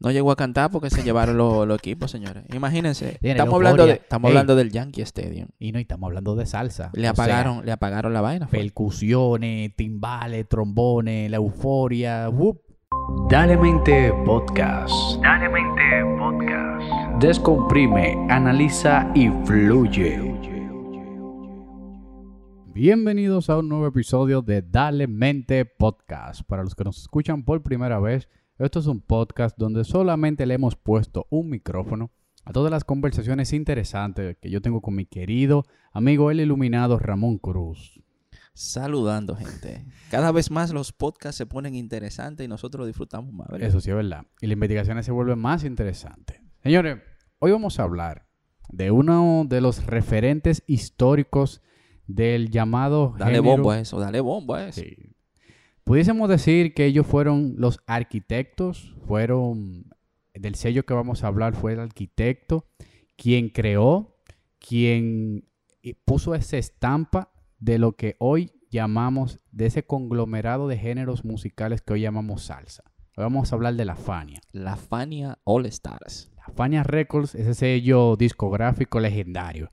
No 0.00 0.12
llegó 0.12 0.30
a 0.30 0.36
cantar 0.36 0.70
porque 0.70 0.90
se 0.90 1.02
llevaron 1.02 1.36
los, 1.36 1.66
los 1.66 1.76
equipos, 1.78 2.10
señores. 2.12 2.44
Imagínense. 2.54 3.18
Tiene 3.20 3.32
Estamos 3.32 3.54
hablando, 3.54 3.84
de, 3.84 3.94
estamos 3.94 4.28
Ey. 4.28 4.32
hablando 4.36 4.54
del 4.54 4.70
Yankee 4.70 5.02
Stadium. 5.02 5.48
Y 5.58 5.72
no, 5.72 5.80
y 5.80 5.82
estamos 5.82 6.06
hablando 6.06 6.36
de 6.36 6.46
salsa. 6.46 6.90
Le 6.94 7.08
O 7.08 7.10
apagaron, 7.10 7.66
le 7.66 7.72
apagaron 7.72 8.14
la 8.14 8.20
vaina. 8.20 8.46
fue. 8.46 8.60
percusiones, 8.60 9.74
timbales, 9.74 10.48
trombones, 10.48 11.28
la 11.28 11.38
euforia. 11.38 12.28
¡wup! 12.28 12.60
Dale 13.28 13.56
Mente 13.56 14.12
Podcast. 14.24 14.92
Dale 15.20 15.48
Mente 15.48 15.82
Podcast. 16.16 17.20
Descomprime, 17.20 18.14
analiza 18.30 19.10
y 19.16 19.28
fluye. 19.44 20.22
Bienvenidos 22.72 23.50
a 23.50 23.58
un 23.58 23.68
nuevo 23.68 23.88
episodio 23.88 24.42
de 24.42 24.62
Dale 24.62 25.08
Mente 25.08 25.64
Podcast. 25.64 26.42
Para 26.46 26.62
los 26.62 26.76
que 26.76 26.84
nos 26.84 26.98
escuchan 26.98 27.42
por 27.42 27.64
primera 27.64 27.98
vez, 27.98 28.28
esto 28.66 28.80
es 28.80 28.86
un 28.86 29.00
podcast 29.00 29.56
donde 29.58 29.84
solamente 29.84 30.46
le 30.46 30.54
hemos 30.54 30.76
puesto 30.76 31.26
un 31.30 31.48
micrófono 31.50 32.10
a 32.44 32.52
todas 32.52 32.70
las 32.70 32.84
conversaciones 32.84 33.52
interesantes 33.52 34.36
que 34.40 34.50
yo 34.50 34.60
tengo 34.62 34.80
con 34.80 34.94
mi 34.94 35.04
querido 35.06 35.64
amigo 35.92 36.30
el 36.30 36.40
iluminado 36.40 36.98
Ramón 36.98 37.38
Cruz. 37.38 38.00
Saludando, 38.54 39.36
gente. 39.36 39.84
Cada 40.10 40.32
vez 40.32 40.50
más 40.50 40.72
los 40.72 40.92
podcasts 40.92 41.36
se 41.38 41.46
ponen 41.46 41.76
interesantes 41.76 42.44
y 42.44 42.48
nosotros 42.48 42.86
disfrutamos 42.88 43.32
más. 43.32 43.46
¿verdad? 43.48 43.68
Eso 43.68 43.80
sí 43.80 43.90
es 43.90 43.96
verdad. 43.96 44.26
Y 44.40 44.46
las 44.48 44.54
investigaciones 44.54 45.06
se 45.06 45.12
vuelven 45.12 45.38
más 45.38 45.62
interesantes. 45.62 46.40
Señores, 46.62 46.98
hoy 47.38 47.52
vamos 47.52 47.78
a 47.78 47.84
hablar 47.84 48.26
de 48.68 48.90
uno 48.90 49.44
de 49.48 49.60
los 49.60 49.86
referentes 49.86 50.64
históricos 50.66 51.62
del 52.08 52.50
llamado 52.50 53.14
Dale 53.16 53.36
género- 53.36 53.42
bombo 53.44 53.70
a 53.70 53.78
eso, 53.80 54.00
dale 54.00 54.20
bombo 54.20 54.54
a 54.54 54.68
eso. 54.68 54.80
Sí. 54.80 54.96
Pudiésemos 55.88 56.28
decir 56.28 56.74
que 56.74 56.84
ellos 56.84 57.06
fueron 57.06 57.54
los 57.56 57.80
arquitectos, 57.86 58.94
fueron 59.06 59.86
del 60.34 60.54
sello 60.54 60.84
que 60.84 60.92
vamos 60.92 61.24
a 61.24 61.28
hablar 61.28 61.54
fue 61.54 61.72
el 61.72 61.80
arquitecto 61.80 62.66
quien 63.16 63.48
creó, 63.48 64.14
quien 64.58 65.48
eh, 65.82 65.94
puso 66.04 66.34
esa 66.34 66.58
estampa 66.58 67.32
de 67.58 67.78
lo 67.78 67.92
que 67.92 68.16
hoy 68.18 68.52
llamamos 68.70 69.40
de 69.50 69.64
ese 69.64 69.82
conglomerado 69.82 70.68
de 70.68 70.76
géneros 70.76 71.24
musicales 71.24 71.80
que 71.80 71.94
hoy 71.94 72.02
llamamos 72.02 72.42
salsa. 72.42 72.84
Hoy 73.16 73.24
vamos 73.24 73.50
a 73.50 73.56
hablar 73.56 73.72
de 73.72 73.86
la 73.86 73.96
Fania. 73.96 74.42
La 74.52 74.76
Fania 74.76 75.38
All 75.44 75.64
Stars. 75.64 76.30
La 76.36 76.52
Fania 76.52 76.82
Records, 76.82 77.34
ese 77.34 77.54
sello 77.54 78.14
discográfico 78.16 79.00
legendario. 79.00 79.72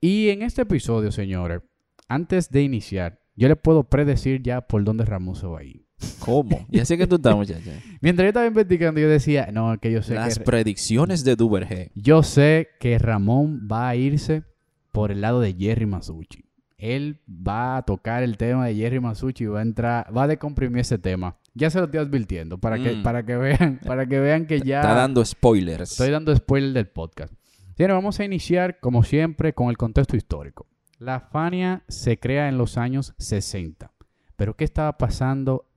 Y 0.00 0.28
en 0.28 0.42
este 0.42 0.62
episodio, 0.62 1.10
señores, 1.10 1.62
antes 2.06 2.48
de 2.48 2.62
iniciar, 2.62 3.17
yo 3.38 3.48
le 3.48 3.56
puedo 3.56 3.84
predecir 3.84 4.42
ya 4.42 4.60
por 4.60 4.84
dónde 4.84 5.04
Ramón 5.04 5.36
se 5.36 5.46
va 5.46 5.60
a 5.60 5.64
ir. 5.64 5.84
¿Cómo? 6.20 6.64
Y 6.70 6.78
así 6.78 6.96
que 6.96 7.06
tú 7.06 7.16
estás, 7.16 7.34
muchacha. 7.34 7.72
Mientras 8.00 8.24
yo 8.24 8.28
estaba 8.28 8.46
investigando, 8.46 9.00
yo 9.00 9.08
decía, 9.08 9.48
no, 9.52 9.76
que 9.80 9.90
yo 9.90 10.02
sé 10.02 10.14
Las 10.14 10.38
que 10.38 10.44
predicciones 10.44 11.24
de 11.24 11.34
Duvergé. 11.36 11.90
yo 11.94 12.22
sé 12.22 12.68
que 12.78 12.98
Ramón 12.98 13.68
va 13.70 13.88
a 13.88 13.96
irse 13.96 14.44
por 14.92 15.10
el 15.10 15.20
lado 15.20 15.40
de 15.40 15.54
Jerry 15.54 15.86
Masucci. 15.86 16.44
Él 16.76 17.20
va 17.28 17.78
a 17.78 17.82
tocar 17.82 18.22
el 18.22 18.36
tema 18.36 18.66
de 18.66 18.74
Jerry 18.76 19.00
Masucci 19.00 19.42
y 19.44 19.46
va 19.48 19.58
a 19.58 19.62
entrar, 19.62 20.16
va 20.16 20.24
a 20.24 20.28
decomprimir 20.28 20.80
ese 20.80 20.98
tema. 20.98 21.36
Ya 21.54 21.70
se 21.70 21.78
lo 21.78 21.86
estoy 21.86 21.98
advirtiendo 21.98 22.58
para 22.58 22.78
que, 22.78 22.94
Mm. 22.94 23.02
para 23.02 23.24
que 23.26 23.36
vean, 23.36 23.80
para 23.84 24.06
que 24.06 24.20
vean 24.20 24.46
que 24.46 24.60
ya 24.60 24.80
Está 24.80 24.94
dando 24.94 25.24
spoilers. 25.24 25.90
estoy 25.90 26.10
dando 26.10 26.34
spoiler 26.36 26.72
del 26.72 26.86
podcast. 26.86 27.32
Bien, 27.76 27.90
vamos 27.90 28.20
a 28.20 28.24
iniciar, 28.24 28.78
como 28.78 29.02
siempre, 29.02 29.52
con 29.54 29.68
el 29.70 29.76
contexto 29.76 30.16
histórico. 30.16 30.68
La 30.98 31.20
Fania 31.20 31.84
se 31.88 32.18
crea 32.18 32.48
en 32.48 32.58
los 32.58 32.76
años 32.76 33.14
60. 33.18 33.92
Pero 34.36 34.56
¿qué 34.56 34.64
estaba 34.64 34.98
pasando? 34.98 35.70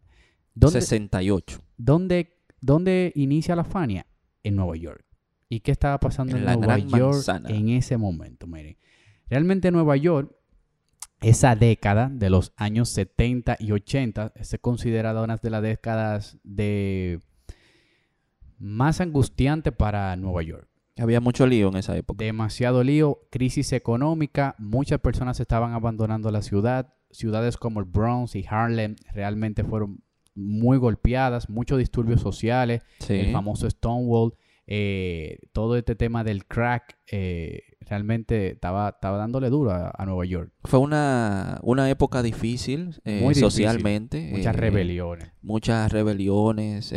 ¿Dónde, 0.53 0.81
68. 0.81 1.61
¿Dónde, 1.77 2.37
dónde 2.59 3.11
inicia 3.15 3.55
la 3.55 3.63
Fania? 3.63 4.07
En 4.43 4.55
Nueva 4.55 4.75
York. 4.75 5.05
¿Y 5.47 5.59
qué 5.59 5.71
estaba 5.71 5.99
pasando 5.99 6.33
en, 6.33 6.39
En 6.39 6.45
la 6.45 6.55
Nueva 6.55 6.79
York 6.79 7.13
Manzana. 7.13 7.49
en 7.49 7.69
ese 7.69 7.97
momento? 7.97 8.47
Miren, 8.47 8.77
realmente 9.29 9.69
Nueva 9.69 9.95
York, 9.95 10.35
esa 11.21 11.55
década 11.55 12.09
de 12.11 12.29
los 12.31 12.53
años 12.55 12.89
70 12.89 13.57
y 13.59 13.71
80, 13.71 14.33
es 14.35 14.57
considerada 14.59 15.21
una 15.21 15.37
de 15.37 15.49
las 15.49 15.61
décadas 15.61 16.39
de 16.43 17.19
más 18.57 19.01
angustiante 19.01 19.71
para 19.71 20.15
Nueva 20.15 20.41
York. 20.41 20.70
Había 21.01 21.19
mucho 21.19 21.47
lío 21.47 21.69
en 21.69 21.77
esa 21.77 21.95
época. 21.97 22.23
Demasiado 22.23 22.83
lío, 22.83 23.19
crisis 23.31 23.73
económica, 23.73 24.55
muchas 24.59 24.99
personas 24.99 25.39
estaban 25.39 25.73
abandonando 25.73 26.29
la 26.31 26.41
ciudad. 26.41 26.93
Ciudades 27.09 27.57
como 27.57 27.79
el 27.79 27.85
Bronx 27.85 28.35
y 28.35 28.45
Harlem 28.47 28.95
realmente 29.13 29.63
fueron 29.63 30.03
muy 30.35 30.77
golpeadas, 30.77 31.49
muchos 31.49 31.77
disturbios 31.79 32.21
sociales, 32.21 32.83
Sí. 32.99 33.15
el 33.15 33.31
famoso 33.33 33.69
Stonewall, 33.69 34.33
eh, 34.67 35.39
todo 35.51 35.75
este 35.75 35.95
tema 35.95 36.23
del 36.23 36.45
crack 36.45 36.97
eh, 37.11 37.63
realmente 37.81 38.51
estaba, 38.51 38.89
estaba 38.89 39.17
dándole 39.17 39.49
duro 39.49 39.71
a, 39.71 39.91
a 39.97 40.05
Nueva 40.05 40.23
York. 40.25 40.53
Fue 40.63 40.79
una, 40.79 41.59
una 41.63 41.89
época 41.89 42.21
difícil, 42.23 43.01
eh, 43.03 43.15
Muy 43.21 43.29
difícil. 43.33 43.41
socialmente. 43.43 44.29
Muchas 44.31 44.55
rebeliones. 44.55 45.31
Muchas 45.41 45.91
rebeliones. 45.91 46.93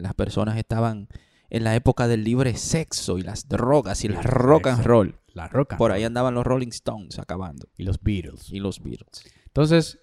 las 0.00 0.14
personas 0.14 0.56
estaban 0.56 1.06
en 1.52 1.64
la 1.64 1.76
época 1.76 2.08
del 2.08 2.24
libre 2.24 2.56
sexo 2.56 3.18
y 3.18 3.22
las 3.22 3.46
drogas 3.46 4.04
y 4.04 4.06
el 4.06 4.14
rock 4.24 4.68
and 4.68 4.84
roll. 4.84 5.20
La. 5.34 5.50
Por 5.76 5.92
ahí 5.92 6.02
andaban 6.02 6.32
los 6.32 6.46
Rolling 6.46 6.68
Stones 6.68 7.18
acabando. 7.18 7.68
Y 7.76 7.82
los 7.82 8.02
Beatles. 8.02 8.50
Y 8.50 8.58
los 8.58 8.82
Beatles. 8.82 9.22
Entonces, 9.48 9.98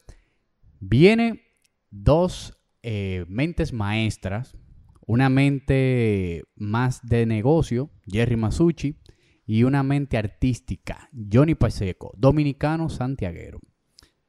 viene 0.79 1.41
dos 1.89 2.55
eh, 2.83 3.25
mentes 3.27 3.73
maestras, 3.73 4.55
una 5.07 5.29
mente 5.29 6.43
más 6.55 7.01
de 7.01 7.25
negocio, 7.25 7.89
Jerry 8.05 8.35
Masucci, 8.35 8.99
y 9.47 9.63
una 9.63 9.81
mente 9.81 10.19
artística, 10.19 11.09
Johnny 11.33 11.55
Pacheco, 11.55 12.13
dominicano 12.15 12.89
santiaguero. 12.89 13.59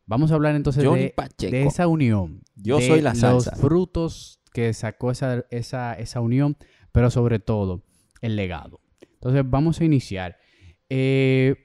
Vamos 0.06 0.32
a 0.32 0.37
hablar 0.37 0.56
entonces 0.56 0.82
de, 0.82 1.62
esa 1.66 1.87
unión. 1.87 2.42
Yo 2.54 2.78
de 2.78 2.87
soy 2.87 3.02
la 3.02 3.10
Los 3.10 3.20
salsa. 3.20 3.56
frutos 3.56 4.41
que 4.54 4.72
sacó 4.72 5.10
esa, 5.10 5.44
esa, 5.50 5.94
esa 5.94 6.20
unión, 6.20 6.56
pero 6.93 7.11
sobre 7.11 7.39
todo 7.39 7.83
el 8.21 8.37
legado. 8.37 8.81
Entonces 9.15 9.43
vamos 9.49 9.81
a 9.81 9.84
iniciar. 9.84 10.39
Eh, 10.89 11.56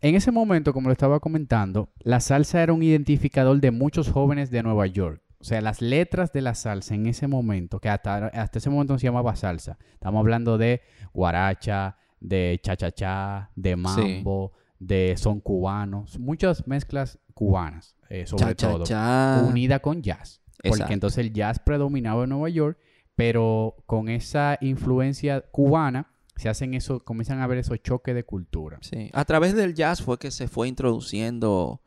en 0.00 0.14
ese 0.14 0.30
momento, 0.30 0.72
como 0.72 0.88
lo 0.88 0.92
estaba 0.92 1.20
comentando, 1.20 1.92
la 2.00 2.20
salsa 2.20 2.62
era 2.62 2.72
un 2.72 2.82
identificador 2.82 3.60
de 3.60 3.70
muchos 3.70 4.10
jóvenes 4.10 4.50
de 4.50 4.62
Nueva 4.62 4.86
York. 4.86 5.22
O 5.40 5.44
sea, 5.44 5.60
las 5.60 5.80
letras 5.80 6.32
de 6.32 6.42
la 6.42 6.54
salsa 6.54 6.94
en 6.94 7.06
ese 7.06 7.28
momento, 7.28 7.80
que 7.80 7.88
hasta, 7.88 8.26
hasta 8.26 8.58
ese 8.58 8.70
momento 8.70 8.94
no 8.94 8.98
se 8.98 9.06
llamaba 9.06 9.36
salsa. 9.36 9.78
Estamos 9.92 10.20
hablando 10.20 10.58
de 10.58 10.82
guaracha, 11.12 11.96
de 12.20 12.60
cha-cha-cha, 12.62 13.50
de 13.54 13.76
mambo, 13.76 14.52
de 14.78 15.14
son 15.16 15.40
cubanos. 15.40 16.18
Muchas 16.18 16.66
mezclas 16.66 17.18
cubanas, 17.34 17.96
eh, 18.08 18.26
sobre 18.26 18.56
Cha, 18.56 18.84
cha, 18.84 18.84
todo. 18.84 19.48
Unida 19.48 19.78
con 19.78 20.02
jazz. 20.02 20.42
Porque 20.62 20.92
entonces 20.92 21.18
el 21.18 21.32
jazz 21.32 21.60
predominaba 21.60 22.24
en 22.24 22.30
Nueva 22.30 22.48
York, 22.48 22.78
pero 23.18 23.74
con 23.86 24.08
esa 24.08 24.58
influencia 24.60 25.40
cubana 25.40 26.14
se 26.36 26.48
hacen 26.48 26.74
eso, 26.74 27.00
comienzan 27.00 27.40
a 27.40 27.44
haber 27.44 27.58
esos 27.58 27.82
choques 27.82 28.14
de 28.14 28.22
cultura. 28.22 28.78
Sí. 28.80 29.10
A 29.12 29.24
través 29.24 29.56
del 29.56 29.74
jazz 29.74 30.02
fue 30.02 30.20
que 30.20 30.30
se 30.30 30.46
fue 30.46 30.68
introduciendo, 30.68 31.82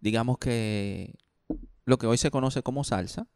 digamos 0.00 0.38
que 0.38 1.16
lo 1.86 1.98
que 1.98 2.06
hoy 2.06 2.18
se 2.18 2.30
conoce 2.30 2.62
como 2.62 2.84
salsa, 2.84 3.26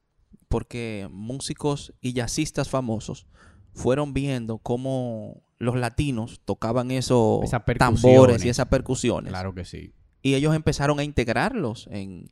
porque 0.47 1.09
músicos 1.11 1.93
y 2.01 2.13
jazzistas 2.13 2.69
famosos 2.69 3.27
fueron 3.75 4.15
viendo 4.15 4.59
cómo 4.59 5.43
los 5.59 5.75
latinos 5.75 6.41
tocaban 6.45 6.93
esos 6.93 7.41
tambores 7.79 8.45
y 8.45 8.49
esas 8.49 8.67
percusiones. 8.67 9.33
Claro 9.33 9.57
que 9.57 9.65
sí. 9.65 9.93
Y 10.23 10.35
ellos 10.35 10.55
empezaron 10.55 11.01
a 11.01 11.03
integrarlos 11.03 11.89
en, 11.91 12.31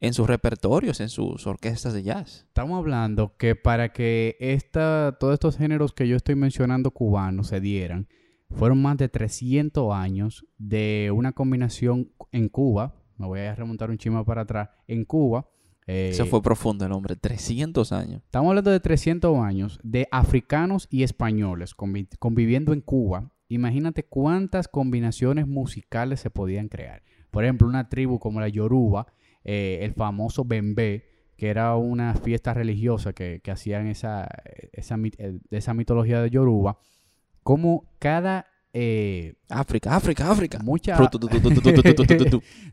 en 0.00 0.14
sus 0.14 0.26
repertorios, 0.28 1.00
en 1.00 1.08
sus 1.08 1.46
orquestas 1.46 1.92
de 1.92 2.02
jazz. 2.04 2.44
Estamos 2.48 2.78
hablando 2.78 3.36
que 3.36 3.56
para 3.56 3.92
que 3.92 4.36
esta, 4.40 5.16
todos 5.18 5.34
estos 5.34 5.56
géneros 5.56 5.92
que 5.92 6.06
yo 6.06 6.16
estoy 6.16 6.34
mencionando 6.36 6.90
cubanos 6.92 7.48
se 7.48 7.60
dieran, 7.60 8.08
fueron 8.50 8.80
más 8.80 8.96
de 8.96 9.08
300 9.08 9.92
años 9.94 10.46
de 10.56 11.10
una 11.14 11.32
combinación 11.32 12.12
en 12.32 12.48
Cuba. 12.48 12.94
Me 13.16 13.26
voy 13.26 13.40
a 13.40 13.54
remontar 13.54 13.90
un 13.90 13.98
chima 13.98 14.24
para 14.24 14.42
atrás. 14.42 14.70
En 14.86 15.04
Cuba. 15.04 15.48
eh, 15.86 16.10
Eso 16.12 16.24
fue 16.26 16.40
profundo 16.42 16.86
el 16.86 16.92
hombre, 16.92 17.16
300 17.16 17.92
años. 17.92 18.22
Estamos 18.24 18.48
hablando 18.50 18.70
de 18.70 18.80
300 18.80 19.36
años 19.38 19.80
de 19.82 20.06
africanos 20.12 20.86
y 20.90 21.02
españoles 21.02 21.76
convi- 21.76 22.08
conviviendo 22.18 22.72
en 22.72 22.80
Cuba. 22.80 23.32
Imagínate 23.48 24.02
cuántas 24.04 24.68
combinaciones 24.68 25.46
musicales 25.48 26.20
se 26.20 26.30
podían 26.30 26.68
crear. 26.68 27.02
Por 27.30 27.44
ejemplo, 27.44 27.66
una 27.66 27.88
tribu 27.88 28.18
como 28.18 28.40
la 28.40 28.48
Yoruba, 28.48 29.06
el 29.44 29.92
famoso 29.94 30.44
Bembé, 30.44 31.04
que 31.36 31.48
era 31.48 31.76
una 31.76 32.14
fiesta 32.14 32.52
religiosa 32.54 33.12
que, 33.12 33.40
que 33.40 33.50
hacían 33.50 33.86
esa, 33.86 34.28
esa, 34.72 34.96
esa, 35.50 35.74
mitología 35.74 36.20
de 36.20 36.30
Yoruba, 36.30 36.78
como 37.42 37.90
cada... 37.98 38.46
África, 39.48 39.96
África, 39.96 40.30
África. 40.30 40.58
Muchas... 40.62 41.00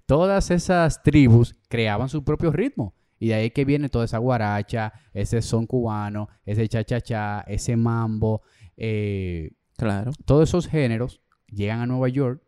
todas 0.06 0.52
esas 0.52 1.02
tribus 1.02 1.56
creaban 1.68 2.10
su 2.10 2.24
propio 2.24 2.52
ritmo. 2.52 2.94
Y 3.18 3.30
de 3.30 3.34
ahí 3.36 3.52
que 3.52 3.66
viene 3.66 3.90
toda 3.90 4.06
esa 4.06 4.18
guaracha, 4.18 4.94
ese 5.14 5.42
son 5.42 5.66
cubano, 5.66 6.28
ese 6.46 6.68
cha-cha-cha, 6.68 7.42
ese 7.48 7.76
mambo. 7.76 8.42
Claro. 9.78 10.12
Todos 10.26 10.50
esos 10.50 10.68
géneros 10.68 11.22
llegan 11.48 11.80
a 11.80 11.86
Nueva 11.86 12.10
York, 12.10 12.42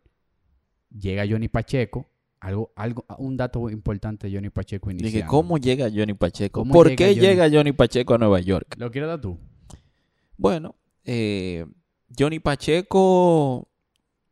llega 0.89 1.25
Johnny 1.27 1.47
Pacheco, 1.47 2.09
algo, 2.39 2.71
algo, 2.75 3.05
un 3.17 3.35
dato 3.37 3.69
importante 3.69 4.27
de 4.27 4.35
Johnny 4.35 4.49
Pacheco 4.49 4.89
Dije, 4.89 5.01
iniciando. 5.01 5.29
¿cómo 5.31 5.57
llega 5.57 5.89
Johnny 5.93 6.13
Pacheco? 6.13 6.61
¿Cómo 6.61 6.73
¿Por 6.73 6.87
llega 6.87 6.97
qué 6.97 7.05
Johnny- 7.15 7.21
llega 7.27 7.49
Johnny 7.51 7.71
Pacheco 7.71 8.13
a 8.13 8.17
Nueva 8.17 8.39
York? 8.39 8.75
¿Lo 8.77 8.91
quieres 8.91 9.07
dar 9.09 9.21
tú? 9.21 9.37
Bueno, 10.37 10.75
eh, 11.03 11.65
Johnny 12.17 12.39
Pacheco, 12.39 13.67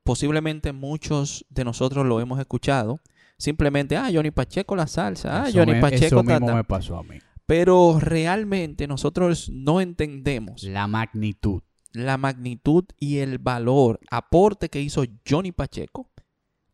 posiblemente 0.04 0.72
muchos 0.72 1.46
de 1.50 1.64
nosotros 1.64 2.06
lo 2.06 2.20
hemos 2.20 2.40
escuchado. 2.40 3.00
Simplemente, 3.38 3.98
ah, 3.98 4.10
Johnny 4.14 4.32
Pacheco 4.32 4.76
la 4.76 4.88
salsa, 4.88 5.44
ah, 5.44 5.50
Eso 5.50 5.60
Johnny 5.60 5.74
me- 5.74 5.82
Pacheco 5.82 6.06
Eso 6.06 6.24
ta, 6.24 6.34
mismo 6.34 6.48
ta. 6.48 6.56
me 6.56 6.64
pasó 6.64 6.98
a 6.98 7.04
mí. 7.04 7.18
Pero 7.46 8.00
realmente 8.00 8.88
nosotros 8.88 9.50
no 9.50 9.82
entendemos 9.82 10.64
La 10.64 10.88
magnitud. 10.88 11.62
la 11.92 12.18
magnitud 12.18 12.86
y 13.00 13.18
el 13.18 13.38
valor, 13.40 14.00
aporte 14.10 14.70
que 14.70 14.82
hizo 14.82 15.04
Johnny 15.28 15.52
Pacheco 15.52 16.10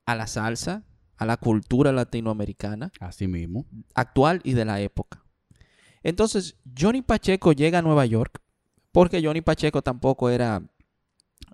a 0.05 0.15
la 0.15 0.27
salsa, 0.27 0.83
a 1.21 1.25
la 1.25 1.37
cultura 1.37 1.91
latinoamericana 1.91 2.91
Así 2.99 3.27
mismo. 3.27 3.65
actual 3.93 4.41
y 4.43 4.53
de 4.53 4.65
la 4.65 4.81
época. 4.81 5.23
Entonces, 6.03 6.57
Johnny 6.77 7.01
Pacheco 7.03 7.51
llega 7.53 7.79
a 7.79 7.81
Nueva 7.81 8.05
York 8.07 8.41
porque 8.91 9.21
Johnny 9.23 9.41
Pacheco 9.41 9.81
tampoco 9.83 10.29
era 10.31 10.63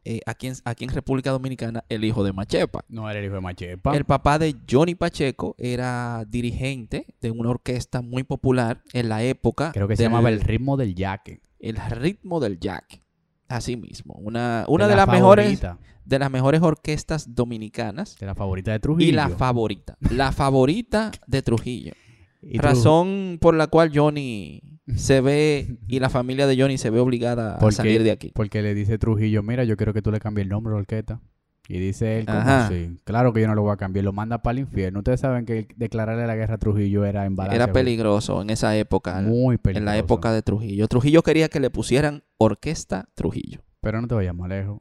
eh, 0.06 0.22
aquí, 0.26 0.48
en, 0.48 0.54
aquí 0.64 0.86
en 0.86 0.92
República 0.92 1.32
Dominicana 1.32 1.84
el 1.90 2.06
hijo 2.06 2.24
de 2.24 2.32
Machepa. 2.32 2.86
No 2.88 3.10
era 3.10 3.20
el 3.20 3.26
hijo 3.26 3.36
de 3.36 3.42
Machepa. 3.42 3.96
El 3.96 4.06
papá 4.06 4.40
de 4.40 4.56
Johnny 4.70 4.96
Pacheco 4.96 5.54
era 5.58 6.24
dirigente 6.30 7.06
de 7.20 7.32
una 7.32 7.50
orquesta 7.50 8.02
muy 8.02 8.24
popular 8.24 8.82
en 8.94 9.10
la 9.10 9.22
época. 9.24 9.72
Creo 9.74 9.88
que 9.90 9.98
se 9.98 10.04
del- 10.04 10.12
llamaba 10.12 10.30
El 10.30 10.40
Ritmo 10.40 10.78
del 10.78 10.96
Yaque. 10.96 11.42
el 11.60 11.76
ritmo 11.76 12.40
del 12.40 12.60
jack. 12.60 13.02
Así 13.48 13.78
mismo. 13.78 14.16
Una, 14.16 14.66
una 14.68 14.88
de, 14.88 14.96
la 14.96 15.06
las 15.06 15.16
mejores 15.16 15.62
de 16.08 16.20
las 16.20 16.32
mejores 16.32 16.62
orquestas 16.62 17.36
dominicanas. 17.36 18.18
De 18.18 18.26
la 18.26 18.36
favorita 18.36 18.72
de 18.72 18.80
Trujillo. 18.80 19.10
Y 19.10 19.12
la 19.12 19.30
favorita. 19.30 19.98
La 20.12 20.32
favorita 20.32 21.12
de 21.28 21.42
Trujillo. 21.42 21.94
Y 22.40 22.60
Razón 22.60 23.40
por 23.42 23.56
la 23.56 23.66
cual 23.66 23.92
Johnny 23.94 24.62
se 24.96 25.22
ve 25.22 25.80
y 25.88 26.00
la 26.00 26.10
familia 26.10 26.46
de 26.48 26.56
Johnny 26.56 26.78
se 26.78 26.92
ve 26.92 27.00
obligada 27.00 27.56
a 27.56 27.72
salir 27.72 28.04
de 28.04 28.12
aquí. 28.12 28.32
Porque 28.34 28.62
le 28.62 28.74
dice 28.76 28.98
Trujillo, 28.98 29.42
mira, 29.44 29.64
yo 29.64 29.76
quiero 29.76 29.92
que 29.92 30.02
tú 30.02 30.12
le 30.12 30.20
cambies 30.20 30.46
el 30.46 30.50
nombre 30.50 30.72
a 30.72 30.76
la 30.76 30.80
orquesta. 30.82 31.20
Y 31.70 31.80
dice 31.80 32.20
él, 32.20 32.26
¿cómo 32.26 32.38
Ajá. 32.40 32.68
así? 32.68 32.98
Claro 33.04 33.34
que 33.34 33.42
yo 33.42 33.48
no 33.48 33.56
lo 33.56 33.62
voy 33.62 33.74
a 33.74 33.78
cambiar, 33.78 34.06
lo 34.06 34.14
manda 34.14 34.42
para 34.42 34.54
el 34.54 34.60
infierno. 34.60 35.00
Ustedes 35.00 35.20
saben 35.20 35.46
que 35.46 35.68
declararle 35.76 36.26
la 36.26 36.36
guerra 36.36 36.56
a 36.56 36.58
Trujillo 36.58 37.04
era 37.06 37.26
embarazo. 37.26 37.56
Era 37.56 37.72
peligroso 37.74 38.42
en 38.42 38.50
esa 38.50 38.76
época. 38.78 39.20
Muy 39.22 39.58
peligroso. 39.58 39.80
En 39.80 39.86
la 39.86 39.98
época 39.98 40.32
de 40.32 40.42
Trujillo. 40.42 40.88
Trujillo 40.88 41.24
quería 41.24 41.50
que 41.50 41.60
le 41.60 41.70
pusieran 41.70 42.24
Orquesta 42.38 43.10
Trujillo. 43.16 43.62
Pero 43.82 44.00
no 44.02 44.08
te 44.08 44.16
vayas 44.16 44.34
más 44.36 44.48
lejos. 44.50 44.80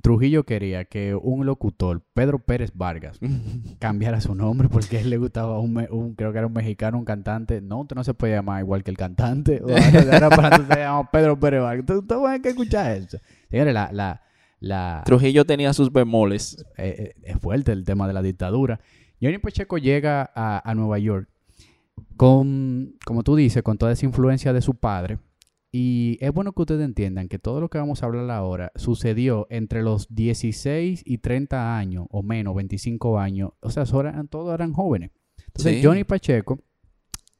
Trujillo 0.00 0.44
quería 0.44 0.84
que 0.84 1.16
un 1.16 1.44
locutor, 1.44 2.02
Pedro 2.14 2.38
Pérez 2.38 2.70
Vargas, 2.72 3.18
cambiara 3.80 4.20
su 4.20 4.34
nombre 4.36 4.68
porque 4.68 5.00
él 5.00 5.10
le 5.10 5.16
gustaba 5.18 5.58
un, 5.58 5.76
un- 5.90 6.14
creo 6.14 6.30
que 6.30 6.38
era 6.38 6.46
un 6.46 6.52
mexicano, 6.52 6.98
un 6.98 7.04
cantante. 7.04 7.60
No, 7.60 7.80
usted 7.80 7.96
no 7.96 8.04
se 8.04 8.14
puede 8.14 8.34
llamar 8.34 8.60
igual 8.62 8.84
que 8.84 8.92
el 8.92 8.96
cantante. 8.96 9.60
Ahora, 10.12 10.30
para 10.30 10.56
tú 10.56 10.64
se 10.72 10.78
llama 10.78 11.10
Pedro 11.10 11.38
Pérez 11.40 11.62
Vargas. 11.62 11.84
Tú, 11.86 12.02
tú 12.06 12.22
vas 12.22 12.38
a 12.38 12.42
que 12.42 12.50
escuchar 12.50 12.92
eso. 12.92 13.18
Señores, 13.50 13.74
la, 13.74 13.90
la, 13.92 14.22
la, 14.60 15.02
Trujillo 15.06 15.44
tenía 15.44 15.72
sus 15.72 15.92
bemoles. 15.92 16.64
eh, 16.76 17.14
eh, 17.16 17.20
es 17.22 17.38
fuerte 17.38 17.72
el 17.72 17.84
tema 17.84 18.06
de 18.08 18.14
la 18.14 18.22
dictadura. 18.22 18.80
Johnny 19.20 19.38
Pacheco 19.38 19.78
llega 19.78 20.30
a, 20.34 20.62
a 20.68 20.74
Nueva 20.74 20.98
York 20.98 21.28
con, 22.16 22.94
como 23.04 23.22
tú 23.22 23.36
dices, 23.36 23.62
con 23.62 23.78
toda 23.78 23.92
esa 23.92 24.06
influencia 24.06 24.52
de 24.52 24.60
su 24.62 24.74
padre. 24.74 25.18
Y 25.70 26.16
es 26.20 26.32
bueno 26.32 26.52
que 26.52 26.62
ustedes 26.62 26.84
entiendan 26.84 27.28
que 27.28 27.38
todo 27.38 27.60
lo 27.60 27.68
que 27.68 27.78
vamos 27.78 28.02
a 28.02 28.06
hablar 28.06 28.30
ahora 28.30 28.72
sucedió 28.74 29.46
entre 29.50 29.82
los 29.82 30.12
16 30.14 31.02
y 31.04 31.18
30 31.18 31.76
años, 31.76 32.06
o 32.10 32.22
menos, 32.22 32.54
25 32.54 33.18
años. 33.18 33.50
O 33.60 33.70
sea, 33.70 33.84
todos 33.84 34.54
eran 34.54 34.72
jóvenes. 34.72 35.10
Entonces, 35.46 35.76
Sí. 35.76 35.84
Johnny 35.84 36.04
Pacheco 36.04 36.60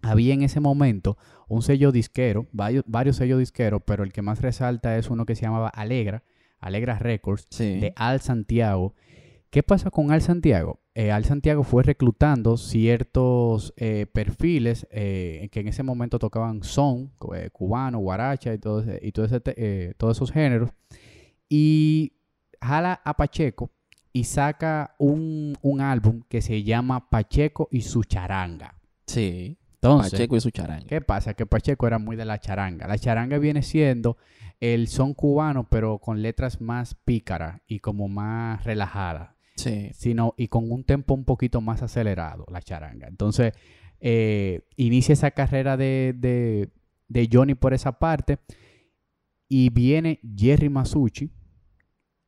había 0.02 0.34
en 0.34 0.42
ese 0.42 0.60
momento 0.60 1.16
un 1.48 1.62
sello 1.62 1.90
disquero, 1.90 2.46
varios, 2.52 2.84
varios 2.86 3.16
sellos 3.16 3.38
disqueros, 3.38 3.82
pero 3.86 4.04
el 4.04 4.12
que 4.12 4.20
más 4.22 4.42
resalta 4.42 4.96
es 4.98 5.08
uno 5.08 5.24
que 5.24 5.34
se 5.34 5.42
llamaba 5.42 5.68
Alegra, 5.68 6.22
Alegra 6.60 6.98
Records, 6.98 7.46
Sí. 7.50 7.78
de 7.80 7.92
Al 7.96 8.20
Santiago. 8.20 8.94
¿Qué 9.50 9.62
pasa 9.62 9.90
con 9.90 10.10
Al 10.12 10.20
Santiago? 10.22 10.80
Eh, 10.94 11.10
Al 11.12 11.24
Santiago 11.24 11.62
fue 11.62 11.82
reclutando 11.82 12.56
ciertos 12.56 13.72
eh, 13.76 14.06
perfiles 14.12 14.86
eh, 14.90 15.48
que 15.52 15.60
en 15.60 15.68
ese 15.68 15.82
momento 15.82 16.18
tocaban 16.18 16.62
son, 16.62 17.08
cu- 17.18 17.34
cubano, 17.52 17.98
guaracha 18.00 18.52
y, 18.52 18.58
todo 18.58 18.80
ese- 18.80 19.00
y 19.02 19.12
todo 19.12 19.24
ese 19.26 19.40
te- 19.40 19.94
todos 19.96 20.16
esos 20.18 20.32
géneros. 20.32 20.70
Y 21.48 22.12
jala 22.60 23.00
a 23.04 23.16
Pacheco 23.16 23.70
y 24.12 24.24
saca 24.24 24.94
un, 24.98 25.56
un 25.62 25.80
álbum 25.80 26.22
que 26.28 26.42
se 26.42 26.62
llama 26.62 27.08
Pacheco 27.08 27.68
y 27.70 27.82
su 27.82 28.02
charanga. 28.04 28.74
Sí. 29.06 29.56
Entonces, 29.74 30.12
Pacheco 30.12 30.36
y 30.36 30.40
su 30.40 30.50
charanga. 30.50 30.86
¿Qué 30.86 31.00
pasa? 31.00 31.34
Que 31.34 31.46
Pacheco 31.46 31.86
era 31.86 31.98
muy 31.98 32.16
de 32.16 32.24
la 32.24 32.38
charanga. 32.40 32.86
La 32.88 32.98
charanga 32.98 33.38
viene 33.38 33.62
siendo 33.62 34.16
el 34.60 34.88
son 34.88 35.14
cubano, 35.14 35.68
pero 35.68 35.98
con 35.98 36.20
letras 36.22 36.60
más 36.60 36.94
pícaras 36.94 37.60
y 37.66 37.78
como 37.80 38.08
más 38.08 38.64
relajadas, 38.64 39.30
Sí. 39.56 39.90
sino 39.94 40.34
y 40.36 40.48
con 40.48 40.70
un 40.70 40.84
tempo 40.84 41.14
un 41.14 41.24
poquito 41.24 41.60
más 41.60 41.82
acelerado, 41.82 42.44
la 42.50 42.60
charanga. 42.62 43.06
Entonces, 43.08 43.52
eh, 44.00 44.62
inicia 44.76 45.12
esa 45.12 45.30
carrera 45.32 45.76
de, 45.76 46.14
de- 46.16 46.68
de 47.08 47.28
Johnny 47.32 47.54
por 47.54 47.72
esa 47.74 47.98
parte 47.98 48.38
y 49.48 49.70
viene 49.70 50.20
Jerry 50.36 50.68
Masucci. 50.68 51.30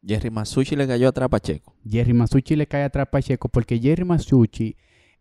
Jerry 0.03 0.31
Masucci 0.31 0.75
le 0.77 0.87
cayó 0.87 1.09
atrás 1.09 1.27
a 1.27 1.29
Pacheco. 1.31 1.75
Jerry 1.87 2.15
Masucci 2.15 2.57
le 2.57 2.67
cae 2.67 2.85
atrás 2.85 3.07
a 3.07 3.11
Pacheco 3.11 3.49
porque 3.49 3.79
Jerry 3.79 4.05
Masucci 4.05 4.77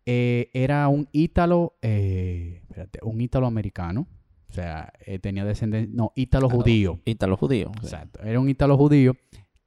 eh, 0.06 0.50
era 0.54 0.88
un 0.88 1.08
ítalo, 1.12 1.76
eh, 1.82 2.62
espérate, 2.62 2.98
un 3.02 3.20
ítalo 3.20 3.46
americano. 3.46 4.08
O 4.50 4.52
sea, 4.52 4.92
eh, 5.06 5.18
tenía 5.20 5.44
descendencia, 5.44 5.94
no, 5.94 6.12
ítalo 6.16 6.50
judío. 6.50 7.00
Ítalo 7.04 7.36
judío. 7.36 7.70
Exacto. 7.82 8.20
Era 8.22 8.40
un 8.40 8.48
ítalo 8.48 8.76
judío 8.76 9.14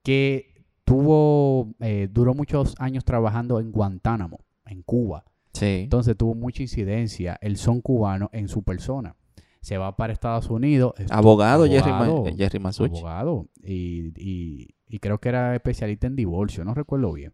que 0.04 0.66
tuvo, 0.84 1.74
eh, 1.80 2.10
duró 2.12 2.34
muchos 2.34 2.76
años 2.80 3.06
trabajando 3.06 3.60
en 3.60 3.72
Guantánamo, 3.72 4.40
en 4.66 4.82
Cuba. 4.84 5.24
Sí. 5.54 5.82
Entonces 5.84 6.18
tuvo 6.18 6.36
mucha 6.36 6.62
incidencia 6.64 7.38
el 7.42 7.58
son 7.58 7.82
cubano 7.82 8.30
en 8.34 8.48
su 8.50 8.64
persona. 8.64 9.16
Se 9.62 9.78
va 9.78 9.96
para 9.96 10.12
Estados 10.12 10.50
Unidos. 10.50 10.94
es 10.98 11.10
Abogado, 11.12 11.66
Jerry, 11.66 11.90
abogado, 11.90 12.28
eh, 12.28 12.36
Jerry 12.38 12.60
Masucci. 12.60 12.98
abogado, 12.98 13.48
y, 13.64 14.12
y- 14.18 14.68
y 14.90 15.00
creo 15.00 15.20
que 15.20 15.30
era 15.30 15.56
especialista 15.56 16.06
en 16.08 16.16
divorcio, 16.18 16.66
no 16.66 16.74
recuerdo 16.74 17.14
bien. 17.14 17.34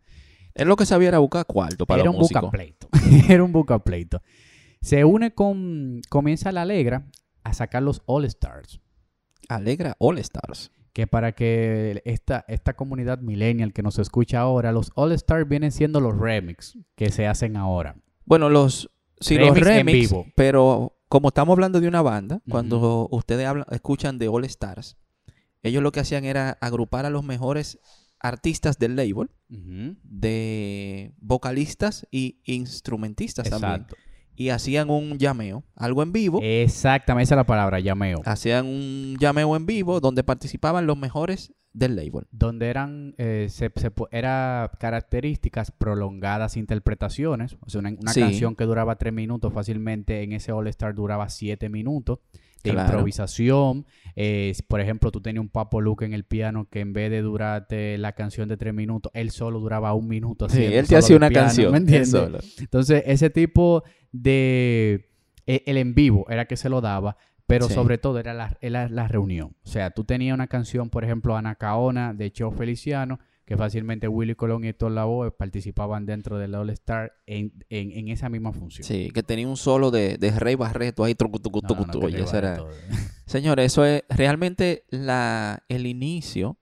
Él 0.54 0.68
lo 0.68 0.76
que 0.76 0.86
sabía 0.86 1.10
era 1.10 1.18
buscar 1.20 1.46
cuarto 1.46 1.86
para 1.88 2.02
era 2.04 2.12
los 2.12 2.16
un 2.16 2.22
bucapleito. 2.22 2.88
era 3.30 3.44
un 3.44 3.52
bucapleito. 3.52 4.22
Se 4.82 5.04
une 5.04 5.32
con, 5.34 6.02
comienza 6.10 6.52
la 6.52 6.62
Alegra 6.62 7.06
a 7.44 7.54
sacar 7.54 7.84
los 7.84 8.02
All 8.06 8.26
Stars. 8.26 8.82
Alegra 9.48 9.96
All 10.00 10.18
Stars. 10.20 10.72
Que 10.94 11.08
para 11.08 11.34
que 11.34 12.02
esta, 12.06 12.46
esta 12.48 12.76
comunidad 12.76 13.20
millennial 13.20 13.74
que 13.74 13.84
nos 13.84 14.00
escucha 14.00 14.40
ahora, 14.40 14.72
los 14.72 14.92
All 14.96 15.12
Stars 15.14 15.48
vienen 15.48 15.72
siendo 15.72 16.02
los 16.02 16.18
remix 16.18 16.78
que 16.96 17.12
se 17.12 17.28
hacen 17.28 17.56
ahora. 17.58 17.96
Bueno, 18.26 18.50
los 18.50 18.90
sí, 19.20 19.38
los 19.38 19.58
Remix 19.58 19.78
en 19.78 19.86
vivo. 19.86 20.26
pero 20.36 20.98
como 21.08 21.30
estamos 21.30 21.54
hablando 21.54 21.80
de 21.80 21.88
una 21.88 22.02
banda, 22.02 22.42
cuando 22.50 23.08
ustedes 23.12 23.46
hablan, 23.48 23.66
escuchan 23.72 24.20
de 24.20 24.28
All 24.28 24.46
Stars, 24.46 24.98
ellos 25.64 25.84
lo 25.84 25.92
que 25.92 26.00
hacían 26.00 26.26
era 26.26 26.58
agrupar 26.62 27.06
a 27.06 27.10
los 27.10 27.24
mejores 27.24 27.80
artistas 28.20 28.78
del 28.78 28.96
label, 28.96 29.30
de 29.48 31.14
vocalistas 31.20 32.08
y 32.12 32.40
instrumentistas 32.46 33.50
también. 33.50 33.88
Y 34.40 34.50
hacían 34.52 34.90
un 34.90 35.18
llameo, 35.20 35.66
algo 35.76 36.02
en 36.02 36.14
vivo. 36.14 36.40
Exactamente, 36.42 37.26
esa 37.26 37.36
es 37.36 37.38
la 37.40 37.46
palabra, 37.46 37.80
llameo. 37.82 38.22
Hacían 38.24 38.66
un 38.66 39.18
llameo 39.20 39.56
en 39.58 39.66
vivo 39.66 40.00
donde 40.00 40.24
participaban 40.24 40.88
los 40.88 40.98
mejores 40.98 41.54
del 41.74 41.96
label. 41.96 42.26
donde 42.32 42.68
eran 42.68 43.14
eh, 43.20 43.48
se, 43.50 43.70
se 43.76 43.92
era 44.12 44.72
características 44.80 45.70
prolongadas 45.72 46.58
interpretaciones 46.58 47.58
o 47.62 47.70
sea 47.70 47.80
una, 47.80 47.90
una 47.92 48.12
Sí. 48.12 48.22
canción 48.22 48.56
que 48.56 48.64
duraba 48.66 48.96
tres 48.98 49.14
minutos 49.14 49.54
fácilmente 49.54 50.24
en 50.24 50.32
ese 50.34 50.52
All 50.52 50.68
Star 50.68 50.96
duraba 50.96 51.30
siete 51.30 51.70
minutos 51.70 52.20
de 52.64 52.72
Claro. 52.72 52.90
improvisación 52.90 53.86
eh, 54.16 54.54
por 54.68 54.82
ejemplo 54.82 55.12
tú 55.12 55.22
tenías 55.22 55.42
un 55.42 55.50
Papo 55.50 55.80
Luke 55.82 56.04
en 56.06 56.14
el 56.14 56.26
piano 56.26 56.68
que 56.70 56.82
en 56.82 56.92
vez 56.94 57.10
de 57.10 57.22
durarte 57.22 57.98
la 57.98 58.12
canción 58.14 58.50
de 58.50 58.58
tres 58.58 58.74
minutos 58.74 59.12
él 59.16 59.32
solo 59.32 59.60
duraba 59.60 59.94
un 59.94 60.08
minuto 60.10 60.50
Sí, 60.50 60.64
él 60.66 60.88
te 60.88 60.98
hacía 60.98 61.16
una 61.16 61.30
piano, 61.30 61.46
canción. 61.48 61.72
¿me 61.72 61.78
entiendes? 61.78 62.12
solo. 62.12 62.40
Entonces, 62.60 63.04
ese 63.06 63.30
tipo 63.30 63.84
de... 64.12 65.10
e- 65.46 65.64
El 65.66 65.78
en 65.78 65.94
vivo 65.96 66.26
era 66.30 66.46
que 66.46 66.58
se 66.58 66.70
lo 66.70 66.82
daba, 66.82 67.18
pero 67.48 67.68
Sí. 67.68 67.74
sobre 67.74 67.98
todo 67.98 68.20
era 68.20 68.34
la, 68.34 68.58
era 68.62 68.90
la 68.90 69.08
reunión. 69.08 69.56
O 69.64 69.68
sea, 69.68 69.92
tú 69.92 70.04
tenías 70.04 70.34
una 70.34 70.48
canción, 70.48 70.90
por 70.90 71.04
ejemplo, 71.04 71.36
Anacaona 71.36 72.14
de 72.14 72.32
Cheo 72.32 72.52
Feliciano, 72.52 73.20
que 73.50 73.58
fácilmente 73.58 74.08
Willy 74.08 74.36
Colón 74.36 74.64
y 74.64 74.68
Héctor 74.68 74.92
Lavoe 74.92 75.32
participaban 75.32 76.06
dentro 76.06 76.38
del 76.38 76.54
All 76.54 76.70
Star 76.70 77.14
en, 77.26 77.52
en, 77.70 77.92
en 77.94 78.10
esa 78.10 78.30
misma 78.30 78.54
función. 78.54 78.86
Sí, 78.86 79.10
que 79.12 79.24
tenía 79.24 79.48
un 79.48 79.58
solo 79.58 79.90
de, 79.90 80.20
de 80.20 80.30
Rey 80.30 80.54
Barreto 80.54 81.04
ahí. 81.04 81.16
trucu, 81.16 81.40
tucu, 81.40 81.60
No, 81.64 82.08
era-. 82.32 82.64
Señores, 83.26 83.66
eso 83.66 83.84
es 83.86 84.04
realmente 84.08 84.86
la, 84.90 85.64
el 85.68 85.88
inicio 85.88 86.60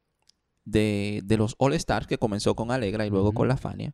de, 0.63 1.19
de 1.25 1.35
los 1.35 1.55
All 1.57 1.73
Stars 1.73 2.07
que 2.07 2.17
comenzó 2.17 2.55
con 2.55 2.71
Alegra 2.71 3.05
y 3.05 3.09
luego 3.09 3.33
con 3.33 3.49
la 3.49 3.57
Fania. 3.57 3.93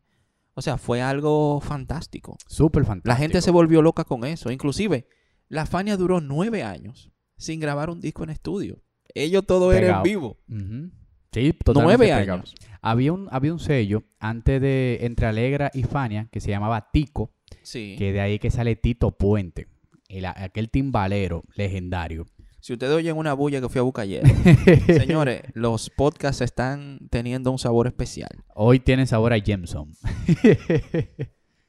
O 0.53 0.61
sea, 0.61 0.77
fue 0.77 1.01
algo 1.01 1.61
fantástico. 1.61 2.37
Súper 2.45 2.85
fantástico. 2.85 3.09
La 3.09 3.15
gente 3.15 3.41
se 3.41 3.49
volvió 3.49 3.81
loca 3.81 4.03
con 4.03 4.23
eso. 4.23 4.51
Inclusive, 4.51 5.07
la 5.47 5.65
Fania 5.65 5.97
duró 5.97 6.21
nueve 6.21 6.61
años 6.61 7.09
sin 7.37 7.59
grabar 7.59 7.89
un 7.89 7.99
disco 7.99 8.23
en 8.23 8.29
estudio. 8.29 8.83
Ellos 9.15 9.47
todo 9.47 9.73
era 9.73 9.97
en 9.97 10.03
vivo. 10.03 10.37
Ujú. 10.47 10.91
Sí, 11.33 11.51
totalmente 11.53 11.97
Nueve 11.97 12.13
años. 12.13 12.53
Había 12.85 13.13
un, 13.13 13.29
había 13.31 13.53
un 13.53 13.59
sello 13.59 14.03
antes 14.19 14.61
de 14.61 14.99
entre 15.01 15.25
Alegra 15.25 15.71
y 15.73 15.83
Fania 15.83 16.27
que 16.31 16.39
se 16.41 16.49
llamaba 16.51 16.89
Tico, 16.91 17.31
Sí. 17.63 17.95
que 17.97 18.11
de 18.11 18.19
ahí 18.19 18.39
que 18.39 18.51
sale 18.51 18.75
Tito 18.75 19.11
Puente, 19.11 19.67
el- 20.09 20.25
aquel 20.25 20.69
timbalero 20.69 21.43
legendario. 21.55 22.25
Si 22.59 22.73
ustedes 22.73 22.93
oyen 22.93 23.17
una 23.17 23.33
bulla 23.33 23.59
que 23.61 23.67
fui 23.69 23.79
a 23.79 23.83
buscar 23.83 24.03
ayer. 24.03 24.23
Señores, 24.87 25.41
los 25.53 25.89
podcasts 25.89 26.41
están 26.41 27.07
teniendo 27.09 27.51
un 27.51 27.57
sabor 27.59 27.87
especial. 27.87 28.29
Hoy 28.53 28.79
tienen 28.79 29.07
sabor 29.07 29.33
a 29.33 29.37
Jameson. 29.37 29.91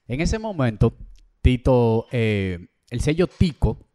en 0.08 0.20
ese 0.20 0.38
momento, 0.38 0.96
Tito, 1.42 2.06
eh, 2.12 2.68
el 2.90 3.00
sello 3.00 3.26
Tico 3.26 3.88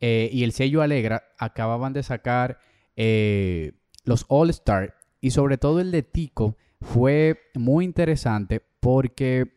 eh, 0.00 0.30
y 0.32 0.44
el 0.44 0.52
sello 0.52 0.82
Alegra 0.82 1.22
acababan 1.38 1.92
de 1.92 2.02
sacar 2.02 2.58
eh, 2.96 3.72
los 4.04 4.24
All 4.28 4.50
Star 4.50 4.94
y 5.20 5.30
sobre 5.30 5.58
todo 5.58 5.80
el 5.80 5.90
de 5.90 6.02
Tico 6.02 6.56
fue 6.80 7.38
muy 7.54 7.84
interesante 7.84 8.62
porque 8.80 9.52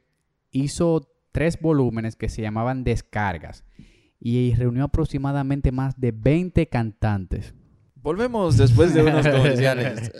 hizo 0.51 1.09
tres 1.31 1.59
volúmenes 1.59 2.15
que 2.15 2.29
se 2.29 2.41
llamaban 2.41 2.83
descargas 2.83 3.63
y 4.19 4.53
reunió 4.55 4.85
aproximadamente 4.85 5.71
más 5.71 5.99
de 5.99 6.11
20 6.11 6.67
cantantes. 6.67 7.53
Volvemos 7.95 8.57
después 8.57 8.93
de 8.93 9.03
unos 9.03 9.27
comerciales. 9.27 10.11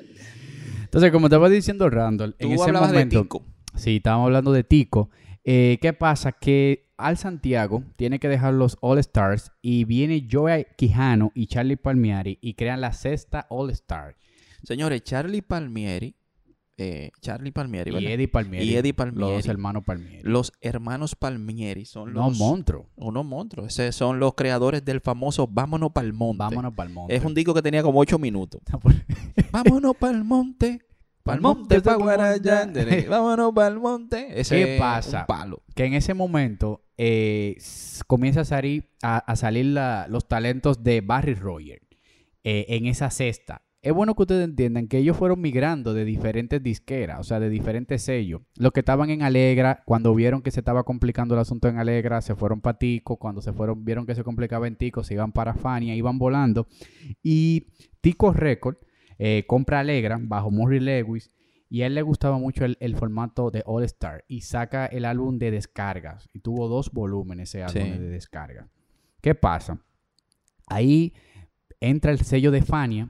Entonces, 0.83 1.11
como 1.11 1.27
estaba 1.27 1.49
diciendo 1.49 1.89
Randall, 1.89 2.35
en 2.39 2.49
Tú 2.49 2.53
ese 2.53 2.63
hablabas 2.63 2.91
momento... 2.91 3.17
de 3.17 3.23
Tico. 3.23 3.45
Sí, 3.75 3.95
estábamos 3.97 4.27
hablando 4.27 4.51
de 4.51 4.63
Tico. 4.63 5.09
Eh, 5.43 5.79
¿Qué 5.81 5.93
pasa? 5.93 6.31
Que 6.31 6.91
al 6.97 7.17
Santiago 7.17 7.83
tiene 7.95 8.19
que 8.19 8.29
dejar 8.29 8.53
los 8.53 8.77
All 8.81 8.99
Stars 8.99 9.51
y 9.61 9.85
viene 9.85 10.27
Joey 10.31 10.67
Quijano 10.77 11.31
y 11.33 11.47
Charlie 11.47 11.77
Palmieri 11.77 12.37
y 12.41 12.53
crean 12.53 12.81
la 12.81 12.93
sexta 12.93 13.47
All 13.49 13.71
Star. 13.71 14.15
Señores, 14.63 15.03
Charlie 15.03 15.41
Palmieri, 15.41 16.15
eh, 16.77 17.11
Charlie 17.21 17.51
Palmieri, 17.51 17.91
Y. 17.91 18.07
Eddie 18.07 18.27
Palmieri. 18.27 18.65
Y 18.65 18.75
Eddie 18.75 18.91
Los 18.93 18.97
Palmieri. 18.97 19.35
dos 19.35 19.47
hermanos 19.47 19.83
Palmieri. 19.85 20.19
Los 20.23 20.51
hermanos 20.61 21.15
Palmieri 21.15 21.85
son 21.85 22.13
los 22.13 22.25
unos 22.95 23.25
monstruos. 23.25 23.79
Esos 23.79 23.95
son 23.95 24.19
los 24.19 24.33
creadores 24.33 24.83
del 24.83 24.99
famoso 25.01 25.47
Vámonos 25.47 25.91
pa'l 25.91 26.13
monte. 26.13 26.39
Vámonos 26.39 26.73
para 26.73 26.87
el 26.89 26.93
monte. 26.95 27.15
Es 27.15 27.23
un 27.23 27.33
disco 27.35 27.53
que 27.53 27.61
tenía 27.61 27.83
como 27.83 27.99
ocho 27.99 28.17
minutos. 28.17 28.61
Vámonos 29.51 29.95
pa'l 29.97 30.23
monte. 30.23 30.79
Pa'l 31.23 31.39
Pa'l 31.39 31.41
monte, 31.41 31.79
pa' 31.81 31.91
pa'l 31.91 31.99
Guarayán. 32.01 32.73
monte. 32.73 33.05
Vámonos 33.09 33.53
pa'l 33.53 33.79
monte. 33.79 34.39
Ese 34.39 34.55
¿Qué 34.57 34.77
pasa? 34.79 35.21
Un 35.21 35.25
palo. 35.27 35.63
que 35.75 35.85
en 35.85 35.93
ese 35.93 36.13
momento 36.13 36.83
eh, 36.97 37.57
comienza 38.07 38.41
a 38.41 38.45
salir, 38.45 38.89
a, 39.01 39.17
a 39.19 39.35
salir 39.35 39.67
la- 39.67 40.07
los 40.09 40.27
talentos 40.27 40.83
de 40.83 41.01
Barry 41.01 41.33
Roger 41.35 41.81
eh, 42.43 42.65
en 42.69 42.87
esa 42.87 43.09
cesta. 43.09 43.61
Es 43.83 43.91
bueno 43.93 44.15
que 44.15 44.21
ustedes 44.21 44.45
entiendan 44.45 44.87
que 44.87 44.97
ellos 44.97 45.17
fueron 45.17 45.41
migrando 45.41 45.93
de 45.93 46.05
diferentes 46.05 46.63
disqueras, 46.63 47.19
o 47.19 47.23
sea, 47.25 47.41
de 47.41 47.49
diferentes 47.49 48.01
sellos. 48.01 48.41
Los 48.55 48.71
que 48.71 48.79
estaban 48.79 49.09
en 49.09 49.21
Alegra, 49.23 49.83
cuando 49.85 50.15
vieron 50.15 50.41
que 50.41 50.51
se 50.51 50.61
estaba 50.61 50.83
complicando 50.83 51.35
el 51.35 51.41
asunto 51.41 51.67
en 51.67 51.77
Alegra, 51.77 52.21
se 52.21 52.33
fueron 52.33 52.61
para 52.61 52.77
Tico. 52.79 53.17
Cuando 53.17 53.41
se 53.41 53.51
fueron, 53.51 53.83
vieron 53.83 54.05
que 54.05 54.15
se 54.15 54.23
complicaba 54.23 54.67
en 54.67 54.77
Tico, 54.77 55.03
se 55.03 55.15
iban 55.15 55.33
para 55.33 55.53
Fania, 55.53 55.95
iban 55.95 56.17
volando. 56.17 56.65
Y 57.21 57.67
Tico 57.99 58.31
Record 58.31 58.77
eh, 59.19 59.43
compra 59.47 59.81
Alegra 59.81 60.17
bajo 60.21 60.49
Murray 60.49 60.79
Lewis 60.79 61.29
y 61.69 61.81
a 61.81 61.87
él 61.87 61.95
le 61.95 62.03
gustaba 62.03 62.37
mucho 62.37 62.63
el, 62.63 62.77
el 62.79 62.95
formato 62.95 63.51
de 63.51 63.63
All 63.65 63.83
Star 63.83 64.23
y 64.29 64.41
saca 64.41 64.85
el 64.85 65.03
álbum 65.03 65.37
de 65.39 65.51
descargas. 65.51 66.29
Y 66.31 66.39
tuvo 66.39 66.69
dos 66.69 66.89
volúmenes 66.93 67.49
ese 67.49 67.63
álbum 67.63 67.83
Sí. 67.83 67.99
de 67.99 68.09
descargas. 68.09 68.69
¿Qué 69.19 69.35
pasa? 69.35 69.81
Ahí 70.67 71.13
entra 71.81 72.11
el 72.11 72.19
sello 72.19 72.49
de 72.51 72.61
Fania 72.61 73.09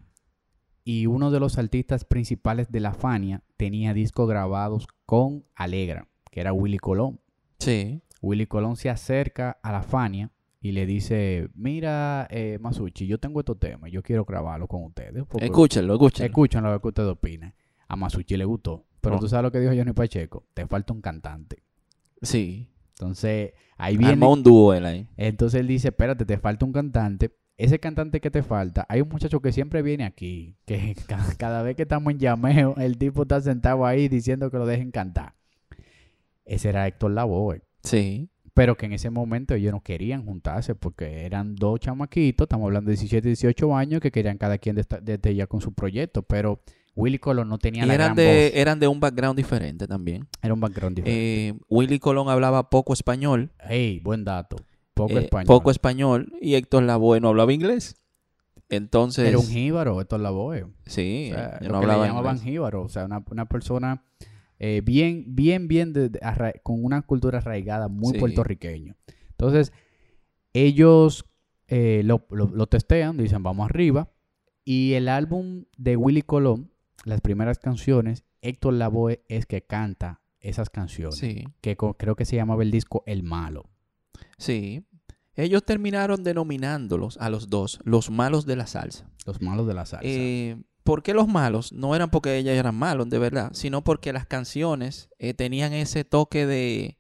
y 0.84 1.06
uno 1.06 1.32
de 1.32 1.40
los 1.40 1.58
artistas 1.58 2.04
principales 2.06 2.72
de 2.72 2.80
la 2.80 2.94
Fania 2.94 3.42
tenía 3.58 3.94
discos 3.94 4.28
grabados 4.28 4.88
con 5.06 5.46
Alegra, 5.56 6.08
que 6.32 6.42
era 6.42 6.54
Willy 6.54 6.78
Colón. 6.78 7.20
Sí. 7.60 8.02
Willy 8.22 8.48
Colón 8.48 8.76
se 8.76 8.90
acerca 8.90 9.52
a 9.64 9.72
la 9.72 9.82
Fania 9.84 10.32
y 10.62 10.72
le 10.72 10.86
dice, 10.86 11.50
mira, 11.56 12.28
eh, 12.30 12.58
Masucci, 12.62 13.06
yo 13.08 13.18
tengo 13.20 13.40
estos 13.42 13.60
temas, 13.60 13.92
yo 13.92 14.02
quiero 14.02 14.24
grabarlo 14.26 14.68
con 14.68 14.84
ustedes. 14.84 15.24
Escúchenlo, 15.40 15.94
escúchenlo. 15.94 16.26
Escuchen 16.28 16.64
lo 16.64 16.82
que 16.82 16.88
usted 16.88 17.06
opina. 17.08 17.54
A 17.88 17.96
Masucci 17.96 18.38
le 18.38 18.46
gustó. 18.46 18.86
Pero 19.02 19.18
Oh. 19.18 19.20
tú 19.20 19.28
sabes 19.28 19.44
lo 19.44 19.52
que 19.52 19.60
dijo 19.60 19.74
Johnny 19.76 19.92
Pacheco. 19.92 20.46
Te 20.54 20.66
falta 20.66 20.94
un 20.94 21.02
cantante. 21.02 21.64
Sí. 22.22 22.70
Entonces, 22.98 23.52
ahí 23.76 23.98
viene. 23.98 24.14
Armó 24.14 24.32
un 24.32 24.44
dúo 24.44 24.74
él 24.74 24.86
ahí. 24.86 25.08
Entonces 25.18 25.60
él 25.60 25.68
dice, 25.68 25.90
espérate, 25.90 26.24
te 26.26 26.38
falta 26.38 26.66
un 26.66 26.72
cantante. 26.72 27.36
Ese 27.64 27.80
cantante 27.80 28.20
que 28.20 28.30
te 28.30 28.44
falta, 28.44 28.86
hay 28.90 29.02
un 29.02 29.10
muchacho 29.10 29.40
que 29.42 29.52
siempre 29.52 29.82
viene 29.82 30.04
aquí, 30.06 30.56
que 30.66 30.96
ca- 31.08 31.34
cada 31.38 31.64
vez 31.64 31.76
que 31.76 31.84
estamos 31.84 32.12
en 32.12 32.20
llameo, 32.20 32.76
el 32.78 32.98
tipo 32.98 33.22
está 33.24 33.40
sentado 33.42 33.86
ahí 33.86 34.08
diciendo 34.10 34.52
que 34.52 34.58
lo 34.58 34.66
dejen 34.66 34.92
cantar. 34.92 35.34
Ese 36.46 36.70
era 36.70 36.88
Héctor 36.88 37.12
Lavoe. 37.12 37.62
Sí. 37.84 38.30
Pero 38.54 38.76
que 38.78 38.86
en 38.86 38.94
ese 38.94 39.10
momento 39.10 39.56
ellos 39.56 39.72
no 39.72 39.82
querían 39.82 40.26
juntarse 40.26 40.76
porque 40.76 41.26
eran 41.26 41.56
dos 41.56 41.80
chamaquitos, 41.80 42.46
estamos 42.46 42.66
hablando 42.66 42.90
de 42.90 42.98
17, 42.98 43.28
18 43.28 43.76
años, 43.76 44.00
que 44.02 44.12
querían 44.12 44.38
cada 44.38 44.58
quien 44.60 44.76
desde 44.76 45.34
ya 45.36 45.48
con 45.48 45.60
su 45.62 45.74
proyecto. 45.74 46.22
Pero 46.22 46.60
Willy 46.96 47.18
Colón 47.18 47.50
no 47.50 47.58
tenía 47.58 47.84
Y 47.86 47.88
la 47.88 47.96
eran 47.96 48.14
gran 48.14 48.16
de, 48.18 48.26
voz. 48.52 48.60
eran 48.60 48.80
de 48.80 48.88
un 48.88 49.00
background 49.00 49.38
diferente 49.38 49.88
también. 49.88 50.28
Era 50.44 50.54
un 50.54 50.60
background 50.60 50.98
diferente. 50.98 51.48
Eh, 51.50 51.54
Willy 51.70 51.98
Colón 51.98 52.30
hablaba 52.30 52.70
poco 52.70 52.94
español. 52.94 53.52
Hey, 53.60 54.00
buen 54.04 54.24
dato. 54.24 54.58
Poco 54.94 55.14
eh, 55.18 55.24
español. 55.24 55.48
Poco 55.48 55.72
español. 55.72 56.34
Y 56.42 56.56
Héctor 56.56 56.84
Lavoe 56.84 57.20
no 57.20 57.30
hablaba 57.30 57.52
inglés. 57.54 57.96
Entonces. 58.70 59.28
Era 59.28 59.38
un 59.38 59.48
jíbaro, 59.48 60.00
esto 60.02 60.16
es 60.16 60.22
la 60.22 60.30
voz. 60.32 60.58
Sí, 60.86 61.30
O 61.32 61.36
sea, 61.36 61.58
lo 61.62 61.74
no 61.74 61.82
que 61.82 61.88
le 61.88 61.94
llamaban 61.94 62.36
inglés. 62.38 62.42
jíbaro. 62.54 62.82
O 62.84 62.90
sea, 62.90 63.06
una, 63.06 63.24
una 63.30 63.46
persona 63.48 64.04
eh, 64.60 64.82
bien, 64.84 65.26
bien, 65.36 65.68
bien 65.68 65.94
de- 65.94 66.10
de 66.10 66.20
arra- 66.22 66.54
con 66.64 66.84
una 66.84 67.02
cultura 67.02 67.40
arraigada 67.40 67.88
muy 67.90 68.14
Sí. 68.14 68.20
puertorriqueño. 68.20 68.96
Entonces, 69.32 69.74
ellos 70.54 71.26
eh, 71.68 72.02
lo, 72.04 72.26
lo- 72.30 72.48
lo 72.54 72.68
testean, 72.68 73.18
dicen 73.18 73.44
vamos 73.44 73.66
arriba. 73.70 74.10
Y 74.66 74.94
el 74.94 75.10
álbum 75.10 75.66
de 75.78 75.98
Willy 75.98 76.22
Colón, 76.22 76.72
las 77.04 77.20
primeras 77.22 77.60
canciones, 77.60 78.24
Héctor 78.42 78.74
Lavoe 78.74 79.24
es 79.28 79.46
que 79.46 79.62
canta 79.64 80.22
esas 80.40 80.70
canciones. 80.70 81.16
Sí, 81.18 81.46
Que 81.62 81.76
creo 81.76 82.16
que 82.16 82.26
se 82.26 82.36
llamaba 82.36 82.64
el 82.64 82.72
disco 82.72 83.04
El 83.06 83.24
Malo. 83.24 83.70
Sí. 84.38 84.84
Ellos 85.36 85.64
terminaron 85.66 86.24
denominándolos 86.24 87.18
a 87.18 87.30
los 87.30 87.50
dos 87.50 87.80
los 87.86 88.12
malos 88.12 88.46
de 88.46 88.56
la 88.56 88.68
salsa. 88.68 89.10
Los 89.26 89.42
malos 89.42 89.66
de 89.66 89.74
la 89.74 89.86
salsa. 89.86 90.06
Eh, 90.08 90.58
¿Por 90.84 91.02
qué 91.02 91.14
los 91.14 91.28
malos? 91.28 91.74
No 91.74 91.96
eran 91.96 92.10
porque 92.12 92.38
ellos 92.38 92.54
eran 92.54 92.76
malos, 92.76 93.10
de 93.10 93.18
verdad, 93.18 93.50
sino 93.54 93.84
porque 93.84 94.14
las 94.14 94.28
canciones 94.28 95.10
eh, 95.18 95.34
tenían 95.34 95.74
ese 95.74 96.04
toque 96.04 96.46
de, 96.46 96.98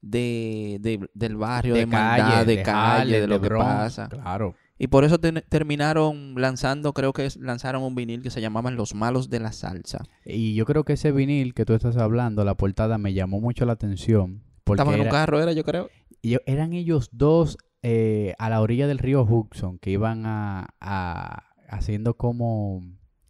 de, 0.00 0.78
de- 0.80 1.08
del 1.14 1.36
barrio, 1.36 1.74
de, 1.74 1.86
maldad, 1.86 2.46
de, 2.46 2.62
calle, 2.62 3.20
de 3.20 3.26
lo 3.28 3.40
que 3.40 3.48
Bronx, 3.48 3.64
pasa. 3.66 4.08
Claro. 4.08 4.54
Y 4.76 4.86
por 4.88 5.04
eso 5.04 5.18
terminaron 5.18 6.34
lanzando, 6.36 6.92
creo 6.94 7.12
que 7.12 7.28
lanzaron 7.40 7.82
un 7.82 7.94
vinil 7.94 8.22
que 8.22 8.30
se 8.30 8.40
llamaban 8.40 8.76
Los 8.76 8.94
Malos 8.94 9.28
de 9.28 9.40
la 9.40 9.50
Salsa. 9.52 10.04
Y 10.24 10.54
yo 10.54 10.64
creo 10.66 10.84
que 10.84 10.92
ese 10.94 11.10
vinil 11.12 11.52
que 11.52 11.64
tú 11.64 11.74
estás 11.74 11.96
hablando, 11.96 12.44
la 12.44 12.56
portada 12.56 12.96
me 12.96 13.12
llamó 13.12 13.40
mucho 13.40 13.64
la 13.66 13.72
atención. 13.72 14.42
Porque 14.64 14.80
Estaban 14.82 15.00
en 15.00 15.06
un 15.06 15.10
carro, 15.12 15.40
era 15.40 15.52
yo 15.52 15.64
creo. 15.64 15.90
Ellos- 16.22 16.42
eran 16.46 16.72
ellos 16.72 17.08
dos 17.12 17.58
eh, 17.82 18.34
a 18.38 18.50
la 18.50 18.60
orilla 18.60 18.86
del 18.86 18.98
río 18.98 19.22
Hudson 19.22 19.78
que 19.78 19.90
iban 19.90 20.24
a, 20.26 20.68
a- 20.80 21.44
haciendo 21.68 22.16
como... 22.16 22.82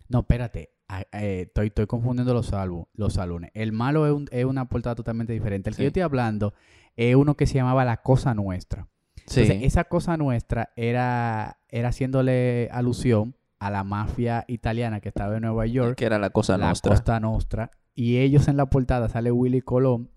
No, 0.09 0.21
espérate. 0.21 0.71
eh, 1.12 1.42
estoy, 1.47 1.66
estoy 1.66 1.87
confundiendo 1.87 2.33
los, 2.33 2.52
álbum, 2.54 2.85
los 2.95 3.18
álbumes. 3.18 3.50
El 3.54 3.73
malo 3.73 4.07
es, 4.07 4.12
un- 4.12 4.28
es 4.30 4.45
una 4.47 4.68
portada 4.68 4.95
totalmente 4.95 5.33
diferente. 5.35 5.68
El 5.71 5.76
que 5.76 5.83
yo 5.83 5.88
estoy 5.88 6.02
hablando 6.02 6.54
es 6.97 7.14
uno 7.14 7.37
que 7.37 7.47
se 7.47 7.54
llamaba 7.54 7.85
La 7.85 7.99
Cosa 7.99 8.33
Nuestra. 8.35 8.88
Sí. 9.26 9.42
Entonces, 9.42 9.66
esa 9.66 9.85
cosa 9.85 10.16
nuestra 10.16 10.73
era, 10.75 11.59
era 11.68 11.88
haciéndole 11.90 12.71
alusión 12.73 13.37
a 13.59 13.71
la 13.71 13.85
mafia 13.85 14.45
italiana 14.49 15.00
que 15.00 15.11
estaba 15.11 15.37
en 15.37 15.42
Nueva 15.42 15.66
York, 15.66 15.97
que 15.99 16.07
era 16.07 16.18
la 16.18 16.30
cosa 16.30 16.57
la 16.57 16.68
nuestra. 16.68 16.90
Costa 16.92 17.21
Nostra. 17.21 17.71
Y 17.95 18.16
ellos 18.18 18.49
en 18.49 18.57
la 18.57 18.71
portada 18.71 19.11
sale 19.11 19.30
Willy 19.30 19.61
Colón 19.61 20.09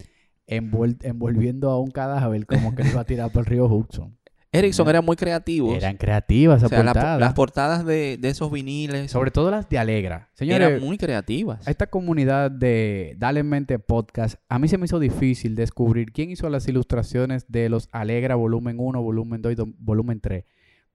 envolviendo 0.56 1.70
a 1.70 1.80
un 1.80 1.92
cadáver 1.92 2.46
como 2.46 2.76
que 2.76 2.84
lo 2.84 2.90
iba 2.90 3.02
a 3.02 3.06
tirar 3.06 3.32
por 3.32 3.42
el 3.42 3.46
río 3.48 3.66
Hudson. 3.66 4.18
Ericsson 4.54 4.90
era 4.90 5.02
muy 5.02 5.16
creativo. 5.16 5.74
Eran 5.74 5.96
creativas 5.96 6.62
o 6.64 6.68
la- 6.70 7.18
las 7.18 7.34
portadas 7.34 7.86
de, 7.86 8.18
de 8.20 8.28
esos 8.30 8.52
viniles 8.52 9.10
Sobre 9.10 9.32
todo 9.32 9.50
las 9.50 9.70
de 9.70 9.78
Alegra. 9.80 10.30
Señores, 10.34 10.68
eran 10.68 10.82
muy 10.84 10.98
creativas. 10.98 11.66
a 11.66 11.72
esta 11.72 11.88
comunidad 11.88 12.52
de 12.52 13.16
Dale 13.18 13.40
en 13.40 13.48
Mente 13.48 13.80
Podcast, 13.80 14.36
a 14.50 14.60
mí 14.60 14.68
se 14.68 14.78
me 14.78 14.86
hizo 14.86 15.00
difícil 15.00 15.56
descubrir 15.56 16.12
quién 16.12 16.32
hizo 16.32 16.50
las 16.50 16.68
ilustraciones 16.68 17.46
de 17.48 17.70
los 17.70 17.88
Alegra 17.94 18.36
volumen 18.36 18.76
1, 18.78 19.02
volumen 19.02 19.42
2 19.42 19.54
y 19.54 19.56
volumen 19.80 20.20
3. 20.20 20.44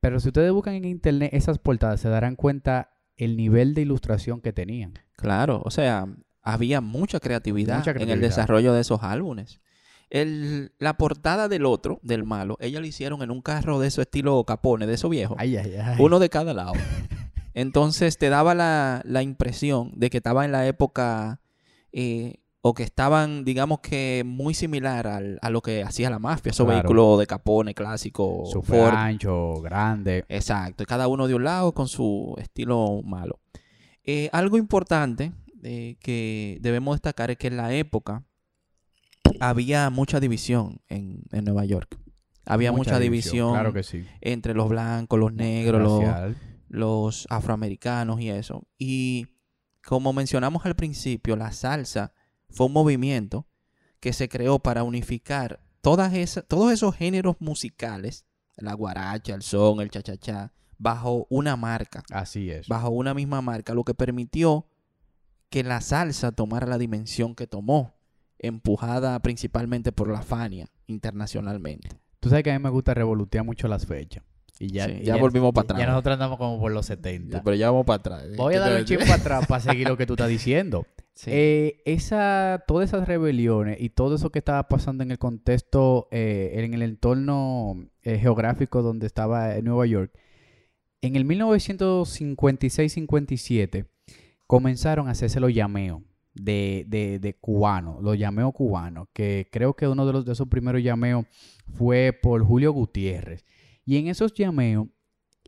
Pero 0.01 0.21
si 0.21 0.29
ustedes 0.29 0.53
buscan 0.53 0.75
en 0.75 0.85
internet 0.85 1.31
esas 1.33 1.59
portadas, 1.59 1.99
se 2.01 2.11
darán 2.11 2.37
cuenta 2.37 2.91
el 3.17 3.39
nivel 3.39 3.73
de 3.73 3.81
ilustración 3.81 4.43
que 4.43 4.53
tenían. 4.53 4.93
Claro, 5.17 5.63
o 5.65 5.71
sea, 5.71 6.07
había 6.47 6.81
mucha 6.81 7.21
creatividad, 7.21 7.79
Mucha 7.79 7.91
en 7.91 8.09
el 8.09 8.21
desarrollo 8.21 8.73
de 8.73 8.81
esos 8.81 9.03
álbumes. 9.03 9.61
El, 10.09 10.73
la 10.79 10.97
portada 10.97 11.49
del 11.49 11.67
otro, 11.67 11.99
del 12.03 12.25
malo, 12.25 12.57
ella 12.61 12.79
lo 12.81 12.87
hicieron 12.87 13.23
en 13.23 13.31
un 13.33 13.43
carro 13.43 13.81
de 13.81 13.89
eso 13.89 14.01
estilo 14.01 14.43
Capone, 14.45 14.87
de 14.87 14.95
eso 14.95 15.09
viejo. 15.09 15.35
Ay, 15.39 15.57
ay, 15.57 15.75
ay. 15.75 15.97
Uno 15.99 16.19
de 16.21 16.29
cada 16.31 16.55
lado. 16.55 16.75
Entonces 17.55 18.19
te 18.19 18.29
daba 18.29 18.55
la, 18.55 19.03
la 19.05 19.23
impresión 19.23 19.93
de 19.97 20.11
que 20.11 20.19
estaba 20.19 20.45
en 20.45 20.53
la 20.53 20.67
época 20.67 21.41
eh, 21.93 22.35
o 22.61 22.75
que 22.75 22.83
estaban, 22.83 23.45
digamos 23.45 23.81
que 23.81 24.23
muy 24.27 24.53
similar 24.55 25.07
al- 25.07 25.39
a 25.41 25.51
lo 25.51 25.63
que 25.63 25.83
hacía 25.83 26.11
la 26.11 26.19
mafia, 26.19 26.51
esos 26.51 26.67
Claro. 26.67 26.83
vehículos 26.83 27.19
de 27.19 27.27
Capone 27.27 27.75
clásico, 27.75 28.43
Super 28.47 28.91
Ford. 28.91 28.95
ancho, 28.95 29.55
grande. 29.63 30.25
Exacto, 30.29 30.83
y 30.83 30.87
cada 30.87 31.09
uno 31.09 31.27
de 31.27 31.35
un 31.35 31.45
lado 31.45 31.73
con 31.73 31.89
su 31.89 32.35
estilo 32.39 33.01
malo. 33.05 33.39
Eh, 34.05 34.29
algo 34.33 34.57
importante 34.59 35.33
eh, 35.67 35.97
que 36.01 36.59
debemos 36.61 36.95
destacar 36.97 37.31
es 37.31 37.37
que 37.37 37.49
en 37.49 37.57
la 37.57 37.73
época 37.75 38.25
había 39.41 39.91
mucha 39.91 40.21
división 40.21 40.81
en, 40.89 41.23
en 41.33 41.45
Nueva 41.45 41.65
York. 41.65 41.99
Había 42.45 42.71
mucha, 42.71 43.01
división, 43.01 43.53
Claro 43.55 43.73
que 43.73 43.83
sí. 43.83 44.07
entre 44.21 44.55
los 44.55 44.69
blancos, 44.69 45.19
los 45.19 45.33
negros, 45.33 45.83
los, 45.83 46.37
los 46.69 47.27
afroamericanos 47.29 48.21
y 48.21 48.31
eso. 48.31 48.69
Y 48.79 49.27
como 49.85 50.13
mencionamos 50.13 50.65
al 50.65 50.77
principio, 50.77 51.35
la 51.35 51.51
salsa 51.51 52.13
fue 52.49 52.67
un 52.67 52.73
movimiento 52.73 53.49
que 53.99 54.13
se 54.13 54.29
creó 54.29 54.61
para 54.61 54.85
unificar 54.85 55.61
todas 55.81 56.15
esas, 56.15 56.45
todos 56.47 56.73
esos 56.73 56.95
géneros 56.95 57.37
musicales, 57.41 58.27
la 58.57 58.75
guaracha, 58.75 59.35
el 59.35 59.43
son, 59.43 59.81
el 59.81 59.91
cha-cha-cha, 59.91 60.53
bajo 60.79 61.27
una 61.31 61.57
marca, 61.57 62.05
Así 62.13 62.51
es. 62.51 62.69
bajo 62.69 62.91
una 62.91 63.13
misma 63.13 63.43
marca, 63.43 63.75
lo 63.75 63.83
que 63.83 63.95
permitió 63.95 64.67
que 65.49 65.63
la 65.63 65.81
salsa 65.81 66.33
tomara 66.33 66.67
la 66.67 66.79
dimensión 66.79 67.35
que 67.35 67.47
tomó, 67.47 67.95
empujada 68.39 69.19
principalmente 69.21 69.93
por 69.93 70.09
la 70.09 70.23
Fania 70.23 70.69
internacionalmente. 70.87 71.89
Tú 72.21 72.29
sabes 72.29 72.45
que 72.45 72.51
a 72.51 72.59
mí 72.59 72.63
me 72.63 72.71
gusta 72.71 72.95
revolutear 72.95 73.45
mucho 73.45 73.69
las 73.69 73.87
fechas. 73.87 74.25
Y 74.59 74.69
ya, 74.69 74.87
Sí, 74.87 75.01
y 75.03 75.05
ya 75.05 75.17
volvimos 75.17 75.53
para 75.53 75.65
atrás. 75.65 75.81
Ya 75.81 75.87
nosotros 75.87 76.15
andamos 76.15 76.39
como 76.39 76.59
por 76.59 76.73
los 76.73 76.87
70. 76.87 77.43
Pero 77.43 77.57
ya 77.57 77.71
vamos 77.71 77.85
para 77.85 77.99
atrás. 77.99 78.25
Voy 78.37 78.55
a 78.55 78.61
dar 78.61 78.81
un 78.81 78.87
chip 78.87 79.01
para 79.01 79.15
atrás 79.15 79.47
para 79.47 79.61
seguir 79.61 79.87
lo 79.87 79.97
que 79.97 80.07
tú 80.07 80.15
estás 80.15 80.29
diciendo. 80.29 80.87
Sí. 81.17 81.31
Eh, 81.33 81.83
esa, 81.87 82.63
todas 82.67 82.91
esas 82.91 83.09
rebeliones 83.09 83.81
y 83.81 83.89
todo 83.89 84.17
eso 84.17 84.29
que 84.29 84.39
estaba 84.39 84.69
pasando 84.69 85.03
en 85.03 85.11
el 85.11 85.19
contexto, 85.19 86.09
eh, 86.11 86.51
en 86.57 86.75
el 86.75 86.83
entorno 86.83 87.89
eh, 88.03 88.19
geográfico 88.19 88.83
donde 88.83 89.07
estaba 89.07 89.57
eh, 89.57 89.63
Nueva 89.63 89.87
York, 89.87 90.13
en 91.01 91.17
el 91.17 91.25
1956-57 91.25 93.87
comenzaron 94.47 95.09
a 95.09 95.13
hacerse 95.13 95.41
los 95.41 95.53
llameos 95.53 96.03
de, 96.35 96.85
de, 96.89 97.19
de 97.19 97.35
cubanos, 97.35 98.03
los 98.03 98.19
llameos 98.19 98.53
cubanos, 98.53 99.09
que 99.13 99.49
creo 99.51 99.75
que 99.75 99.89
uno 99.89 100.07
de, 100.07 100.13
los, 100.13 100.25
de 100.25 100.33
esos 100.33 100.49
primeros 100.49 100.83
llameos 100.83 101.27
fue 101.73 102.13
por 102.13 102.45
Julio 102.45 102.73
Gutiérrez. 102.73 103.45
Y 103.85 103.97
en 103.97 104.09
esos 104.09 104.35
llameos, 104.35 104.89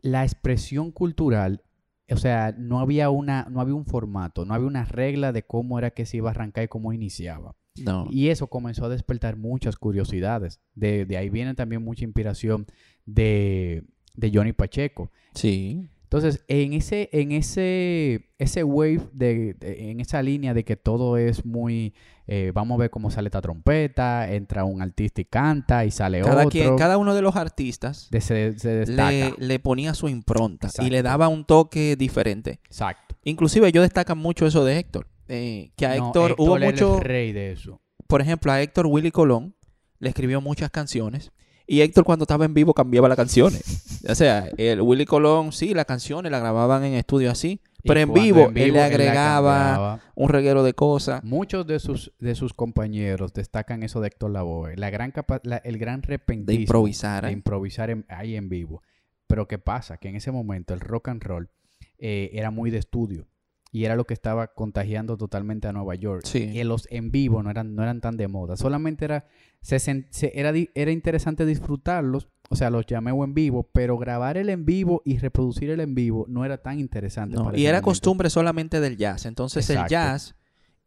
la 0.01 0.23
expresión 0.23 0.91
cultural 0.91 1.63
o 2.11 2.17
sea, 2.17 2.55
no 2.57 2.79
había 2.79 3.09
una, 3.09 3.47
no 3.49 3.61
había 3.61 3.75
un 3.75 3.85
formato, 3.85 4.45
no 4.45 4.53
había 4.53 4.67
una 4.67 4.85
regla 4.85 5.31
de 5.31 5.43
cómo 5.43 5.77
era 5.77 5.91
que 5.91 6.05
se 6.05 6.17
iba 6.17 6.29
a 6.29 6.31
arrancar 6.31 6.63
y 6.63 6.67
cómo 6.67 6.93
iniciaba. 6.93 7.55
no. 7.75 8.07
Y 8.09 8.29
eso 8.29 8.47
comenzó 8.47 8.85
a 8.85 8.89
despertar 8.89 9.37
muchas 9.37 9.75
curiosidades. 9.77 10.59
De, 10.73 11.05
de 11.05 11.17
ahí 11.17 11.29
viene 11.29 11.53
también 11.53 11.83
mucha 11.83 12.03
inspiración 12.05 12.65
de, 13.05 13.83
de 14.15 14.31
Johnny 14.33 14.53
Pacheco. 14.53 15.11
Sí. 15.33 15.89
Entonces, 16.11 16.43
en 16.47 16.73
ese, 16.73 17.07
en 17.11 17.31
ese, 17.31 18.29
ese 18.39 18.63
wave, 18.63 19.01
de, 19.13 19.53
de- 19.53 19.91
en 19.91 19.99
esa 19.99 20.23
línea 20.23 20.55
de 20.55 20.63
que 20.65 20.75
todo 20.75 21.17
es 21.17 21.45
muy, 21.45 21.93
eh, 22.25 22.51
vamos 22.51 22.77
a 22.77 22.79
ver 22.79 22.89
cómo 22.89 23.11
sale 23.11 23.27
esta 23.27 23.41
trompeta, 23.41 24.31
entra 24.33 24.63
un 24.63 24.81
artista 24.81 25.21
y 25.21 25.25
canta 25.25 25.85
y 25.85 25.91
sale 25.91 26.21
Cada, 26.21 26.37
otro. 26.37 26.49
quien, 26.49 26.75
cada 26.77 26.97
uno 26.97 27.13
de 27.13 27.21
los 27.21 27.35
artistas 27.35 28.07
de- 28.09 28.21
se, 28.21 28.57
se 28.57 28.69
destaca. 28.69 29.11
le, 29.11 29.33
le 29.37 29.59
ponía 29.59 29.93
su 29.93 30.09
impronta 30.09 30.69
y 30.79 30.89
le 30.89 31.03
daba 31.03 31.27
un 31.27 31.45
toque 31.45 31.95
diferente. 31.95 32.59
Exacto. 32.65 33.15
Inclusive 33.23 33.67
ellos 33.67 33.83
destacan 33.83 34.17
mucho 34.17 34.47
eso 34.47 34.65
de 34.65 34.79
Héctor. 34.79 35.07
eh, 35.27 35.69
que 35.75 35.85
a 35.85 35.95
No, 35.95 36.07
Héctor, 36.07 36.33
hubo 36.39 36.57
mucho, 36.57 36.97
el 36.97 37.03
rey 37.03 37.31
de 37.33 37.51
eso. 37.51 37.81
por 38.07 38.19
ejemplo, 38.21 38.51
a 38.51 38.59
Héctor 38.63 38.87
Willy 38.87 39.11
Colón 39.11 39.53
le 39.99 40.09
escribió 40.09 40.41
muchas 40.41 40.71
canciones 40.71 41.31
y 41.71 41.81
Héctor 41.81 42.03
cuando 42.03 42.23
estaba 42.23 42.45
en 42.45 42.53
vivo 42.55 42.73
cambiaba 42.73 43.07
las 43.07 43.15
canciones. 43.15 44.01
O 44.09 44.15
sea, 44.15 44.49
el 44.57 44.81
Willy 44.81 45.05
Colón 45.05 45.51
sí, 45.51 45.73
las 45.73 45.85
canciones 45.85 46.31
las 46.31 46.41
grababan 46.41 46.83
en 46.83 46.95
estudio 46.95 47.29
así, 47.29 47.61
pero 47.83 47.99
en 47.99 48.11
vivo, 48.13 48.49
en 48.49 48.57
él 48.57 48.73
le 48.73 48.81
agregaba 48.81 50.01
un 50.15 50.29
reguero 50.29 50.63
de 50.63 50.73
cosas. 50.73 51.23
Muchos 51.23 51.67
de 51.67 51.79
sus, 51.79 52.11
de 52.19 52.33
sus 52.35 52.53
compañeros 52.53 53.33
destacan 53.33 53.83
eso 53.83 54.01
de 54.01 54.07
Héctor 54.07 54.31
Lavoe, 54.31 54.75
la 54.77 54.89
gran 54.89 55.11
capa- 55.11 55.41
la- 55.43 55.57
el 55.57 55.77
gran 55.77 56.01
De 56.01 56.07
repentismo 56.07 56.61
improvisar. 56.61 57.23
de 57.23 57.29
¿eh? 57.29 57.33
improvisar 57.33 57.89
en- 57.91 58.05
ahí 58.09 58.35
en 58.35 58.49
vivo. 58.49 58.81
Pero 59.27 59.47
¿qué 59.47 59.59
pasa? 59.59 59.97
Que 59.97 60.09
en 60.09 60.15
ese 60.15 60.31
momento 60.31 60.73
el 60.73 60.79
rock 60.79 61.09
and 61.09 61.23
roll 61.23 61.49
eh, 61.99 62.31
era 62.33 62.49
muy 62.51 62.71
de 62.71 62.79
estudio 62.79 63.27
y 63.71 63.85
era 63.85 63.95
lo 63.95 64.05
que 64.05 64.13
estaba 64.13 64.47
contagiando 64.47 65.15
totalmente 65.17 65.67
a 65.67 65.73
Nueva 65.73 65.95
York. 65.95 66.23
Sí. 66.25 66.39
Y 66.43 66.63
los 66.63 66.87
en 66.89 67.11
vivo 67.11 67.43
no 67.43 67.49
eran, 67.51 67.75
no 67.75 67.83
eran 67.83 68.01
tan 68.01 68.17
de 68.17 68.27
moda. 68.27 68.57
Solamente 68.57 69.05
era, 69.05 69.25
se, 69.61 69.77
sen- 69.77 70.07
se- 70.09 70.31
era, 70.39 70.51
era 70.73 70.91
interesante 70.91 71.45
disfrutarlos, 71.45 72.27
o 72.49 72.55
sea, 72.55 72.71
los 72.71 72.85
llameo 72.87 73.23
en 73.23 73.33
vivo, 73.35 73.69
pero 73.71 73.97
grabar 73.97 74.37
el 74.37 74.49
en 74.49 74.65
vivo 74.65 75.01
y 75.05 75.19
reproducir 75.19 75.69
el 75.69 75.79
en 75.81 75.93
vivo 75.93 76.25
no 76.27 76.45
era 76.45 76.57
tan 76.57 76.79
interesante. 76.79 77.35
No, 77.35 77.45
para 77.45 77.57
y 77.59 77.65
era 77.65 77.73
momento. 77.77 77.85
costumbre 77.85 78.29
solamente 78.31 78.79
del 78.79 78.97
jazz. 78.97 79.25
Entonces 79.27 79.69
Exacto. 79.69 79.85
el 79.85 79.89
jazz 79.91 80.35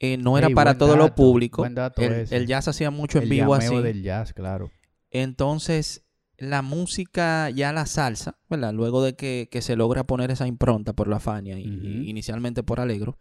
eh, 0.01 0.17
no 0.17 0.37
era 0.37 0.49
Ey, 0.49 0.55
para 0.55 0.77
todo 0.77 0.97
lo 0.97 1.15
público. 1.15 1.63
buen 1.63 1.77
dato 1.77 2.03
El, 2.03 2.47
jazz 2.49 2.67
hacía 2.67 2.91
mucho 2.91 3.21
en 3.21 3.29
vivo 3.29 3.55
así. 3.55 3.77
del 3.81 4.03
jazz, 4.03 4.33
claro. 4.33 4.73
Entonces, 5.13 6.05
la 6.43 6.63
música, 6.63 7.51
ya 7.51 7.73
la 7.73 7.87
salsa, 7.87 8.37
¿verdad? 8.51 8.73
Luego 8.73 9.03
de 9.03 9.15
que, 9.15 9.49
que 9.51 9.63
se 9.63 9.77
logra 9.77 10.05
poner 10.05 10.31
esa 10.31 10.47
impronta 10.47 10.93
por 10.93 11.07
la 11.07 11.21
Fania 11.21 11.59
y, 11.59 12.09
inicialmente 12.09 12.63
por 12.63 12.81
Alegro, 12.81 13.17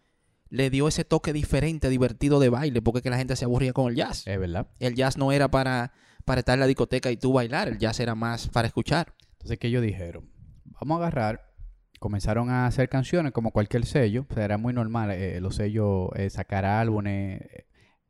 le 0.49 0.69
dio 0.69 0.87
ese 0.87 1.05
toque 1.05 1.31
diferente, 1.31 1.89
divertido 1.89 2.39
de 2.39 2.49
baile, 2.49 2.81
porque 2.81 3.01
que 3.01 3.09
la 3.11 3.17
gente 3.17 3.35
se 3.35 3.45
aburría 3.45 3.73
con 3.73 3.89
el 3.89 3.95
jazz. 3.95 4.25
Es 4.25 4.39
verdad. 4.39 4.67
El 4.79 4.95
jazz 4.95 5.17
no 5.17 5.31
era 5.31 5.51
para, 5.51 5.93
para 6.25 6.39
estar 6.39 6.55
en 6.55 6.61
la 6.61 6.67
discoteca 6.67 7.11
y 7.11 7.17
tú 7.17 7.31
bailar, 7.31 7.67
el 7.67 7.77
jazz 7.77 7.99
era 7.99 8.15
más 8.15 8.49
para 8.49 8.67
escuchar. 8.67 9.13
Entonces, 9.33 9.59
¿qué 9.59 9.67
ellos 9.67 9.83
dijeron? 9.83 10.29
Vamos 10.79 10.95
a 10.95 11.01
agarrar. 11.01 11.51
Comenzaron 11.99 12.49
a 12.49 12.65
hacer 12.65 12.89
canciones 12.89 13.31
como 13.31 13.51
cualquier 13.51 13.85
sello. 13.85 14.25
O 14.27 14.33
sea, 14.33 14.45
era 14.45 14.57
muy 14.57 14.73
normal 14.73 15.11
eh, 15.11 15.39
los 15.39 15.55
sellos 15.55 16.09
eh, 16.15 16.31
sacar 16.31 16.65
álbumes. 16.65 17.39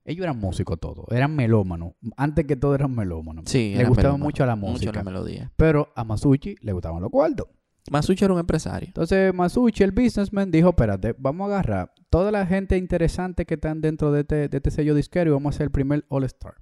Ellos 0.03 0.23
eran 0.23 0.39
músicos 0.39 0.79
todos. 0.79 1.05
Eran 1.11 1.35
melómanos. 1.35 1.93
Antes 2.17 2.45
que 2.45 2.55
todo 2.55 2.73
eran 2.75 2.95
melómanos. 2.95 3.45
Sí, 3.47 3.73
Le 3.75 3.85
gustaba 3.85 4.17
mucho 4.17 4.45
la 4.45 4.55
Mucho 4.55 4.73
música. 4.73 4.91
la 4.93 5.03
melodía. 5.03 5.51
Pero 5.57 5.91
a 5.95 6.03
Masucci 6.03 6.55
le 6.61 6.71
gustaban 6.73 7.01
los 7.01 7.11
cuartos. 7.11 7.47
Masucci 7.91 8.23
era 8.25 8.33
un 8.33 8.39
empresario. 8.39 8.87
Entonces 8.87 9.33
Masucci, 9.33 9.83
el 9.83 9.91
businessman, 9.91 10.51
dijo, 10.51 10.69
espérate, 10.69 11.15
vamos 11.17 11.49
a 11.49 11.53
agarrar 11.53 11.93
toda 12.09 12.31
la 12.31 12.45
gente 12.45 12.77
interesante 12.77 13.45
que 13.45 13.55
están 13.55 13.81
dentro 13.81 14.11
de 14.11 14.21
este, 14.21 14.47
de 14.49 14.57
este 14.57 14.71
sello 14.71 14.93
disquero 14.95 15.31
y 15.31 15.33
vamos 15.33 15.53
a 15.53 15.55
hacer 15.55 15.65
el 15.65 15.71
primer 15.71 16.05
All 16.09 16.23
Star. 16.25 16.55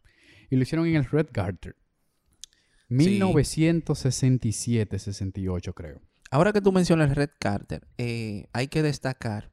Y 0.49 0.56
lo 0.56 0.63
hicieron 0.63 0.88
en 0.88 0.95
el 0.95 1.06
Red 1.06 1.28
Garter. 1.34 1.75
1967-68 2.89 5.73
creo. 5.73 6.02
Ahora 6.32 6.54
que 6.54 6.62
tú 6.62 6.71
mencionas 6.71 7.15
Red 7.15 7.32
Carter, 7.39 7.88
eh, 7.97 8.45
hay 8.54 8.67
que 8.67 8.84
destacar 8.84 9.52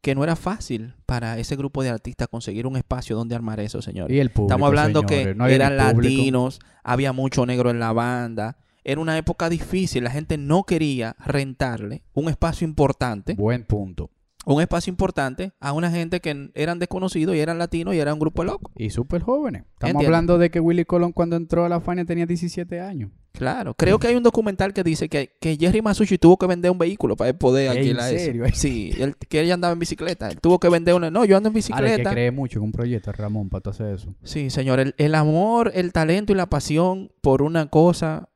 que 0.00 0.14
no 0.14 0.22
era 0.24 0.36
fácil 0.36 0.94
para 1.06 1.38
ese 1.38 1.56
grupo 1.56 1.82
de 1.82 1.90
artistas 1.90 2.28
conseguir 2.28 2.66
un 2.66 2.76
espacio 2.76 3.16
donde 3.16 3.34
armar 3.34 3.60
eso, 3.60 3.82
señores. 3.82 4.14
Y 4.14 4.20
el 4.20 4.30
público, 4.30 4.52
Estamos 4.52 4.66
hablando 4.68 5.00
señores, 5.00 5.26
que 5.28 5.34
no 5.34 5.46
eran 5.46 5.76
latinos, 5.76 6.60
había 6.84 7.12
mucho 7.12 7.46
negro 7.46 7.70
en 7.70 7.80
la 7.80 7.92
banda. 7.92 8.58
Era 8.84 9.00
una 9.00 9.18
época 9.18 9.48
difícil, 9.48 10.04
la 10.04 10.10
gente 10.10 10.38
no 10.38 10.64
quería 10.64 11.16
rentarle 11.24 12.02
un 12.14 12.28
espacio 12.28 12.66
importante, 12.66 13.34
Buen 13.34 13.64
punto. 13.64 14.10
un 14.46 14.62
espacio 14.62 14.90
importante 14.90 15.52
a 15.60 15.72
una 15.72 15.90
gente 15.90 16.20
que 16.20 16.50
eran 16.54 16.78
desconocidos 16.78 17.34
y 17.36 17.40
eran 17.40 17.58
latinos 17.58 17.94
y 17.94 17.98
era 17.98 18.14
un 18.14 18.20
grupo 18.20 18.44
loco. 18.44 18.70
Y 18.76 18.90
súper 18.90 19.20
jóvenes. 19.22 19.64
Estamos 19.74 20.04
hablando 20.04 20.38
de 20.38 20.50
que 20.50 20.60
Willy 20.60 20.84
Colón 20.84 21.12
cuando 21.12 21.36
entró 21.36 21.64
a 21.64 21.68
la 21.68 21.80
Fania 21.80 22.04
tenía 22.04 22.24
17 22.24 22.80
años. 22.80 23.10
Claro, 23.38 23.74
creo 23.74 23.98
que 23.98 24.08
hay 24.08 24.16
un 24.16 24.22
documental 24.22 24.72
que 24.74 24.82
dice 24.82 25.08
que, 25.08 25.36
que 25.40 25.56
Jerry 25.56 25.80
Masucci 25.80 26.18
tuvo 26.18 26.36
que 26.36 26.46
vender 26.46 26.70
un 26.70 26.78
vehículo 26.78 27.16
para 27.16 27.30
él 27.30 27.36
poder 27.36 27.70
¿En 27.70 27.78
alquilar 27.78 28.12
eso. 28.12 28.24
serio? 28.24 28.44
Sí, 28.52 28.92
él, 28.98 29.14
que 29.16 29.40
ella 29.40 29.54
andaba 29.54 29.72
en 29.72 29.78
bicicleta. 29.78 30.28
Él 30.28 30.40
tuvo 30.40 30.58
que 30.58 30.68
vender 30.68 30.94
una. 30.94 31.10
No, 31.10 31.24
yo 31.24 31.36
ando 31.36 31.48
en 31.48 31.54
Ahora 31.54 31.56
hay 31.56 31.62
que 31.62 31.86
bicicleta. 31.96 32.10
cree 32.10 32.30
mucho 32.32 32.58
en 32.58 32.64
un 32.64 32.72
proyecto, 32.72 33.12
Ramón, 33.12 33.48
para 33.48 33.70
hacer 33.70 33.94
eso. 33.94 34.14
Sí, 34.24 34.50
señor. 34.50 34.80
El, 34.80 34.94
el 34.98 35.14
amor, 35.14 35.70
el 35.74 35.92
talento 35.92 36.32
y 36.32 36.36
la 36.36 36.46
pasión 36.50 37.12
por 37.20 37.42
una 37.42 37.66
cosa 37.70 38.28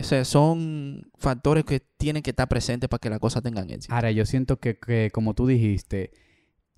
O 0.00 0.04
sea, 0.04 0.24
son 0.24 1.10
factores 1.18 1.64
que 1.64 1.80
tienen 1.80 2.22
que 2.22 2.30
estar 2.30 2.48
presentes 2.48 2.88
para 2.88 2.98
que 2.98 3.10
la 3.10 3.18
cosa 3.18 3.40
tengan 3.42 3.70
éxito. 3.70 3.94
Ahora, 3.94 4.10
yo 4.10 4.24
siento 4.26 4.58
que, 4.58 4.78
que, 4.78 5.10
como 5.12 5.34
tú 5.34 5.46
dijiste, 5.46 6.10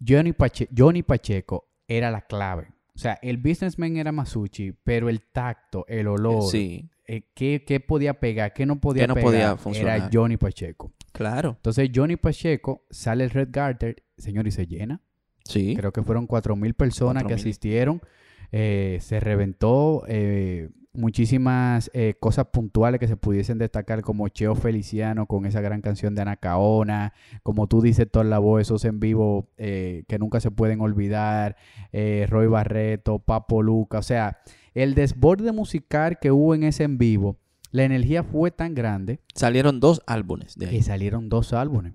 Johnny, 0.06 0.32
Pache- 0.32 0.68
Johnny 0.76 1.02
Pacheco 1.02 1.68
era 1.88 2.10
la 2.10 2.20
clave. 2.22 2.68
O 2.98 3.00
sea, 3.00 3.16
el 3.22 3.36
businessman 3.36 3.96
era 3.96 4.10
Masucci, 4.10 4.72
pero 4.72 5.08
el 5.08 5.20
tacto, 5.22 5.84
el 5.86 6.08
olor, 6.08 6.42
Sí, 6.50 6.90
eh, 7.06 7.28
qué, 7.32 7.62
qué 7.64 7.78
podía 7.78 8.18
pegar, 8.18 8.52
qué 8.52 8.66
no 8.66 8.80
podía 8.80 9.04
¿Qué 9.04 9.06
no 9.06 9.14
pegar, 9.14 9.24
podía 9.30 9.44
era 9.44 9.56
funcionar? 9.56 10.10
Johnny 10.12 10.36
Pacheco. 10.36 10.92
claro. 11.12 11.50
Entonces, 11.50 11.88
Johnny 11.94 12.16
Pacheco 12.16 12.84
sale 12.90 13.22
el 13.22 13.30
Red 13.30 13.50
Garter, 13.52 14.02
señor, 14.16 14.48
y 14.48 14.50
se 14.50 14.66
llena. 14.66 15.00
Sí. 15.44 15.76
Creo 15.76 15.92
que 15.92 16.02
fueron 16.02 16.26
4.000 16.26 16.74
personas 16.74 17.22
que 17.22 17.34
4.000. 17.34 17.36
asistieron. 17.36 18.02
Eh, 18.50 18.98
se 19.00 19.20
reventó 19.20 20.02
eh, 20.08 20.68
muchísimas 20.98 21.90
eh, 21.94 22.14
cosas 22.20 22.46
puntuales 22.52 23.00
que 23.00 23.08
se 23.08 23.16
pudiesen 23.16 23.58
destacar, 23.58 24.02
como 24.02 24.28
Cheo 24.28 24.54
Feliciano 24.54 25.26
con 25.26 25.46
esa 25.46 25.60
gran 25.60 25.80
canción 25.80 26.14
de 26.14 26.22
Anacaona, 26.22 27.14
como 27.42 27.66
tú 27.68 27.80
dices, 27.80 28.10
toda 28.10 28.24
la 28.24 28.38
voz, 28.38 28.62
esos 28.62 28.84
en 28.84 29.00
vivo 29.00 29.48
eh, 29.56 30.04
que 30.08 30.18
nunca 30.18 30.40
se 30.40 30.50
pueden 30.50 30.80
olvidar, 30.80 31.56
eh, 31.92 32.26
Roy 32.28 32.48
Barreto, 32.48 33.20
Papo 33.20 33.62
Luca, 33.62 33.98
o 33.98 34.02
sea, 34.02 34.38
el 34.74 34.94
desborde 34.94 35.52
musical 35.52 36.18
que 36.20 36.30
hubo 36.30 36.54
en 36.54 36.64
ese 36.64 36.84
en 36.84 36.98
vivo, 36.98 37.38
la 37.70 37.84
energía 37.84 38.22
fue 38.22 38.50
tan 38.50 38.74
grande 38.74 39.20
Salieron 39.34 39.80
dos 39.80 40.02
álbumes 40.06 40.56
de 40.56 40.66
ahí. 40.66 40.76
y 40.76 40.82
salieron 40.82 41.28
dos 41.28 41.52
álbumes. 41.52 41.94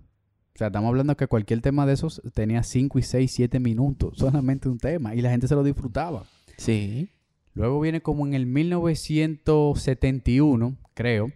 O 0.55 0.57
sea, 0.57 0.67
estamos 0.67 0.89
hablando 0.89 1.17
que 1.17 1.27
cualquier 1.27 1.61
tema 1.61 1.87
de 1.87 1.93
esos 1.93 2.21
tenía 2.33 2.61
5 2.61 2.99
y 2.99 3.01
6, 3.01 3.31
7 3.31 3.59
minutos, 3.59 4.13
solamente 4.17 4.69
un 4.69 4.77
tema, 4.77 5.15
y 5.15 5.21
la 5.21 5.31
gente 5.31 5.47
se 5.47 5.55
lo 5.55 5.63
disfrutaba. 5.63 6.25
Sí. 6.57 7.09
Luego 7.53 7.79
viene 7.79 8.01
como 8.01 8.25
en 8.25 8.33
el 8.33 8.45
1971, 8.45 10.77
creo, 10.93 11.31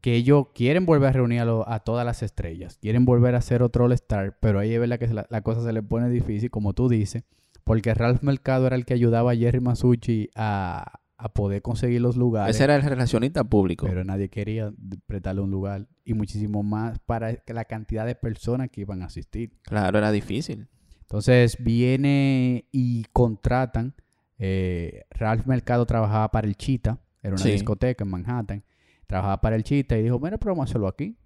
que 0.00 0.14
ellos 0.16 0.48
quieren 0.54 0.84
volver 0.84 1.08
a 1.08 1.12
reunir 1.12 1.40
a, 1.40 1.44
lo- 1.44 1.68
a 1.68 1.80
todas 1.80 2.04
las 2.04 2.22
estrellas, 2.22 2.78
quieren 2.80 3.04
volver 3.04 3.34
a 3.34 3.38
hacer 3.38 3.62
otro 3.62 3.84
All-Star, 3.86 4.36
pero 4.40 4.58
ahí 4.58 4.74
es 4.74 4.80
verdad 4.80 4.98
que 4.98 5.06
la, 5.08 5.26
la 5.30 5.40
cosa 5.42 5.62
se 5.62 5.72
le 5.72 5.82
pone 5.82 6.08
difícil, 6.10 6.50
como 6.50 6.74
tú 6.74 6.88
dices, 6.88 7.24
porque 7.64 7.94
Ralph 7.94 8.22
Mercado 8.22 8.66
era 8.66 8.76
el 8.76 8.84
que 8.84 8.94
ayudaba 8.94 9.32
a 9.32 9.36
Jerry 9.36 9.60
Masucci 9.60 10.28
a, 10.34 11.00
a 11.16 11.28
poder 11.32 11.62
conseguir 11.62 12.02
los 12.02 12.16
lugares. 12.16 12.54
Ese 12.56 12.64
era 12.64 12.76
el 12.76 12.82
relacionista 12.82 13.44
público. 13.44 13.86
Pero 13.86 14.04
nadie 14.04 14.28
quería 14.28 14.70
prestarle 15.06 15.40
un 15.40 15.50
lugar 15.50 15.88
y 16.04 16.12
muchísimo 16.12 16.62
más 16.62 16.98
para 16.98 17.38
la 17.46 17.64
cantidad 17.64 18.04
de 18.04 18.14
personas 18.14 18.68
que 18.70 18.82
iban 18.82 19.00
a 19.02 19.06
asistir. 19.06 19.52
Claro, 19.62 19.96
era 19.96 20.12
difícil. 20.12 20.68
Entonces 21.00 21.56
viene 21.58 22.66
y 22.72 23.04
contratan. 23.14 23.94
Eh, 24.38 25.04
Ralph 25.10 25.46
Mercado 25.46 25.86
trabajaba 25.86 26.30
para 26.30 26.46
el 26.46 26.56
Chita, 26.56 27.00
era 27.22 27.34
una 27.34 27.42
Sí. 27.42 27.52
discoteca 27.52 28.04
en 28.04 28.10
Manhattan. 28.10 28.64
Trabajaba 29.06 29.40
para 29.40 29.56
el 29.56 29.62
Chita 29.64 29.96
y 29.98 30.02
dijo: 30.02 30.18
Mira, 30.18 30.38
pero 30.38 30.52
vamos 30.52 30.68
a 30.68 30.70
hacerlo 30.70 30.88
aquí. 30.88 31.16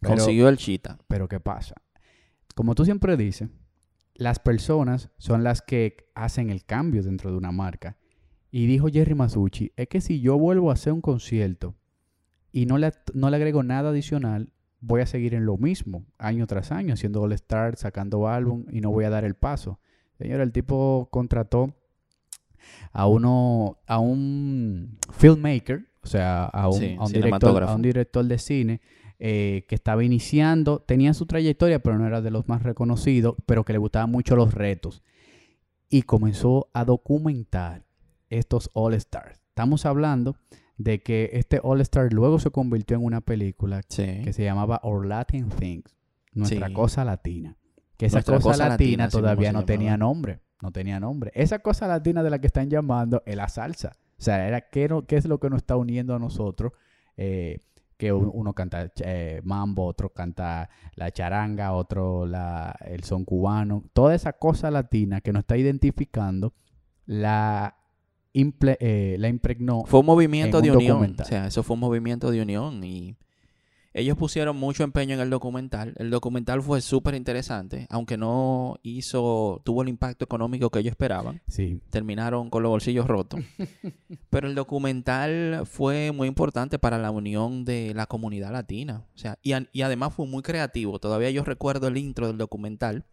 Pero, 0.00 0.14
Consiguió 0.14 0.48
el 0.48 0.56
chita. 0.56 0.98
pero 1.08 1.28
¿qué 1.28 1.40
pasa? 1.40 1.74
Como 2.54 2.74
tú 2.74 2.84
siempre 2.86 3.16
dices, 3.18 3.50
las 4.14 4.38
personas 4.38 5.10
son 5.18 5.44
las 5.44 5.60
que 5.62 6.10
hacen 6.14 6.48
el 6.50 6.64
cambio 6.64 7.02
dentro 7.02 7.30
de 7.30 7.36
una 7.36 7.52
marca. 7.52 7.96
Y 8.50 8.66
dijo 8.66 8.88
Jerry 8.88 9.14
Masucci, 9.14 9.72
es 9.76 9.88
que 9.88 10.00
si 10.00 10.20
yo 10.20 10.38
vuelvo 10.38 10.70
a 10.70 10.72
hacer 10.74 10.92
un 10.92 11.00
concierto 11.02 11.76
y 12.50 12.66
no 12.66 12.78
le, 12.78 12.90
no 13.14 13.30
le 13.30 13.36
agrego 13.36 13.62
nada 13.62 13.90
adicional, 13.90 14.52
voy 14.80 15.02
a 15.02 15.06
seguir 15.06 15.34
en 15.34 15.44
lo 15.46 15.56
mismo, 15.58 16.04
año 16.18 16.46
tras 16.46 16.72
año, 16.72 16.94
haciendo 16.94 17.20
All 17.22 17.32
Star, 17.34 17.76
sacando 17.76 18.26
álbum 18.26 18.64
y 18.72 18.80
no 18.80 18.90
voy 18.90 19.04
a 19.04 19.10
dar 19.10 19.24
el 19.24 19.34
paso. 19.34 19.78
Señor, 20.18 20.40
el 20.40 20.50
tipo 20.52 21.08
contrató 21.12 21.76
a 22.92 23.06
uno, 23.06 23.78
a 23.86 23.98
un 23.98 24.98
filmmaker, 25.12 25.86
o 26.02 26.06
sea, 26.06 26.44
a 26.44 26.68
un, 26.68 26.78
Sí, 26.78 26.96
a 26.98 27.04
un 27.04 27.12
director, 27.12 27.62
a 27.62 27.74
un 27.74 27.82
director 27.82 28.24
de 28.24 28.38
cine 28.38 28.80
eh, 29.18 29.66
que 29.68 29.74
estaba 29.74 30.02
iniciando, 30.02 30.80
tenía 30.80 31.12
su 31.12 31.26
trayectoria, 31.26 31.80
pero 31.82 31.98
no 31.98 32.06
era 32.06 32.22
de 32.22 32.30
los 32.30 32.48
más 32.48 32.62
reconocidos, 32.62 33.34
pero 33.46 33.64
que 33.64 33.72
le 33.74 33.78
gustaban 33.78 34.10
mucho 34.10 34.34
los 34.34 34.54
retos. 34.54 35.02
Y 35.90 36.02
comenzó 36.02 36.70
a 36.72 36.84
documentar 36.84 37.84
estos 38.30 38.70
All 38.72 38.94
Stars. 38.94 39.40
Estamos 39.48 39.84
hablando 39.86 40.36
de 40.78 41.02
que 41.02 41.30
este 41.34 41.60
All 41.62 41.80
Star 41.82 42.12
luego 42.12 42.38
se 42.38 42.50
convirtió 42.50 42.96
en 42.96 43.04
una 43.04 43.20
película 43.20 43.82
Sí. 43.88 44.22
que 44.24 44.32
se 44.32 44.42
llamaba 44.44 44.80
Our 44.84 45.04
Latin 45.06 45.48
Things, 45.50 45.94
nuestra 46.32 46.68
Sí. 46.68 46.72
cosa 46.72 47.04
latina. 47.04 47.56
Que 47.98 48.06
esa 48.06 48.16
Nuestra 48.18 48.36
cosa, 48.36 48.48
cosa 48.50 48.68
latina, 48.70 49.08
todavía 49.10 49.52
no 49.52 49.66
tenía 49.66 49.98
nombre, 49.98 50.40
no 50.62 50.70
tenía 50.72 51.00
nombre. 51.00 51.30
Esa 51.34 51.58
cosa 51.60 51.86
latina 51.88 52.22
de 52.22 52.30
la 52.30 52.38
que 52.38 52.46
están 52.46 52.68
llamando 52.70 53.22
es 53.26 53.36
la 53.36 53.48
salsa. 53.48 53.92
O 54.18 54.22
sea, 54.22 54.46
era 54.46 54.60
qué, 54.68 54.88
no- 54.88 55.06
qué 55.06 55.16
es 55.16 55.24
lo 55.26 55.38
que 55.40 55.48
nos 55.50 55.58
está 55.58 55.76
uniendo 55.76 56.14
a 56.14 56.18
nosotros. 56.18 56.72
Eh, 57.16 57.58
que 57.96 58.12
un- 58.14 58.30
uno 58.32 58.54
canta 58.54 58.90
eh, 59.04 59.40
mambo, 59.44 59.84
otro 59.84 60.10
canta 60.10 60.70
la 60.94 61.10
charanga, 61.10 61.72
otro 61.72 62.24
la, 62.26 62.74
el 62.86 63.04
son 63.04 63.24
cubano. 63.26 63.84
Toda 63.92 64.14
esa 64.14 64.32
cosa 64.34 64.70
latina 64.70 65.20
que 65.20 65.32
nos 65.32 65.40
está 65.40 65.56
identificando 65.58 66.54
la, 67.06 67.76
imple- 68.34 68.76
eh, 68.80 69.16
la 69.18 69.28
impregnó. 69.28 69.84
Fue 69.84 70.00
un 70.00 70.06
movimiento 70.06 70.58
en 70.58 70.64
de 70.64 70.70
un 70.70 70.76
unión. 70.76 70.92
documental. 70.94 71.26
O 71.26 71.28
sea, 71.28 71.46
eso 71.46 71.62
fue 71.62 71.74
un 71.74 71.80
movimiento 71.80 72.30
de 72.30 72.40
unión 72.40 72.82
y 72.84 73.16
ellos 73.92 74.16
pusieron 74.16 74.56
mucho 74.56 74.84
empeño 74.84 75.14
en 75.14 75.20
el 75.20 75.30
documental. 75.30 75.94
El 75.96 76.10
documental 76.10 76.62
fue 76.62 76.80
súper 76.80 77.14
interesante, 77.14 77.86
aunque 77.90 78.16
no 78.16 78.78
hizo, 78.82 79.60
tuvo 79.64 79.82
el 79.82 79.88
impacto 79.88 80.24
económico 80.24 80.70
que 80.70 80.78
ellos 80.78 80.92
esperaban. 80.92 81.42
Sí, 81.48 81.80
Terminaron 81.90 82.50
con 82.50 82.62
los 82.62 82.70
bolsillos 82.70 83.06
rotos. 83.06 83.40
Pero 84.30 84.46
el 84.46 84.54
documental 84.54 85.62
fue 85.64 86.12
muy 86.12 86.28
importante 86.28 86.78
para 86.78 86.98
la 86.98 87.10
unión 87.10 87.64
de 87.64 87.92
la 87.94 88.06
comunidad 88.06 88.52
latina. 88.52 89.04
O 89.14 89.18
sea, 89.18 89.38
y, 89.42 89.82
además 89.82 90.14
fue 90.14 90.26
muy 90.26 90.42
creativo. 90.42 91.00
Todavía 91.00 91.30
yo 91.30 91.44
recuerdo 91.44 91.88
el 91.88 91.96
intro 91.96 92.28
del 92.28 92.38
documental. 92.38 93.04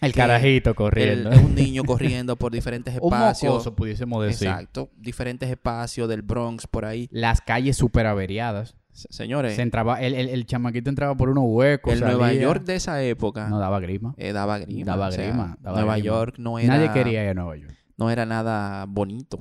el 0.00 0.12
carajito 0.12 0.70
El, 0.70 0.76
corriendo. 0.76 1.30
un 1.30 1.54
niño 1.54 1.84
corriendo 1.84 2.34
por 2.34 2.50
diferentes 2.50 2.94
un 3.00 3.12
espacios. 3.12 3.52
mocoso, 3.52 3.76
pudiésemos 3.76 4.24
decir. 4.24 4.48
Exacto. 4.48 4.90
Diferentes 4.96 5.48
espacios 5.48 6.08
del 6.08 6.22
Bronx 6.22 6.66
por 6.66 6.84
ahí. 6.84 7.08
Las 7.12 7.40
calles 7.40 7.76
súper 7.76 8.06
averiadas. 8.06 8.74
Se- 8.96 9.12
Señores, 9.12 9.54
Se 9.56 9.62
entraba, 9.62 10.00
el, 10.00 10.14
el, 10.14 10.28
el 10.28 10.46
chamaquito 10.46 10.88
entraba 10.90 11.14
por 11.16 11.28
unos 11.28 11.44
huecos. 11.46 11.92
el 11.92 12.00
Nueva. 12.00 12.32
York 12.32 12.64
de 12.64 12.76
esa 12.76 13.02
época 13.02 13.48
No 13.48 13.58
daba 13.58 13.78
grima. 13.80 14.14
eh, 14.16 14.32
daba 14.32 14.58
grima. 14.58 14.84
Daba 14.86 15.08
o 15.08 15.12
sea, 15.12 15.24
grima, 15.26 15.56
daba 15.60 15.78
Nueva 15.80 15.94
grima. 15.98 16.06
York 16.06 16.34
no 16.38 16.58
era, 16.58 16.76
Nadie 16.76 16.92
quería 16.92 17.22
ir 17.24 17.30
a 17.30 17.34
Nueva 17.34 17.56
York. 17.56 17.74
no 17.98 18.10
era 18.10 18.24
nada 18.26 18.86
bonito. 18.86 19.38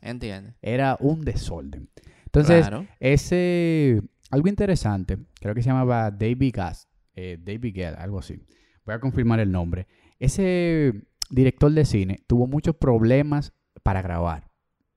¿Entiendes? 0.00 0.54
Era 0.62 0.96
un 1.00 1.22
desorden. 1.24 1.88
Entonces, 2.26 2.66
claro. 2.68 2.86
ese... 3.00 4.02
Algo 4.30 4.48
interesante, 4.48 5.18
creo 5.40 5.54
que 5.54 5.62
se 5.62 5.68
llamaba 5.68 6.10
David 6.10 6.52
Gas. 6.56 6.88
eh, 7.14 7.38
David 7.40 7.72
Gale, 7.76 7.96
algo 7.96 8.18
así. 8.18 8.40
Voy 8.84 8.94
a 8.94 8.98
confirmar 8.98 9.38
el 9.38 9.52
nombre. 9.52 9.86
Ese 10.18 10.92
director 11.30 11.70
de 11.72 11.84
cine 11.84 12.18
tuvo 12.26 12.46
muchos 12.48 12.74
problemas 12.74 13.52
para 13.82 14.02
grabar. 14.02 14.50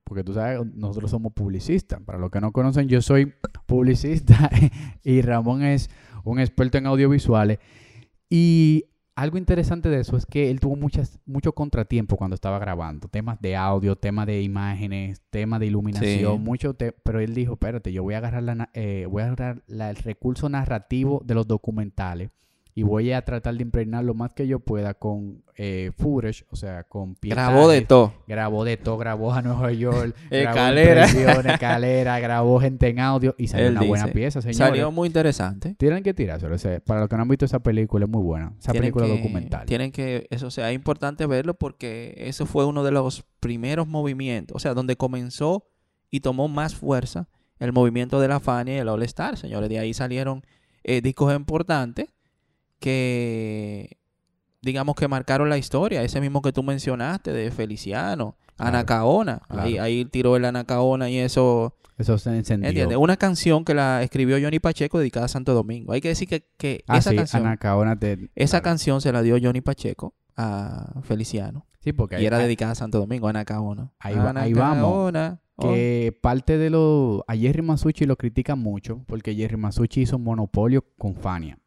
Porque 0.04 0.24
tú 0.24 0.34
sabes, 0.34 0.60
nosotros 0.74 1.12
somos 1.12 1.34
publicistas. 1.34 2.02
Para 2.02 2.18
los 2.18 2.32
que 2.32 2.40
no 2.42 2.52
conocen, 2.52 2.88
yo 2.88 3.02
soy 3.02 3.34
publicista 3.68 4.50
y 5.04 5.22
Ramón 5.22 5.62
es 5.62 5.90
un 6.24 6.40
experto 6.40 6.80
en 6.80 6.88
audiovisuales. 6.88 7.60
Y 8.30 8.86
algo 9.16 9.38
interesante 9.38 9.90
de 9.90 10.00
eso 10.02 10.18
es 10.18 10.26
que 10.26 10.50
él 10.52 10.60
tuvo 10.60 10.76
muchas, 10.76 11.20
mucho 11.26 11.54
contratiempo 11.54 12.18
cuando 12.18 12.36
estaba 12.36 12.60
grabando. 12.60 13.08
Temas 13.08 13.40
de 13.42 13.56
audio, 13.56 13.96
temas 13.96 14.28
de 14.28 14.42
imágenes, 14.42 15.22
temas 15.30 15.60
de 15.60 15.68
iluminación, 15.68 16.38
Sí. 16.38 16.44
mucho 16.44 16.74
te- 16.74 16.92
pero 16.92 17.20
él 17.20 17.34
dijo, 17.34 17.54
espérate, 17.54 17.92
yo 17.92 18.04
voy 18.04 18.14
a 18.16 18.18
agarrar, 18.20 18.44
la, 18.44 18.70
eh, 18.74 19.08
voy 19.10 19.22
a 19.24 19.26
agarrar 19.28 19.64
la- 19.68 19.90
el 19.90 19.96
recurso 19.98 20.50
narrativo 20.50 21.22
de 21.26 21.34
los 21.36 21.48
documentales 21.48 22.30
y 22.78 22.84
voy 22.84 23.12
a 23.12 23.24
tratar 23.26 23.56
de 23.56 23.64
impregnar 23.64 24.04
lo 24.04 24.14
más 24.14 24.34
que 24.36 24.46
yo 24.46 24.60
pueda 24.60 24.94
con 24.94 25.44
eh, 25.56 25.90
footage, 25.98 26.46
o 26.52 26.56
sea, 26.56 26.84
con 26.84 27.18
Grabó 27.24 27.68
de 27.68 27.82
todo. 27.82 28.14
Grabó 28.28 28.64
de 28.66 28.78
todo, 28.78 29.00
grabó 29.00 29.34
a 29.34 29.42
Nueva 29.42 29.72
York, 29.72 30.16
grabó 30.30 30.50
Escalera. 30.52 31.08
impresiones, 31.08 31.46
escalera, 31.54 32.20
grabó 32.20 32.60
gente 32.60 32.88
en 32.90 33.00
audio 33.00 33.34
y 33.36 33.48
salió 33.48 33.66
Él 33.66 33.78
una 33.78 33.82
buena 33.88 34.08
pieza, 34.10 34.42
señores. 34.44 34.58
Salió 34.58 34.92
muy 34.92 35.08
interesante. 35.08 35.74
Tienen 35.74 36.04
que 36.04 36.14
tirárselo. 36.14 36.54
ese- 36.54 36.80
Para 36.82 37.00
los 37.00 37.10
que 37.10 37.16
no 37.16 37.24
han 37.24 37.28
visto 37.30 37.46
esa 37.46 37.58
película, 37.58 38.06
es 38.06 38.12
muy 38.12 38.22
buena. 38.22 38.54
Esa 38.60 38.74
Tienen 38.74 38.92
película 38.94 39.08
que- 39.08 39.18
documental. 39.24 39.66
Tienen 39.66 39.92
que, 39.92 40.28
eso 40.30 40.52
sea, 40.52 40.70
es 40.70 40.76
importante 40.76 41.26
verlo 41.26 41.56
porque 41.56 42.14
eso 42.20 42.46
fue 42.46 42.64
uno 42.66 42.84
de 42.84 42.92
los 42.92 43.26
primeros 43.40 43.88
movimientos, 43.88 44.56
o 44.56 44.60
sea, 44.60 44.76
donde 44.76 44.96
comenzó 44.98 45.66
y 46.12 46.20
tomó 46.20 46.48
más 46.48 46.76
fuerza 46.76 47.28
el 47.58 47.74
movimiento 47.74 48.20
de 48.22 48.28
la 48.28 48.40
Fania 48.40 48.76
y 48.76 48.78
el 48.78 48.88
All 48.88 49.02
Star, 49.02 49.36
señores. 49.36 49.68
De 49.68 49.80
ahí 49.80 49.96
salieron 49.96 50.44
eh, 50.84 51.02
discos 51.02 51.36
importantes 51.36 52.10
que, 52.80 53.98
digamos, 54.62 54.96
que 54.96 55.08
marcaron 55.08 55.50
la 55.50 55.58
historia. 55.58 56.04
Ese 56.04 56.22
mismo 56.22 56.42
que 56.42 56.52
tú 56.54 56.64
mencionaste 56.64 57.32
de 57.34 57.52
Feliciano, 57.52 58.36
Claro, 58.56 58.70
Anacaona. 58.70 59.42
Ahí, 59.50 59.74
claro. 59.74 59.84
ahí 59.84 60.06
tiró 60.06 60.36
el 60.36 60.44
Anacaona 60.46 61.10
y 61.12 61.18
eso, 61.20 61.76
Eso 61.98 62.18
se 62.18 62.36
encendió. 62.36 62.70
¿entiendes? 62.70 62.98
Una 62.98 63.16
canción 63.16 63.64
que 63.64 63.76
la 63.76 64.02
escribió 64.02 64.38
Johnny 64.42 64.60
Pacheco 64.60 64.98
dedicada 64.98 65.28
a 65.28 65.30
Santo 65.30 65.54
Domingo. 65.54 65.94
Hay 65.94 66.02
que 66.02 66.08
decir 66.08 66.28
que, 66.28 66.44
que 66.58 66.84
Ah, 66.88 66.98
esa 66.98 67.12
sí, 67.12 67.16
canción... 67.18 67.46
Anacaona 67.46 67.96
te- 68.00 68.32
Esa 68.36 68.62
claro. 68.62 68.64
canción 68.72 69.02
se 69.02 69.12
la 69.12 69.22
dio 69.22 69.38
Johnny 69.42 69.62
Pacheco 69.62 70.16
a 70.36 71.02
Feliciano. 71.04 71.68
Sí, 71.82 71.94
porque 71.94 72.16
y 72.16 72.20
ahí- 72.20 72.26
era 72.26 72.38
ahí- 72.38 72.44
dedicada 72.46 72.72
a 72.72 72.76
Santo 72.76 72.98
Domingo, 72.98 73.28
Anacaona. 73.28 73.92
Ahí 74.00 74.16
va- 74.16 74.34
ahí 74.42 74.54
vamos. 74.54 74.74
Anacaona. 74.78 75.40
Oh, 75.60 75.74
que 75.74 76.18
parte 76.22 76.58
de 76.58 76.70
lo... 76.72 77.24
A 77.28 77.36
Jerry 77.36 77.62
Masucci 77.62 78.06
lo 78.06 78.16
critican 78.16 78.58
mucho 78.60 79.04
porque 79.08 79.34
Jerry 79.36 79.58
Masucci 79.58 80.02
hizo 80.02 80.18
un 80.18 80.24
monopolio 80.24 80.84
con 80.98 81.16
Fania. 81.16 81.60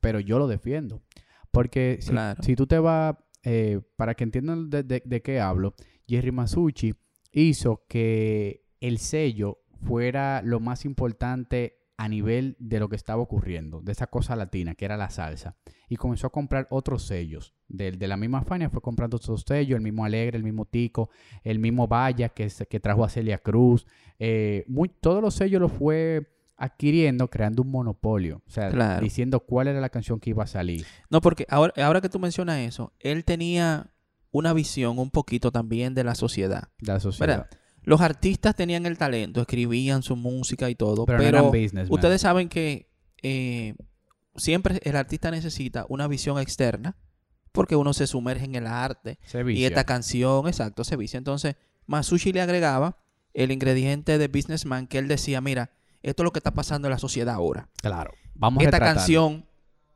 Pero 0.00 0.20
yo 0.20 0.38
lo 0.38 0.46
defiendo. 0.46 1.02
Porque 1.50 1.98
si, 2.00 2.10
Claro. 2.10 2.42
si 2.42 2.54
tú 2.56 2.66
te 2.66 2.78
vas... 2.78 3.16
eh, 3.44 3.80
para 3.96 4.14
que 4.14 4.24
entiendan 4.24 4.68
de, 4.68 4.82
de- 4.82 5.02
de 5.04 5.22
qué 5.22 5.40
hablo, 5.40 5.74
Jerry 6.06 6.32
Masucci 6.32 6.94
hizo 7.32 7.84
que 7.88 8.64
el 8.80 8.98
sello 8.98 9.58
fuera 9.82 10.42
lo 10.42 10.60
más 10.60 10.84
importante 10.84 11.76
a 11.96 12.08
nivel 12.08 12.56
de 12.60 12.78
lo 12.78 12.88
que 12.88 12.96
estaba 12.96 13.22
ocurriendo, 13.22 13.80
de 13.80 13.90
esa 13.92 14.06
cosa 14.06 14.36
latina, 14.36 14.74
que 14.74 14.84
era 14.84 14.96
la 14.96 15.10
salsa. 15.10 15.56
Y 15.88 15.96
comenzó 15.96 16.26
a 16.28 16.30
comprar 16.30 16.66
otros 16.70 17.04
sellos. 17.06 17.54
De, 17.68 17.90
de 17.92 18.08
la 18.08 18.16
misma 18.16 18.42
Fania 18.42 18.70
fue 18.70 18.80
comprando 18.80 19.16
otros 19.16 19.42
sellos, 19.46 19.76
el 19.76 19.82
mismo 19.82 20.04
Alegre, 20.04 20.36
el 20.36 20.44
mismo 20.44 20.64
Tico, 20.64 21.10
el 21.42 21.58
mismo 21.58 21.88
Vaya 21.88 22.28
que, 22.28 22.48
que 22.68 22.80
trajo 22.80 23.04
a 23.04 23.08
Celia 23.08 23.38
Cruz. 23.38 23.86
eh, 24.18 24.64
muy- 24.68 24.88
todos 25.00 25.20
los 25.22 25.34
sellos 25.34 25.60
los 25.60 25.72
fue 25.72 26.26
adquiriendo, 26.58 27.28
creando 27.30 27.62
un 27.62 27.70
monopolio. 27.70 28.42
O 28.46 28.50
sea, 28.50 28.68
Claro. 28.70 29.00
diciendo 29.00 29.40
cuál 29.40 29.68
era 29.68 29.80
la 29.80 29.88
canción 29.88 30.18
que 30.20 30.30
iba 30.30 30.42
a 30.42 30.46
salir. 30.48 30.84
No, 31.08 31.20
porque 31.20 31.46
ahora, 31.48 31.72
ahora 31.84 32.00
que 32.00 32.08
tú 32.08 32.18
mencionas 32.18 32.58
eso, 32.58 32.92
él 32.98 33.24
tenía 33.24 33.94
una 34.32 34.52
visión 34.52 34.98
un 34.98 35.10
poquito 35.10 35.52
también 35.52 35.94
de 35.94 36.04
la 36.04 36.14
sociedad. 36.14 36.68
de 36.80 36.92
la 36.92 37.00
sociedad. 37.00 37.26
¿Verdad? 37.26 37.50
Los 37.82 38.00
artistas 38.00 38.54
tenían 38.54 38.84
el 38.84 38.98
talento, 38.98 39.40
escribían 39.40 40.02
su 40.02 40.16
música 40.16 40.68
y 40.68 40.74
todo, 40.74 41.06
Pero, 41.06 41.18
pero, 41.20 41.42
no 41.42 41.54
eran 41.54 41.86
ustedes 41.88 42.20
saben 42.20 42.48
que 42.48 42.90
eh, 43.22 43.74
siempre 44.36 44.80
el 44.82 44.96
artista 44.96 45.30
necesita 45.30 45.86
una 45.88 46.06
visión 46.08 46.38
externa 46.38 46.96
porque 47.52 47.76
uno 47.76 47.94
se 47.94 48.06
sumerge 48.06 48.44
en 48.44 48.56
el 48.56 48.66
arte 48.66 49.18
Se 49.24 49.42
y 49.52 49.64
esta 49.64 49.84
canción, 49.84 50.48
exacto, 50.48 50.84
se 50.84 50.96
vicia. 50.96 51.16
Entonces, 51.18 51.54
Masushi 51.86 52.32
le 52.32 52.42
agregaba 52.42 52.98
el 53.32 53.52
ingrediente 53.52 54.18
de 54.18 54.28
businessman 54.28 54.86
que 54.86 54.98
él 54.98 55.08
decía, 55.08 55.40
mira, 55.40 55.70
esto 56.02 56.22
es 56.22 56.24
lo 56.24 56.30
que 56.32 56.38
está 56.38 56.52
pasando 56.52 56.88
en 56.88 56.92
la 56.92 56.98
sociedad 56.98 57.34
ahora. 57.34 57.68
Claro. 57.82 58.12
Vamos 58.34 58.62
a 58.62 58.64
Esta 58.64 58.78
canción 58.78 59.44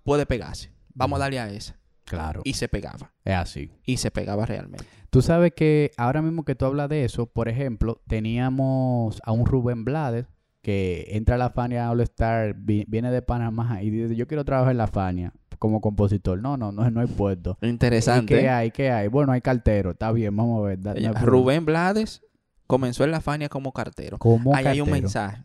puede 0.02 0.26
pegarse. 0.26 0.72
Vamos 0.94 1.16
a 1.18 1.20
darle 1.20 1.38
a 1.40 1.48
esa. 1.50 1.78
Claro. 2.04 2.42
Y 2.44 2.54
se 2.54 2.68
pegaba. 2.68 3.12
Es 3.24 3.34
así. 3.34 3.70
Y 3.84 3.96
se 3.98 4.10
pegaba 4.10 4.44
realmente. 4.44 4.84
Tú 5.10 5.22
sabes 5.22 5.52
que 5.54 5.92
ahora 5.96 6.20
mismo 6.22 6.44
que 6.44 6.54
tú 6.54 6.64
hablas 6.66 6.88
de 6.88 7.04
eso, 7.04 7.26
por 7.26 7.48
ejemplo, 7.48 8.02
teníamos 8.06 9.20
a 9.24 9.32
un 9.32 9.46
Rubén 9.46 9.84
Blades 9.84 10.26
que 10.62 11.06
entra 11.10 11.34
a 11.36 11.38
la 11.38 11.50
Fania 11.50 11.90
All 11.90 12.00
Star, 12.02 12.54
vi- 12.56 12.84
viene 12.88 13.10
de 13.10 13.22
Panamá 13.22 13.82
y 13.82 13.90
dice, 13.90 14.14
yo 14.16 14.26
quiero 14.26 14.44
trabajar 14.44 14.72
en 14.72 14.78
la 14.78 14.86
Fania 14.86 15.32
como 15.58 15.80
compositor. 15.80 16.40
No, 16.40 16.56
no, 16.56 16.72
no, 16.72 16.90
no 16.90 17.00
hay 17.00 17.06
puesto. 17.06 17.56
¿Y 17.62 17.68
Interesante. 17.68 18.34
qué 18.38 18.48
hay? 18.48 18.70
¿Qué 18.70 18.90
hay? 18.90 19.08
Bueno, 19.08 19.32
hay 19.32 19.40
cartero. 19.40 19.92
Está 19.92 20.12
bien, 20.12 20.36
vamos 20.36 20.60
a 20.64 20.68
ver. 20.68 20.80
da- 20.80 20.92
no 20.94 20.98
hay 20.98 21.02
problema. 21.04 21.20
Rubén 21.26 21.64
Blades 21.64 22.22
comenzó 22.66 23.04
en 23.04 23.10
la 23.12 23.20
Fania 23.20 23.48
como 23.48 23.72
cartero. 23.72 24.18
Como 24.18 24.54
Ahí 24.54 24.66
hay 24.66 24.80
un 24.80 24.90
mensaje. 24.90 25.42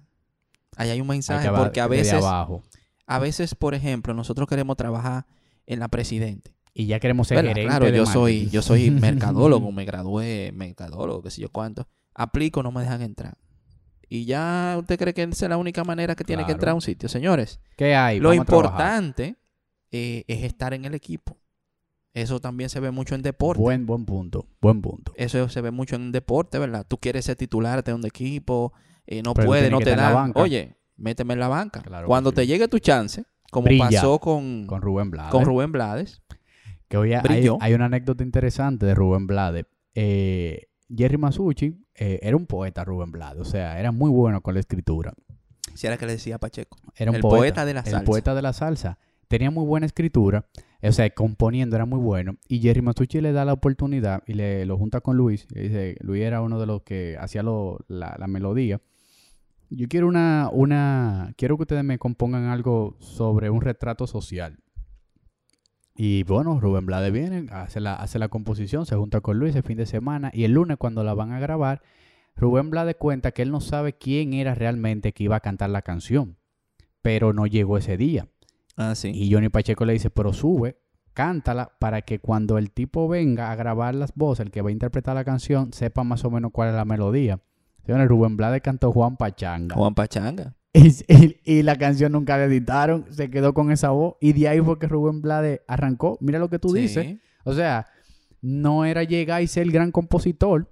Ahí 0.78 0.90
hay 0.90 1.02
un 1.02 1.08
Hay 1.10 1.18
mensaje 1.18 1.50
que 1.50 1.54
porque 1.56 1.82
a 1.82 1.88
veces, 1.88 2.14
abajo. 2.24 2.64
a 3.06 3.20
veces, 3.20 3.56
por 3.56 3.74
ejemplo, 3.74 4.14
nosotros 4.14 4.48
queremos 4.48 4.78
trabajar 4.78 5.26
en 5.66 5.80
la 5.80 5.88
presidente. 5.90 6.56
Y 6.74 6.86
ya 6.86 7.00
queremos 7.00 7.28
ser 7.28 7.38
¿Verdad? 7.38 7.50
gerente 7.56 7.70
Claro, 7.70 7.86
de 7.92 7.98
yo 7.98 8.06
soy, 8.06 8.50
yo 8.50 8.62
soy 8.62 8.92
mercadólogo, 8.92 9.72
me 9.72 9.84
gradué 9.84 10.52
mercadólogo, 10.54 11.24
qué 11.24 11.32
sé 11.32 11.42
yo 11.42 11.50
cuánto. 11.50 11.88
Aplico, 12.14 12.62
no 12.64 12.72
me 12.72 12.82
dejan 12.82 13.02
entrar. 13.02 13.38
Y 14.08 14.26
ya 14.26 14.76
usted 14.80 14.98
cree 14.98 15.14
que 15.14 15.24
esa 15.24 15.46
es 15.48 15.50
la 15.50 15.58
única 15.58 15.84
manera 15.84 16.16
que 16.16 16.24
tiene 16.24 16.46
que 16.46 16.52
entrar 16.54 16.72
a 16.72 16.76
un 16.76 16.82
sitio. 16.82 17.10
Señores, 17.10 17.60
¿Qué 17.76 17.94
hay? 17.96 18.20
lo 18.20 18.30
Vamos 18.30 18.42
importante 18.48 19.36
eh, 19.92 20.24
es 20.28 20.44
estar 20.44 20.74
en 20.74 20.86
el 20.86 20.94
equipo. 20.94 21.36
Eso 22.14 22.40
también 22.40 22.70
se 22.70 22.80
ve 22.80 22.90
mucho 22.92 23.16
en 23.16 23.22
deporte. 23.22 23.62
Buen, 23.62 23.86
buen 23.86 24.06
punto. 24.06 24.48
Buen 24.62 24.82
punto. 24.82 25.12
Eso 25.16 25.50
se 25.50 25.62
ve 25.62 25.72
mucho 25.72 25.96
en 25.98 26.12
deporte, 26.12 26.58
¿verdad? 26.58 26.86
Tú 26.88 26.98
quieres 26.98 27.26
ser 27.26 27.36
titular 27.36 27.84
de 27.84 27.94
un 27.94 28.06
equipo, 28.06 28.72
eh, 29.08 29.22
no 29.24 29.34
Pero 29.34 29.52
tienes 29.52 29.72
no 29.72 29.80
te 29.80 29.96
banca. 29.96 30.40
Oye, 30.42 30.76
méteme 30.98 31.34
en 31.34 31.40
la 31.40 31.48
banca. 31.48 31.82
Claro 31.82 32.08
Cuando 32.08 32.30
sí. 32.32 32.36
te 32.38 32.48
llegue 32.48 32.68
tu 32.68 32.80
chance, 32.80 33.24
como 33.52 33.66
Brilla. 33.66 33.86
pasó 33.90 34.20
con, 34.20 34.68
Con 34.68 34.82
Rubén 34.82 35.10
Blades. 35.10 35.32
con 35.32 35.46
Rubén 35.46 35.72
Blades, 35.72 36.22
Que 36.88 36.98
hoy 36.98 37.14
hay, 37.14 37.50
hay 37.60 37.74
una 37.74 37.86
anécdota 37.86 38.24
interesante 38.24 38.86
de 38.86 38.94
Rubén 38.96 39.26
Blades. 39.28 39.66
Eh, 39.96 40.68
Jerry 40.96 41.18
Masucci 41.18 41.76
eh, 41.96 42.20
era 42.22 42.38
un 42.38 42.46
poeta, 42.46 42.84
Rubén 42.86 43.12
Blades. 43.12 43.42
O 43.42 43.46
sea, 43.46 43.80
era 43.80 43.92
muy 43.92 44.10
bueno 44.12 44.42
con 44.42 44.54
la 44.54 44.60
escritura. 44.60 45.14
si 45.74 45.88
era 45.88 45.98
que 45.98 46.06
le 46.06 46.14
decía 46.14 46.38
Pacheco. 46.38 46.78
Era 46.96 47.12
un 47.12 47.16
El 47.16 47.22
poeta, 47.22 47.38
poeta 47.38 47.66
de 47.66 47.74
la 47.74 47.80
El 47.82 47.86
salsa. 47.88 48.06
poeta 48.06 48.36
de 48.36 48.42
la 48.42 48.54
salsa. 48.54 48.98
Tenía 49.28 49.52
muy 49.52 49.66
buena 49.66 49.86
escritura. 49.86 50.46
O 50.82 50.92
sea, 50.92 51.10
componiendo 51.10 51.76
era 51.76 51.86
muy 51.86 52.00
bueno. 52.00 52.38
Y 52.48 52.60
Jerry 52.60 52.82
Masucci 52.82 53.20
le 53.20 53.32
da 53.34 53.44
la 53.44 53.54
oportunidad 53.54 54.24
y 54.28 54.34
le 54.34 54.66
lo 54.66 54.78
junta 54.78 55.02
con 55.02 55.18
Luis. 55.18 55.48
Dice, 55.50 55.98
Luis 56.00 56.24
era 56.24 56.42
uno 56.42 56.60
de 56.60 56.66
los 56.68 56.84
que 56.84 57.18
hacía 57.20 57.44
lo- 57.44 57.80
la, 57.90 58.16
la 58.18 58.28
melodía. 58.28 58.80
Yo 59.70 59.88
quiero 59.88 60.08
una, 60.08 60.50
una, 60.52 61.34
quiero 61.38 61.58
que 61.58 61.64
ustedes 61.64 61.84
me 61.84 62.00
compongan 62.00 62.46
algo 62.46 62.96
sobre 63.00 63.50
un 63.50 63.62
retrato 63.62 64.08
social. 64.08 64.60
Y 65.96 66.24
bueno, 66.24 66.60
Rubén 66.60 66.86
Blades 66.86 67.12
viene, 67.12 67.48
hace 67.52 67.80
la, 67.80 67.96
hace 67.96 68.20
la 68.20 68.30
composición, 68.30 68.86
se 68.86 68.96
junta 68.96 69.20
con 69.20 69.40
Luis 69.40 69.56
el 69.56 69.64
fin 69.64 69.78
de 69.78 69.88
semana 69.88 70.30
y 70.34 70.44
el 70.44 70.52
lunes 70.52 70.78
cuando 70.78 71.04
la 71.04 71.16
van 71.16 71.32
a 71.32 71.40
grabar, 71.40 71.82
Rubén 72.36 72.70
Blades 72.70 72.96
cuenta 73.00 73.32
que 73.32 73.42
él 73.42 73.52
no 73.52 73.62
sabe 73.62 73.94
quién 73.94 74.34
era 74.34 74.54
realmente 74.54 75.12
que 75.12 75.24
iba 75.24 75.38
a 75.38 75.40
cantar 75.40 75.72
la 75.72 75.82
canción, 75.82 76.38
pero 77.02 77.34
no 77.34 77.48
llegó 77.48 77.80
ese 77.80 77.98
día. 77.98 78.28
Ah, 78.76 78.94
sí. 78.94 79.12
Y 79.12 79.34
Johnny 79.34 79.50
Pacheco 79.50 79.86
le 79.86 79.94
dice, 79.94 80.12
pero 80.12 80.34
sube, 80.34 80.78
cántala 81.14 81.72
para 81.80 82.04
que 82.04 82.20
cuando 82.20 82.60
el 82.60 82.70
tipo 82.70 83.08
venga 83.08 83.52
a 83.52 83.56
grabar 83.56 83.96
las 83.96 84.14
voces, 84.14 84.46
el 84.46 84.52
que 84.52 84.62
va 84.62 84.70
a 84.70 84.74
interpretar 84.74 85.16
la 85.16 85.26
canción, 85.26 85.74
sepa 85.74 86.04
más 86.04 86.24
o 86.26 86.30
menos 86.30 86.52
cuál 86.52 86.70
es 86.70 86.76
la 86.76 86.86
melodía. 86.86 87.40
Señores, 87.88 88.08
Rubén 88.08 88.38
Blades 88.38 88.62
cantó 88.62 88.92
Juan 88.92 89.18
Pachanga. 89.18 89.76
Juan 89.76 89.96
Pachanga. 89.96 90.54
Y, 90.74 90.90
y- 91.08 91.40
y 91.44 91.64
la 91.64 91.76
canción 91.78 92.12
nunca 92.12 92.38
la 92.38 92.44
editaron, 92.44 93.06
se 93.10 93.32
quedó 93.32 93.54
con 93.56 93.72
esa 93.72 93.90
voz. 93.90 94.16
Y 94.22 94.34
de 94.34 94.48
ahí 94.50 94.62
fue 94.62 94.78
que 94.78 94.86
Rubén 94.88 95.22
Blades 95.24 95.62
arrancó. 95.68 96.18
Mira 96.22 96.38
lo 96.38 96.50
que 96.50 96.60
tú 96.60 96.70
Sí. 96.70 96.82
dices. 96.82 97.18
O 97.46 97.54
sea, 97.54 97.88
no 98.42 98.86
era 98.86 99.04
llegar 99.04 99.42
y 99.42 99.48
ser 99.48 99.64
el 99.64 99.72
gran 99.72 99.92
compositor, 99.92 100.72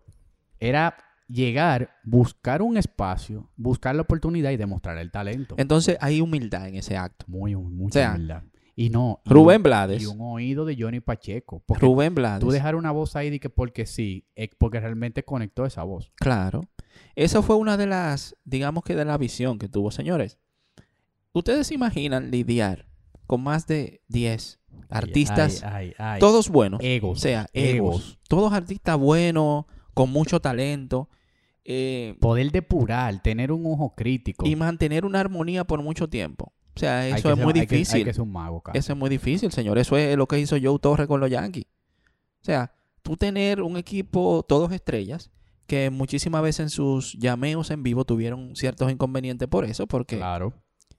era 0.60 0.96
llegar, 1.28 1.90
buscar 2.04 2.62
un 2.62 2.78
espacio, 2.78 3.50
buscar 3.56 3.96
la 3.96 4.04
oportunidad 4.04 4.52
y 4.52 4.58
demostrar 4.58 4.98
el 5.00 5.10
talento. 5.10 5.56
Entonces 5.58 5.98
hay 6.02 6.22
humildad 6.22 6.68
en 6.68 6.76
ese 6.76 6.98
acto. 6.98 7.26
Muy, 7.28 7.56
mucha 7.56 8.00
O 8.00 8.02
sea, 8.04 8.12
humildad. 8.14 8.44
Y 8.76 8.90
no. 8.90 9.22
y 9.26 9.30
Rubén 9.30 9.58
un- 9.58 9.64
Blades. 9.64 10.04
Y 10.04 10.06
un 10.06 10.20
oído 10.22 10.66
de 10.66 10.76
Johnny 10.78 11.00
Pacheco. 11.00 11.64
Porque 11.66 11.86
Rubén 11.86 12.14
Blades. 12.16 12.42
tú 12.42 12.52
dejar 12.52 12.76
una 12.76 12.92
voz 12.92 13.16
ahí 13.16 13.30
de 13.30 13.40
que 13.40 13.50
porque 13.50 13.86
sí, 13.86 14.28
es 14.36 14.50
porque 14.58 14.80
realmente 14.80 15.24
conectó 15.24 15.66
esa 15.66 15.84
voz. 15.84 16.12
Claro. 16.16 16.62
Esa 17.16 17.42
fue 17.42 17.56
una 17.56 17.78
de 17.78 17.88
las, 17.88 18.36
digamos 18.44 18.84
que 18.84 18.96
de 18.96 19.06
la 19.06 19.18
visión 19.18 19.60
que 19.60 19.70
tuvo, 19.70 19.92
señores. 19.92 20.38
Ustedes 21.34 21.68
se 21.68 21.74
imaginan 21.74 22.32
lidiar 22.32 22.88
con 23.28 23.42
más 23.42 23.68
de 23.68 24.02
10 24.08 24.60
artistas, 24.90 25.64
Ay, 25.64 25.88
ay, 25.88 25.94
ay. 25.98 26.20
todos 26.20 26.50
buenos. 26.50 26.80
egos. 26.84 27.18
o 27.18 27.22
sea, 27.22 27.48
egos. 27.54 27.96
egos. 27.96 28.20
Todos 28.28 28.54
artistas 28.54 28.98
buenos, 28.98 29.66
con 29.94 30.10
mucho 30.12 30.40
talento. 30.42 31.10
eh, 31.64 32.16
Poder 32.20 32.52
depurar, 32.52 33.22
tener 33.24 33.52
un 33.52 33.66
ojo 33.66 33.96
crítico. 33.96 34.46
y 34.46 34.56
mantener 34.56 35.04
una 35.06 35.20
armonía 35.20 35.64
por 35.66 35.82
mucho 35.82 36.08
tiempo. 36.10 36.54
O 36.76 36.80
sea, 36.80 37.08
eso 37.08 37.30
es 37.30 37.36
ser- 37.36 37.46
muy 37.46 37.54
hay 37.60 37.66
que- 37.68 37.76
difícil. 37.76 37.98
Hay 38.00 38.04
que 38.06 38.14
ser 38.14 38.22
un 38.22 38.32
mago, 38.32 38.62
cara. 38.62 38.78
Eso 38.78 38.92
es 38.94 39.00
muy 39.00 39.10
difícil, 39.10 39.52
señor. 39.52 39.78
Eso 39.78 39.98
es 39.98 40.18
lo 40.18 40.28
que 40.28 40.40
hizo 40.40 40.58
Joe 40.62 40.78
Torre 40.80 41.08
con 41.08 41.20
los 41.20 41.30
Yankees. 41.30 41.66
O 42.42 42.46
sea, 42.46 42.72
tú 43.02 43.16
tener 43.18 43.62
un 43.62 43.78
equipo 43.78 44.44
todos 44.48 44.72
estrellas 44.72 45.32
que 45.68 45.90
muchísimas 45.90 46.44
veces 46.44 46.60
en 46.62 46.70
sus 46.70 47.14
llameos 47.14 47.72
en 47.72 47.82
vivo 47.82 48.04
tuvieron 48.06 48.56
ciertos 48.56 48.92
inconvenientes 48.92 49.48
por 49.48 49.66
eso, 49.66 49.88
porque 49.88 50.18
Claro. 50.18 50.54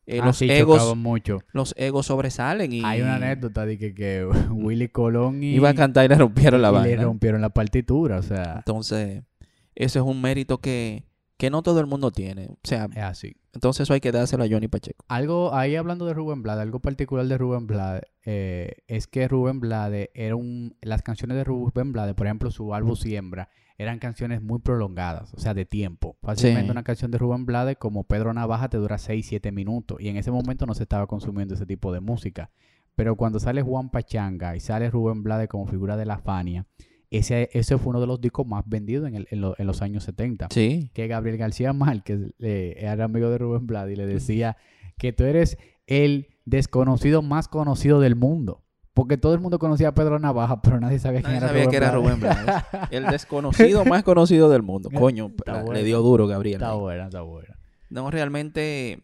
eh, 0.07 0.21
Ah, 0.23 0.27
los 0.27 0.41
egos 0.43 0.97
mucho. 0.97 1.39
los 1.53 1.73
egos 1.77 2.07
sobresalen 2.07 2.73
y 2.73 2.83
Hay 2.85 3.01
una 3.03 3.17
anécdota 3.17 3.65
de 3.67 3.79
que, 3.79 3.95
que 3.95 4.27
Willy 4.51 4.89
Colón 4.89 5.43
y, 5.43 5.55
iba 5.55 5.69
a 5.69 5.75
cantar 5.75 6.05
y 6.07 6.09
le 6.09 6.15
rompieron 6.17 6.63
la 6.63 6.71
y 6.89 6.97
le 6.97 7.03
rompieron 7.05 7.41
la 7.41 7.51
partitura. 7.51 8.19
O 8.19 8.23
sea, 8.23 8.55
Entonces, 8.59 9.23
eso 9.75 9.99
es 10.01 10.05
un 10.05 10.21
mérito 10.21 10.59
que, 10.59 11.05
que 11.37 11.51
no 11.51 11.63
todo 11.63 11.81
el 11.81 11.87
mundo 11.87 12.11
tiene. 12.11 12.47
O 12.49 12.59
sea, 12.65 12.89
es 12.93 13.03
así. 13.03 13.37
entonces 13.53 13.83
eso 13.83 13.93
hay 13.95 14.01
que 14.01 14.13
dárselo 14.13 14.45
a 14.45 14.49
Johnny 14.49 14.69
Pacheco. 14.69 15.05
Algo, 15.09 15.55
ahí 15.55 15.77
hablando 15.77 16.07
de 16.07 16.15
Rubén 16.15 16.43
Blades, 16.43 16.63
algo 16.63 16.81
particular 16.81 17.27
de 17.27 17.37
Rubén 17.39 17.67
Blades, 17.67 18.03
eh, 18.25 18.77
es 18.87 19.07
que 19.07 19.29
Rubén 19.29 19.61
Blades 19.61 20.09
era 20.15 20.37
un... 20.37 20.77
Las 20.81 21.03
canciones 21.03 21.37
de 21.37 21.45
Rubén 21.45 21.93
Blades, 21.93 22.15
por 22.15 22.27
ejemplo, 22.27 22.51
su 22.51 22.75
álbum 22.75 22.97
Siembra, 22.97 23.49
eran 23.79 23.99
canciones 23.99 24.41
muy 24.41 24.59
prolongadas, 24.61 25.35
o 25.35 25.39
sea, 25.39 25.53
de 25.53 25.67
tiempo. 25.67 26.17
Fácilmente 26.23 26.65
Sí. 26.69 26.71
una 26.71 26.83
canción 26.83 27.11
de 27.11 27.19
Rubén 27.19 27.45
Blades 27.45 27.77
como 27.77 28.05
Pedro 28.05 28.33
Navaja 28.33 28.71
te 28.71 28.79
dura 28.79 28.97
6, 28.97 29.27
7 29.27 29.53
minutos. 29.53 29.99
Y 30.01 30.09
en 30.09 30.17
ese 30.17 30.31
momento 30.31 30.65
no 30.65 30.73
se 30.75 30.85
estaba 30.85 31.07
consumiendo 31.07 31.55
ese 31.55 31.67
tipo 31.67 31.93
de 31.93 32.01
música. 32.01 32.51
Pero 32.95 33.17
cuando 33.17 33.39
sale 33.39 33.61
Juan 33.61 33.91
Pachanga 33.91 34.57
y 34.57 34.61
sale 34.61 34.89
Rubén 34.89 35.23
Blades 35.23 35.49
como 35.51 35.67
figura 35.67 35.99
de 35.99 36.07
la 36.07 36.17
Fania, 36.17 36.65
ese, 37.19 37.51
ese 37.53 37.79
fue 37.79 37.91
uno 37.91 38.01
de 38.01 38.07
los 38.07 38.21
discos 38.21 38.47
más 38.47 38.63
vendidos 38.67 39.09
en, 39.09 39.15
el- 39.17 39.29
en 39.31 39.41
lo- 39.41 39.55
en 39.59 39.67
los 39.67 39.83
años 39.83 40.05
70 40.05 40.49
Sí. 40.51 40.91
que 40.95 41.07
Gabriel 41.09 41.37
García 41.39 41.73
Márquez 41.73 42.21
eh, 42.39 42.75
era 42.79 43.05
amigo 43.05 43.31
de 43.31 43.39
Rubén 43.39 43.67
Blades 43.67 43.93
y 43.95 43.97
le 43.97 44.07
decía 44.07 44.57
que 44.99 45.13
tú 45.13 45.25
eres 45.25 45.59
el 45.87 46.29
desconocido 46.45 47.23
más 47.23 47.49
conocido 47.49 48.01
del 48.01 48.17
mundo. 48.17 48.63
Porque 48.95 49.19
todo 49.19 49.35
el 49.35 49.41
mundo 49.41 49.59
conocía 49.59 49.89
a 49.89 49.95
Pedro 49.95 50.19
Navaja, 50.19 50.63
pero 50.63 50.81
nadie 50.81 50.99
sabía 50.99 51.21
quién 51.21 51.35
Nadie 51.39 51.39
era 51.39 51.49
sabía 51.49 51.63
Rubén 51.65 51.71
que 51.71 51.77
era. 51.77 51.91
Rubén 51.93 52.21
Blades. 52.21 52.65
El 52.91 53.07
desconocido 53.07 53.85
más 53.85 54.03
conocido 54.05 54.49
del 54.49 54.63
mundo. 54.63 54.89
Coño, 54.95 55.33
la- 55.45 55.63
le 55.65 55.85
dio 55.85 56.01
duro 56.01 56.27
Gabriel. 56.27 56.55
Está 56.63 56.73
ahí. 56.73 56.79
buena, 56.79 57.05
está 57.05 57.21
buena. 57.21 57.59
No, 57.91 58.11
realmente 58.11 59.03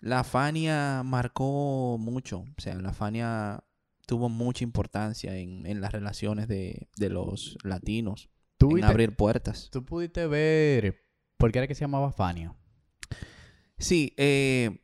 la 0.00 0.22
Fania 0.22 1.02
marcó 1.04 1.96
mucho. 1.98 2.44
O 2.56 2.60
sea, 2.60 2.74
la 2.76 2.92
Fania 2.92 3.63
tuvo 4.06 4.28
mucha 4.28 4.64
importancia 4.64 5.36
en, 5.36 5.66
en 5.66 5.80
las 5.80 5.92
relaciones 5.92 6.48
de, 6.48 6.88
de 6.96 7.08
los 7.10 7.56
latinos. 7.64 8.28
¿Tú, 8.58 8.70
En 8.70 8.76
viste- 8.76 8.86
abrir 8.90 9.16
puertas. 9.16 9.68
tú 9.72 9.84
pudiste 9.84 10.26
ver 10.26 11.00
por 11.36 11.50
qué 11.52 11.58
era 11.58 11.66
que 11.66 11.74
se 11.74 11.82
llamaba 11.82 12.12
Fania. 12.12 12.54
Sí, 13.78 14.14
eh, 14.16 14.78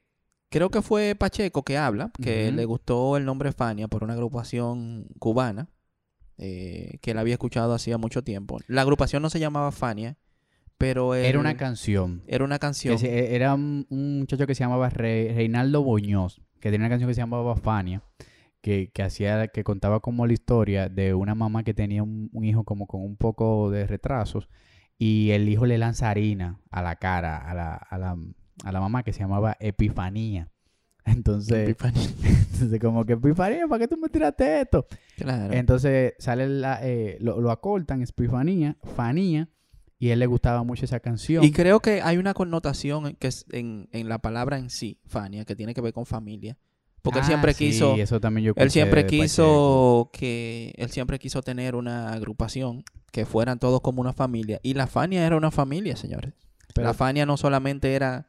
creo 0.50 0.70
que 0.70 0.82
fue 0.82 1.14
Pacheco 1.14 1.62
que 1.62 1.78
habla, 1.78 2.10
que 2.20 2.50
le 2.52 2.64
gustó 2.64 3.16
el 3.16 3.24
nombre 3.24 3.52
Fania 3.52 3.88
por 3.88 4.02
una 4.04 4.14
agrupación 4.14 5.06
cubana 5.18 5.68
eh, 6.38 6.98
que 7.02 7.12
él 7.12 7.18
había 7.18 7.34
escuchado 7.34 7.72
hacía 7.74 7.98
mucho 7.98 8.22
tiempo. 8.22 8.58
La 8.66 8.82
agrupación 8.82 9.22
no 9.22 9.30
se 9.30 9.38
llamaba 9.38 9.70
Fania, 9.72 10.16
pero 10.78 11.14
Era 11.14 11.38
una 11.38 11.56
canción. 11.56 12.22
era 12.26 12.44
una 12.44 12.58
canción. 12.58 12.98
se- 12.98 13.34
era 13.34 13.54
un, 13.54 13.86
un 13.90 14.20
muchacho 14.20 14.46
que 14.46 14.54
se 14.54 14.64
llamaba 14.64 14.88
Re- 14.90 15.32
Reinaldo 15.34 15.82
Boñoz, 15.84 16.40
que 16.60 16.70
tenía 16.70 16.86
una 16.86 16.88
canción 16.88 17.08
que 17.08 17.14
se 17.14 17.20
llamaba 17.20 17.54
Fania, 17.56 18.02
que, 18.60 18.90
que 18.92 19.02
hacía, 19.02 19.48
que 19.48 19.64
contaba 19.64 20.00
como 20.00 20.26
la 20.26 20.32
historia 20.32 20.88
de 20.88 21.14
una 21.14 21.34
mamá 21.34 21.64
que 21.64 21.74
tenía 21.74 22.02
un, 22.02 22.28
un 22.32 22.44
hijo 22.44 22.64
como 22.64 22.86
con 22.86 23.02
un 23.02 23.16
poco 23.16 23.70
de 23.70 23.86
retrasos, 23.86 24.48
y 24.98 25.30
el 25.30 25.48
hijo 25.48 25.66
le 25.66 25.78
lanza 25.78 26.10
harina 26.10 26.60
a 26.70 26.82
la 26.82 26.96
cara, 26.96 27.38
a 27.38 27.54
la, 27.54 27.74
a 27.74 27.98
la, 27.98 28.16
a 28.64 28.72
la 28.72 28.80
mamá 28.80 29.02
que 29.02 29.12
se 29.12 29.20
llamaba 29.20 29.56
Epifanía. 29.60 30.50
Entonces, 31.04 31.70
Epifanía. 31.70 32.02
entonces 32.52 32.78
como 32.80 33.06
que 33.06 33.14
Epifanía, 33.14 33.66
¿para 33.66 33.80
qué 33.80 33.88
tú 33.88 33.96
me 33.96 34.08
tiraste 34.08 34.60
esto? 34.60 34.86
Claro. 35.16 35.54
Entonces 35.54 36.12
sale 36.18 36.46
la, 36.46 36.80
eh, 36.82 37.16
lo, 37.20 37.40
lo 37.40 37.50
acortan, 37.50 38.02
Epifanía, 38.02 38.76
Fanía, 38.94 39.48
y 40.00 40.08
a 40.08 40.14
él 40.14 40.18
le 40.18 40.26
gustaba 40.26 40.64
mucho 40.64 40.86
esa 40.86 40.98
canción. 40.98 41.44
Y 41.44 41.52
creo 41.52 41.80
que 41.80 42.00
hay 42.00 42.16
una 42.16 42.32
connotación 42.32 43.16
que 43.16 43.28
es 43.28 43.44
en, 43.52 43.88
en 43.92 44.08
la 44.08 44.18
palabra 44.18 44.58
en 44.58 44.70
sí, 44.70 44.98
Fania, 45.06 45.44
que 45.44 45.54
tiene 45.54 45.74
que 45.74 45.82
ver 45.82 45.92
con 45.92 46.06
familia. 46.06 46.56
Porque 47.02 47.18
él 47.20 47.24
Ah, 47.24 47.28
siempre 47.28 47.54
sí, 47.54 47.66
quiso, 47.70 47.94
eso 47.96 48.20
también 48.20 48.46
yo 48.46 48.52
él 48.56 48.70
siempre 48.70 49.06
quiso 49.06 50.10
que, 50.12 50.72
él 50.76 50.90
siempre 50.90 51.18
quiso 51.18 51.42
tener 51.42 51.74
una 51.74 52.12
agrupación 52.12 52.84
que 53.12 53.24
fueran 53.26 53.58
todos 53.58 53.80
como 53.80 54.00
una 54.00 54.12
familia. 54.12 54.60
Y 54.62 54.74
la 54.74 54.86
Fania 54.86 55.26
era 55.26 55.36
una 55.36 55.50
familia, 55.50 55.96
señores. 55.96 56.34
Pero- 56.74 56.86
la 56.86 56.94
Fania 56.94 57.26
no 57.26 57.36
solamente 57.36 57.94
era 57.94 58.26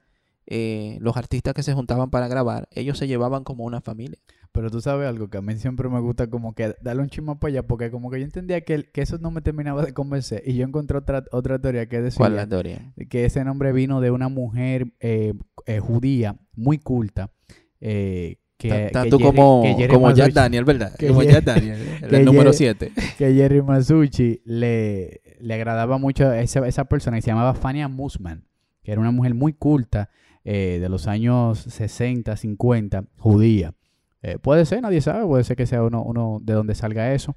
eh, 0.47 0.97
los 1.01 1.17
artistas 1.17 1.53
que 1.53 1.61
se 1.63 1.73
juntaban 1.73 2.09
para 2.09 2.27
grabar, 2.27 2.67
ellos 2.71 2.97
se 2.97 3.07
llevaban 3.07 3.43
como 3.43 3.63
una 3.63 3.79
familia. 3.79 4.17
Pero 4.51 4.69
tú 4.69 4.81
sabes 4.81 5.07
algo 5.07 5.29
que 5.29 5.37
a 5.37 5.41
mí 5.41 5.55
siempre 5.55 5.87
me 5.87 5.99
gusta 6.01 6.29
como 6.29 6.53
que 6.55 6.75
darle 6.81 7.03
un 7.03 7.09
chisme 7.09 7.35
para 7.37 7.51
allá, 7.51 7.67
porque 7.67 7.89
como 7.91 8.09
que 8.09 8.19
yo 8.19 8.25
entendía 8.25 8.59
que, 8.61 8.73
el- 8.73 8.91
que 8.91 9.01
eso 9.01 9.17
no 9.19 9.31
me 9.31 9.41
terminaba 9.41 9.85
de 9.85 9.93
convencer. 9.93 10.41
Y 10.45 10.55
yo 10.55 10.65
encontré 10.65 10.97
otra, 10.97 11.23
otra 11.31 11.59
teoría 11.59 11.87
que 11.87 12.01
decía 12.01 12.17
¿Cuál 12.17 12.33
es 12.33 12.37
la 12.37 12.47
teoría? 12.47 12.93
que 13.09 13.23
ese 13.25 13.45
nombre 13.45 13.71
vino 13.71 14.01
de 14.01 14.11
una 14.11 14.27
mujer 14.29 14.91
eh, 14.99 15.33
eh, 15.67 15.79
judía 15.79 16.37
muy 16.55 16.79
culta. 16.79 17.31
eh, 17.79 18.37
que, 18.69 18.85
Está 18.87 19.03
que 19.03 19.09
tú 19.09 19.17
Jerry- 19.17 19.35
como, 19.35 19.63
que 19.77 19.87
como 19.87 20.11
Jack 20.11 20.29
Masucci- 20.29 20.33
Daniel, 20.33 20.65
¿verdad? 20.65 20.95
que 20.95 21.07
Como 21.07 21.21
Jerry- 21.21 21.33
Jack 21.33 21.43
Daniel, 21.45 21.79
el, 22.09 22.25
número 22.25 22.51
Jerry- 22.51 22.57
7. 22.79 22.91
que 23.17 23.33
Jerry 23.33 23.61
Masucci 23.61 24.41
le, 24.45 25.21
le 25.39 25.53
agradaba 25.53 25.97
mucho 25.97 26.31
esa, 26.33 26.67
esa 26.67 26.85
persona 26.85 27.17
que 27.17 27.21
se 27.23 27.31
llamaba 27.31 27.53
Fania 27.53 27.87
Musman, 27.87 28.45
que 28.83 28.91
era 28.91 29.01
una 29.01 29.11
mujer 29.11 29.33
muy 29.33 29.53
culta 29.53 30.09
eh, 30.43 30.77
de 30.81 30.89
los 30.89 31.07
años 31.07 31.59
60, 31.59 32.35
50, 32.37 33.05
judía. 33.17 33.73
Eh, 34.23 34.37
puede 34.37 34.65
ser, 34.65 34.81
nadie 34.81 35.01
sabe, 35.01 35.25
puede 35.25 35.43
ser 35.43 35.55
que 35.57 35.65
sea 35.65 35.83
uno, 35.83 36.03
uno 36.03 36.39
de 36.43 36.53
donde 36.53 36.75
salga 36.75 37.13
eso. 37.13 37.35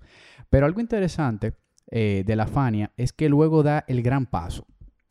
Pero 0.51 0.67
algo 0.67 0.81
interesante 0.81 1.55
eh, 1.91 2.23
de 2.27 2.37
la 2.37 2.47
Fania 2.47 2.93
es 2.97 3.13
que 3.13 3.29
luego 3.29 3.63
da 3.63 3.85
el 3.89 4.03
gran 4.03 4.27
paso. 4.27 4.67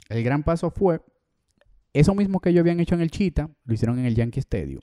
El 0.10 0.24
gran 0.24 0.44
paso 0.44 0.70
fue 0.70 1.02
eso 1.94 2.14
mismo 2.16 2.40
que 2.40 2.50
ellos 2.50 2.62
habían 2.62 2.80
hecho 2.80 2.96
en 2.96 3.02
el 3.02 3.12
Chita, 3.12 3.50
lo 3.66 3.74
hicieron 3.74 4.00
en 4.00 4.06
el 4.06 4.16
Yankee 4.16 4.40
Stadium. 4.40 4.82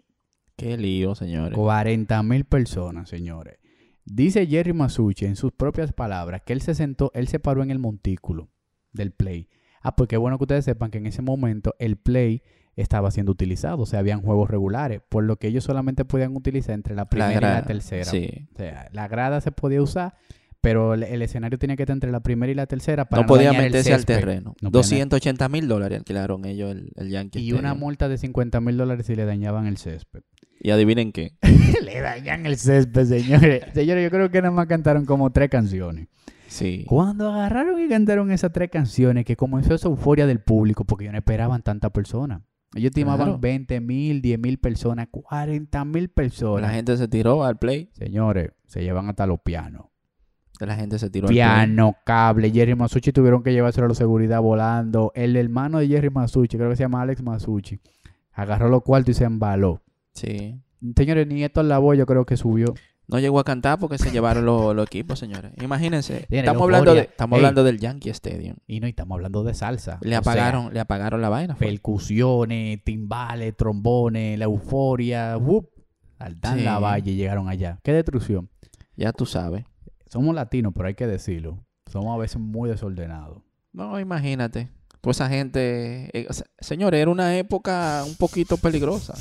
Qué 0.60 0.76
lío, 0.76 1.14
señores. 1.14 1.56
40 1.56 2.22
mil 2.22 2.44
personas, 2.44 3.08
señores. 3.08 3.58
Dice 4.04 4.46
Jerry 4.46 4.72
Masucci 4.72 5.24
en 5.24 5.36
sus 5.36 5.52
propias 5.52 5.92
palabras 5.92 6.42
que 6.44 6.52
él 6.52 6.60
se 6.60 6.74
sentó, 6.74 7.10
él 7.14 7.28
se 7.28 7.38
paró 7.38 7.62
en 7.62 7.70
el 7.70 7.78
montículo 7.78 8.50
del 8.92 9.12
Play. 9.12 9.48
Ah, 9.82 9.96
porque 9.96 10.16
es 10.16 10.20
bueno 10.20 10.36
que 10.36 10.44
ustedes 10.44 10.64
sepan 10.64 10.90
que 10.90 10.98
en 10.98 11.06
ese 11.06 11.22
momento 11.22 11.74
el 11.78 11.96
Play 11.96 12.42
estaba 12.76 13.10
siendo 13.10 13.32
utilizado, 13.32 13.82
o 13.82 13.86
sea, 13.86 14.00
habían 14.00 14.20
juegos 14.20 14.50
regulares, 14.50 15.00
por 15.08 15.24
lo 15.24 15.36
que 15.36 15.48
ellos 15.48 15.64
solamente 15.64 16.04
podían 16.04 16.36
utilizar 16.36 16.74
entre 16.74 16.94
la 16.94 17.06
primera 17.06 17.36
y 17.36 17.40
la 17.40 17.64
tercera. 17.64 18.04
Sí. 18.04 18.48
O 18.54 18.56
sea, 18.56 18.88
la 18.92 19.08
grada 19.08 19.40
se 19.40 19.52
podía 19.52 19.82
usar, 19.82 20.14
pero 20.60 20.94
el, 20.94 21.02
el 21.04 21.22
escenario 21.22 21.58
tenía 21.58 21.76
que 21.76 21.84
estar 21.84 21.94
entre 21.94 22.10
la 22.10 22.20
primera 22.20 22.52
y 22.52 22.54
la 22.54 22.66
tercera 22.66 23.06
para 23.06 23.22
No 23.22 23.26
podía 23.26 23.48
dañar 23.48 23.64
el 23.64 23.70
meterse 23.70 23.94
al 23.94 24.04
terreno. 24.04 24.54
No 24.60 24.70
podía 24.70 24.80
280 24.80 25.48
mil 25.48 25.68
dólares 25.68 25.98
alquilaron 25.98 26.44
ellos 26.44 26.72
el, 26.72 26.92
el 26.96 27.08
Yankee. 27.08 27.40
Y 27.40 27.52
una 27.52 27.60
Stadium. 27.70 27.78
multa 27.80 28.08
de 28.08 28.18
50 28.18 28.60
mil 28.60 28.76
dólares 28.76 29.06
si 29.06 29.14
le 29.14 29.24
dañaban 29.24 29.66
el 29.66 29.78
césped. 29.78 30.22
Y 30.60 30.70
adivinen 30.70 31.10
qué. 31.12 31.32
Le 31.82 32.00
dañan 32.00 32.44
el 32.46 32.56
césped, 32.58 33.06
señores. 33.06 33.64
Señores, 33.72 34.04
yo 34.04 34.10
creo 34.10 34.30
que 34.30 34.42
nada 34.42 34.52
más 34.54 34.66
cantaron 34.66 35.06
como 35.06 35.30
tres 35.30 35.48
canciones. 35.48 36.08
Sí. 36.48 36.84
Cuando 36.86 37.32
agarraron 37.32 37.80
y 37.80 37.88
cantaron 37.88 38.30
esas 38.30 38.52
tres 38.52 38.70
canciones, 38.70 39.24
que 39.24 39.36
comenzó 39.36 39.74
esa 39.74 39.88
euforia 39.88 40.26
del 40.26 40.40
público, 40.40 40.84
porque 40.84 41.04
ellos 41.04 41.12
no 41.12 41.18
esperaban 41.18 41.62
tanta 41.62 41.90
persona. 41.90 42.42
Ellos 42.74 42.90
estimaban 42.90 43.26
Claro. 43.26 43.38
20 43.40 43.80
mil, 43.80 44.20
10 44.20 44.38
mil 44.38 44.58
personas, 44.58 45.08
40 45.10 45.84
mil 45.86 46.08
personas. 46.08 46.62
La 46.62 46.74
gente 46.74 46.96
se 46.96 47.08
tiró 47.08 47.44
al 47.44 47.58
play. 47.58 47.88
Señores, 47.92 48.50
se 48.66 48.82
llevan 48.82 49.08
hasta 49.08 49.26
los 49.26 49.40
pianos. 49.40 49.86
La 50.60 50.76
gente 50.76 50.98
se 50.98 51.08
tiró 51.08 51.26
al 51.26 51.28
play. 51.32 51.38
Piano, 51.38 51.96
cable. 52.04 52.50
Jerry 52.50 52.74
Masucci 52.74 53.12
tuvieron 53.12 53.42
que 53.42 53.52
llevárselo 53.52 53.86
a 53.86 53.88
la 53.88 53.94
seguridad 53.94 54.40
volando. 54.42 55.10
El 55.14 55.36
hermano 55.36 55.78
de 55.78 55.88
Jerry 55.88 56.10
Masucci, 56.10 56.56
creo 56.58 56.68
que 56.68 56.76
se 56.76 56.82
llama 56.82 57.00
Alex 57.00 57.22
Masucci, 57.22 57.80
agarró 58.32 58.68
los 58.68 58.82
cuartos 58.82 59.16
y 59.16 59.18
se 59.18 59.24
embaló. 59.24 59.82
Sí. 60.20 60.60
Señores, 60.96 61.26
ni 61.26 61.44
esto 61.44 61.62
la 61.62 61.78
voz 61.78 61.96
yo 61.98 62.06
creo 62.06 62.24
que 62.24 62.36
subió. 62.36 62.74
No 63.06 63.18
llegó 63.18 63.40
a 63.40 63.44
cantar 63.44 63.78
porque 63.80 63.98
se 63.98 64.12
llevaron 64.12 64.46
los, 64.46 64.74
los 64.74 64.86
equipos, 64.86 65.18
señores. 65.18 65.50
Imagínense. 65.60 66.26
Tiene 66.28 66.46
Estamos 66.46 66.70
la 66.70 66.78
hablando, 66.78 66.94
de, 66.94 67.00
estamos 67.00 67.36
Ey. 67.36 67.40
hablando 67.44 67.64
del 67.64 67.80
Yankee 67.80 68.10
Stadium. 68.10 68.56
Y 68.68 68.78
no, 68.78 68.86
y 68.86 68.90
estamos 68.90 69.16
hablando 69.16 69.42
de 69.42 69.52
salsa. 69.54 69.98
Le 70.02 70.10
O 70.10 70.10
sea, 70.10 70.18
apagaron, 70.20 70.72
le 70.72 70.78
apagaron 70.78 71.20
la 71.20 71.28
vaina. 71.28 71.56
fue. 71.56 71.66
percusiones, 71.66 72.84
timbales, 72.84 73.56
trombones, 73.56 74.38
la 74.38 74.44
euforia, 74.44 75.36
¡wup! 75.38 75.66
Saltan 76.18 76.58
Sí. 76.58 76.64
la 76.64 76.78
valle 76.78 77.10
y 77.10 77.16
llegaron 77.16 77.48
allá. 77.48 77.80
¡Qué 77.82 77.92
destrucción! 77.92 78.48
Ya 78.96 79.12
tú 79.12 79.26
sabes. 79.26 79.64
Somos 80.08 80.32
latinos, 80.34 80.72
pero 80.76 80.86
hay 80.86 80.94
que 80.94 81.06
decirlo. 81.08 81.64
Somos 81.90 82.14
a 82.14 82.18
veces 82.18 82.40
muy 82.40 82.68
desordenados. 82.70 83.42
No, 83.72 83.98
imagínate. 83.98 84.68
Pues 85.00 85.16
esa 85.16 85.28
gente... 85.28 86.10
eh, 86.16 86.26
o 86.28 86.32
sea, 86.32 86.46
señores, 86.60 87.00
era 87.00 87.10
una 87.10 87.36
época 87.38 88.04
un 88.06 88.14
poquito 88.16 88.56
peligrosa. 88.56 89.14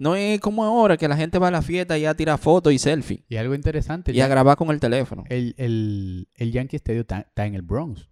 No 0.00 0.16
es 0.16 0.40
como 0.40 0.64
ahora 0.64 0.96
que 0.96 1.06
la 1.08 1.16
gente 1.16 1.38
va 1.38 1.48
a 1.48 1.50
la 1.50 1.62
fiesta 1.62 1.98
y 1.98 2.06
a 2.06 2.14
tirar 2.14 2.38
fotos 2.38 2.72
y 2.72 2.78
selfie. 2.78 3.24
Y 3.28 3.36
algo 3.36 3.54
interesante, 3.54 4.12
Y 4.12 4.14
a 4.14 4.24
ya- 4.24 4.28
grabar 4.28 4.56
con 4.56 4.70
el 4.70 4.80
teléfono. 4.80 5.24
el, 5.28 5.54
el, 5.58 6.28
el 6.36 6.52
Yankee 6.52 6.76
Stadium 6.76 7.02
está, 7.02 7.20
está 7.20 7.44
en 7.46 7.54
el 7.54 7.62
Bronx. 7.62 8.08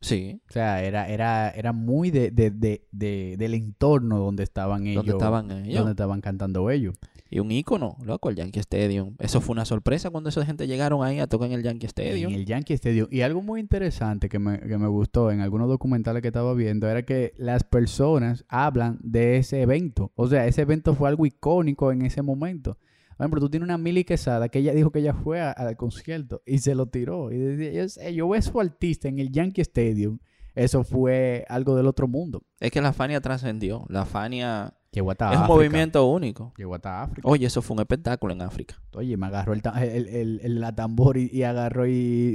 Sí. 0.00 0.40
O 0.48 0.52
sea, 0.52 0.82
era, 0.82 1.08
era, 1.08 1.50
era 1.50 1.72
muy 1.72 2.10
de, 2.10 2.30
de, 2.30 2.50
de, 2.50 2.86
de- 2.92 3.36
del 3.38 3.54
entorno 3.54 4.18
donde 4.18 4.42
estaban 4.44 4.86
ellos. 4.86 5.04
Donde 5.04 5.12
estaban 5.12 5.50
ellos. 5.50 5.74
Donde 5.78 5.90
estaban 5.92 6.20
cantando 6.20 6.70
ellos. 6.70 6.94
Y 7.28 7.40
un 7.40 7.50
ícono, 7.50 7.96
loco, 8.04 8.30
el 8.30 8.36
Yankee 8.36 8.60
Stadium. 8.60 9.16
Eso 9.18 9.40
fue 9.40 9.52
una 9.54 9.64
sorpresa 9.64 10.10
cuando 10.10 10.28
esa 10.30 10.44
gente 10.46 10.66
llegaron 10.66 11.02
ahí 11.04 11.18
a 11.18 11.26
tocar 11.26 11.48
en 11.48 11.54
el 11.54 11.62
Yankee 11.62 11.86
Stadium. 11.86 12.32
En 12.32 12.38
el 12.40 12.46
Yankee 12.46 12.74
Stadium. 12.74 13.08
Y 13.10 13.22
algo 13.22 13.42
muy 13.42 13.60
interesante 13.60 14.28
que 14.28 14.38
me, 14.38 14.60
que 14.60 14.78
me 14.78 14.86
gustó 14.86 15.30
en 15.32 15.40
algunos 15.40 15.68
documentales 15.68 16.22
que 16.22 16.28
estaba 16.28 16.54
viendo 16.54 16.88
era 16.88 17.04
que 17.04 17.32
las 17.36 17.64
personas 17.64 18.44
hablan 18.48 18.98
de 19.02 19.38
ese 19.38 19.60
evento. 19.62 20.12
O 20.14 20.28
sea, 20.28 20.46
ese 20.46 20.62
evento 20.62 20.94
fue 20.94 21.08
algo 21.08 21.26
icónico 21.26 21.90
en 21.92 22.02
ese 22.02 22.22
momento. 22.22 22.78
Por 23.16 23.24
ejemplo, 23.24 23.40
tú 23.40 23.48
tienes 23.50 23.64
una 23.66 23.78
Milly 23.78 24.04
Quesada 24.04 24.48
que 24.48 24.58
ella 24.58 24.72
dijo 24.74 24.90
que 24.92 24.98
ella 25.00 25.14
fue 25.14 25.40
a- 25.40 25.50
al 25.50 25.76
concierto 25.76 26.42
y 26.46 26.58
se 26.58 26.74
lo 26.74 26.86
tiró. 26.86 27.32
Y 27.32 27.38
decía, 27.38 27.72
yo, 27.72 27.88
sé, 27.88 28.14
yo 28.14 28.28
veo 28.28 28.38
a 28.38 28.42
su 28.42 28.60
artista 28.60 29.08
en 29.08 29.18
el 29.18 29.32
Yankee 29.32 29.62
Stadium. 29.62 30.18
Eso 30.54 30.84
fue 30.84 31.44
algo 31.48 31.76
del 31.76 31.86
otro 31.86 32.08
mundo. 32.08 32.42
Es 32.60 32.70
que 32.70 32.80
la 32.80 32.92
Fania 32.92 33.20
trascendió. 33.20 33.84
La 33.88 34.04
Fania 34.06 34.74
Llegó 34.92 35.10
hasta 35.10 35.26
es 35.30 35.36
un 35.36 35.42
África. 35.44 35.54
movimiento 35.54 36.06
único. 36.06 36.52
Llegó 36.56 36.74
hasta 36.74 37.02
África. 37.02 37.28
Oye, 37.28 37.46
eso 37.46 37.60
fue 37.60 37.74
un 37.74 37.80
espectáculo 37.80 38.32
en 38.32 38.40
África. 38.42 38.80
Oye, 38.94 39.16
me 39.16 39.26
agarró 39.26 39.52
el, 39.52 39.60
el, 39.78 40.08
el- 40.08 40.40
el- 40.42 40.60
la 40.60 40.74
tambor 40.74 41.18
y, 41.18 41.28
y 41.32 41.42
agarró 41.42 41.86
y 41.86 41.92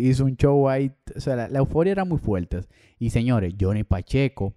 hizo 0.07 0.25
un 0.25 0.35
show 0.37 0.69
ahí. 0.69 0.91
O 1.15 1.19
sea, 1.19 1.35
la, 1.35 1.47
la 1.47 1.59
euforia 1.59 1.91
era 1.91 2.05
muy 2.05 2.19
fuerte. 2.19 2.61
Y 2.99 3.09
señores, 3.09 3.55
Johnny 3.59 3.83
Pacheco, 3.83 4.53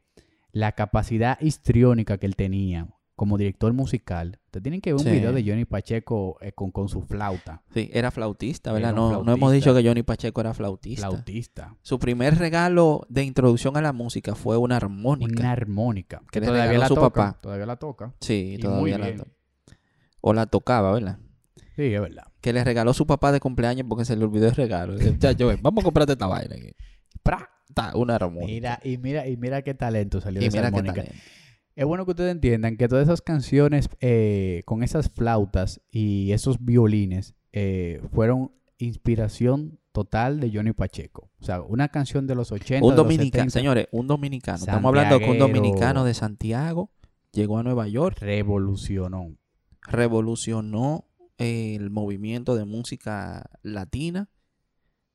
la 0.53 0.73
capacidad 0.73 1.41
histriónica 1.41 2.19
que 2.19 2.27
él 2.27 2.37
tenía 2.37 2.89
como 3.17 3.39
director 3.39 3.73
musical. 3.73 4.39
Tienen 4.61 4.81
que 4.81 4.93
ver 4.93 5.01
un 5.01 5.05
Sí. 5.07 5.11
video 5.11 5.33
de 5.33 5.43
Johnny 5.45 5.65
Pacheco 5.65 6.39
eh, 6.41 6.53
con, 6.53 6.71
con 6.71 6.89
su 6.89 7.03
flauta. 7.03 7.63
Sí, 7.73 7.91
era 7.93 8.11
flautista, 8.11 8.73
¿verdad? 8.73 8.91
Era 8.91 8.97
No, 9.01 9.23
no 9.23 9.33
hemos 9.35 9.53
dicho 9.53 9.75
que 9.75 9.83
Johnny 9.87 10.03
Pacheco 10.03 10.41
era 10.41 10.55
flautista. 10.55 11.09
Flautista. 11.09 11.77
Su 11.83 11.99
primer 11.99 12.39
regalo 12.39 13.07
de 13.09 13.25
introducción 13.25 13.77
a 13.77 13.83
la 13.83 13.93
música 13.93 14.35
fue 14.35 14.57
una 14.57 14.77
armónica. 14.77 15.41
Una 15.41 15.53
armónica. 15.53 16.23
Que 16.31 16.41
le 16.41 16.47
todavía 16.47 16.67
regaló 16.67 16.81
la 16.81 16.89
su 16.89 16.95
toca. 16.95 17.11
papá. 17.11 17.39
Todavía 17.41 17.67
la 17.67 17.77
toca. 17.77 18.15
Sí, 18.21 18.55
Y 18.57 18.59
todavía 18.59 18.99
la 18.99 19.07
bien. 19.07 19.19
to- 19.19 19.27
O 20.21 20.33
la 20.33 20.47
tocaba, 20.47 20.93
¿verdad? 20.93 21.19
Sí, 21.77 21.93
es 21.93 22.01
verdad. 22.01 22.25
que 22.41 22.53
le 22.53 22.63
regaló 22.63 22.93
su 22.95 23.07
papá 23.07 23.33
de 23.33 23.41
cumpleaños 23.41 23.87
porque 23.89 24.05
se 24.05 24.17
le 24.17 24.25
olvidó 24.25 24.47
el 24.49 24.55
regalo. 24.55 24.95
Vamos 25.63 25.83
a 25.83 25.85
comprarte 25.85 26.13
esta 26.13 26.27
vaina. 26.27 26.55
aquí". 26.57 26.75
¡Pra! 27.23 27.51
Ta, 27.73 27.93
una 27.97 28.15
armónica. 28.17 28.47
Mira, 28.47 28.81
y 28.85 28.99
mira, 28.99 29.27
y 29.27 29.37
mira 29.37 29.63
qué 29.63 29.75
talento 29.75 30.21
salió 30.21 30.41
y 30.41 30.45
de 30.45 30.49
esa 30.49 30.59
mira 30.59 30.71
qué 30.71 30.77
armónica. 30.77 31.03
talento. 31.03 31.19
Es 31.77 31.85
bueno 31.85 32.05
que 32.05 32.13
ustedes 32.13 32.31
entiendan 32.31 32.77
que 32.77 32.87
todas 32.87 33.05
esas 33.05 33.21
canciones 33.21 33.89
eh, 34.01 34.63
con 34.65 34.85
esas 34.85 35.11
flautas 35.11 35.81
y 35.91 36.31
esos 36.31 36.65
violines 36.65 37.35
eh, 37.53 38.01
fueron 38.13 38.53
inspiración 38.79 39.81
total 39.91 40.39
de 40.39 40.51
Johnny 40.53 40.73
Pacheco. 40.73 41.31
O 41.41 41.45
sea, 41.45 41.63
una 41.63 41.89
canción 41.89 42.27
de 42.27 42.37
los 42.37 42.53
80, 42.53 42.87
Un 42.87 42.95
dominicano, 42.95 43.45
70, 43.45 43.51
señores, 43.51 43.89
un 43.91 44.07
dominicano. 44.07 44.59
Estamos 44.59 44.89
hablando 44.89 45.19
que 45.19 45.31
un 45.31 45.39
dominicano 45.39 46.05
de 46.05 46.15
Santiago 46.15 46.91
llegó 47.33 47.59
a 47.59 47.63
Nueva 47.65 47.89
York, 47.89 48.19
revolucionó. 48.21 49.37
revolucionó 49.83 51.07
eh, 51.39 51.75
el 51.77 51.91
movimiento 51.91 52.55
de 52.55 52.65
música 52.65 53.51
latina, 53.63 54.29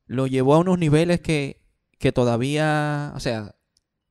lo 0.07 0.27
llevó 0.27 0.55
a 0.55 0.59
unos 0.59 0.77
niveles 0.77 1.21
que, 1.21 1.61
que 1.99 2.11
todavía, 2.11 3.13
o 3.15 3.19
sea, 3.19 3.55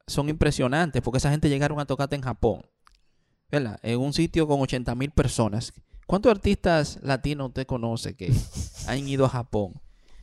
son 0.09 0.29
impresionantes, 0.29 1.01
porque 1.03 1.19
esa 1.19 1.31
gente 1.31 1.49
llegaron 1.49 1.79
a 1.81 1.85
tocarte 1.87 2.17
en 2.17 2.23
Japón, 2.23 2.63
¿verdad? 3.51 3.79
En 3.83 3.99
un 4.01 4.13
sitio 4.13 4.47
con 4.47 4.61
80 4.61 4.95
mil 4.95 5.11
personas. 5.11 5.73
¿Cuántos 6.07 6.31
artistas 6.31 6.99
latinos 7.03 7.49
usted 7.49 7.67
conoce 7.67 8.15
que 8.17 8.33
han 8.87 9.07
ido 9.07 9.27
a 9.27 9.29
Japón 9.29 9.75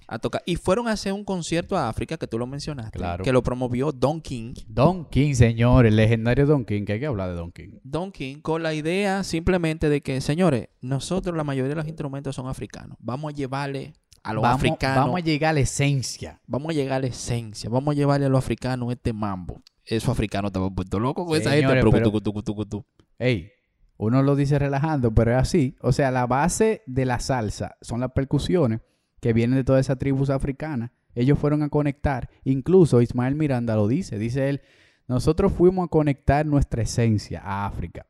a 0.07 0.17
tocar? 0.19 0.41
Y 0.47 0.55
fueron 0.55 0.88
a 0.88 0.91
hacer 0.93 1.13
un 1.13 1.23
concierto 1.23 1.77
a 1.77 1.89
África, 1.89 2.17
que 2.17 2.25
tú 2.27 2.39
lo 2.39 2.47
mencionaste, 2.47 2.97
Claro. 2.97 3.23
que 3.23 3.31
lo 3.31 3.43
promovió 3.43 3.91
Don 3.91 4.19
King. 4.21 4.53
Don 4.67 5.05
King, 5.05 5.33
señor, 5.36 5.86
el 5.86 5.95
legendario 5.95 6.45
Don 6.47 6.65
King, 6.65 6.86
que 6.86 6.93
hay 6.93 6.99
que 6.99 7.05
hablar 7.05 7.29
de 7.29 7.36
Don 7.36 7.51
King. 7.51 7.69
Don 7.83 8.11
King 8.11 8.38
con 8.41 8.63
la 8.63 8.73
idea 8.73 9.23
simplemente 9.23 9.89
de 9.89 10.01
que, 10.01 10.21
señores, 10.21 10.69
nosotros 10.81 11.36
la 11.38 11.43
mayoría 11.43 11.69
de 11.69 11.75
los 11.75 11.88
instrumentos 11.88 12.36
son 12.36 12.47
africanos. 12.47 12.97
Vamos 12.99 13.31
a 13.33 13.36
llevarle 13.36 13.93
a 14.23 14.33
los 14.33 14.41
Vamos, 14.41 14.57
africanos, 14.57 15.05
vamos 15.05 15.21
a 15.21 15.23
llegar 15.23 15.51
a 15.51 15.53
la 15.53 15.59
esencia. 15.59 16.41
vamos 16.47 16.71
a 16.71 16.73
llegar 16.73 16.97
a 16.97 16.99
la 17.01 17.07
esencia, 17.07 17.69
vamos 17.69 17.91
a 17.91 17.95
llevarle 17.95 18.25
a 18.25 18.29
los 18.29 18.43
africanos 18.43 18.91
este 18.91 19.13
mambo. 19.13 19.61
Esos 19.86 20.09
africanos 20.09 20.49
estaban 20.49 20.73
puestos 20.73 21.01
locos 21.01 21.25
con 21.25 21.38
esa 21.38 21.51
gente. 21.51 21.67
Señores, 21.67 21.86
pero 21.91 22.11
cutu, 22.11 22.33
cutu, 22.33 22.55
cutu. 22.55 22.86
Ey, 23.19 23.51
uno 23.97 24.21
lo 24.23 24.36
dice 24.36 24.59
relajando, 24.59 25.13
pero 25.13 25.31
es 25.31 25.38
así. 25.38 25.75
O 25.81 25.91
sea, 25.91 26.11
la 26.11 26.27
base 26.27 26.83
de 26.86 27.05
la 27.05 27.19
salsa 27.19 27.77
son 27.81 27.99
las 27.99 28.11
percusiones 28.11 28.81
que 29.21 29.33
vienen 29.33 29.57
de 29.57 29.63
todas 29.63 29.86
esas 29.86 29.97
tribus 29.97 30.29
africanas. 30.29 30.91
Ellos 31.13 31.39
fueron 31.39 31.63
a 31.63 31.69
conectar. 31.69 32.29
Incluso 32.43 33.01
Ismael 33.01 33.36
Miranda 33.36 33.75
lo 33.75 33.88
dice. 33.88 34.19
Dice 34.19 34.49
él, 34.49 34.61
nosotros 35.07 35.53
fuimos 35.53 35.86
a 35.86 35.89
conectar 35.89 36.45
nuestra 36.45 36.83
esencia 36.83 37.41
a 37.43 37.65
África. 37.65 38.07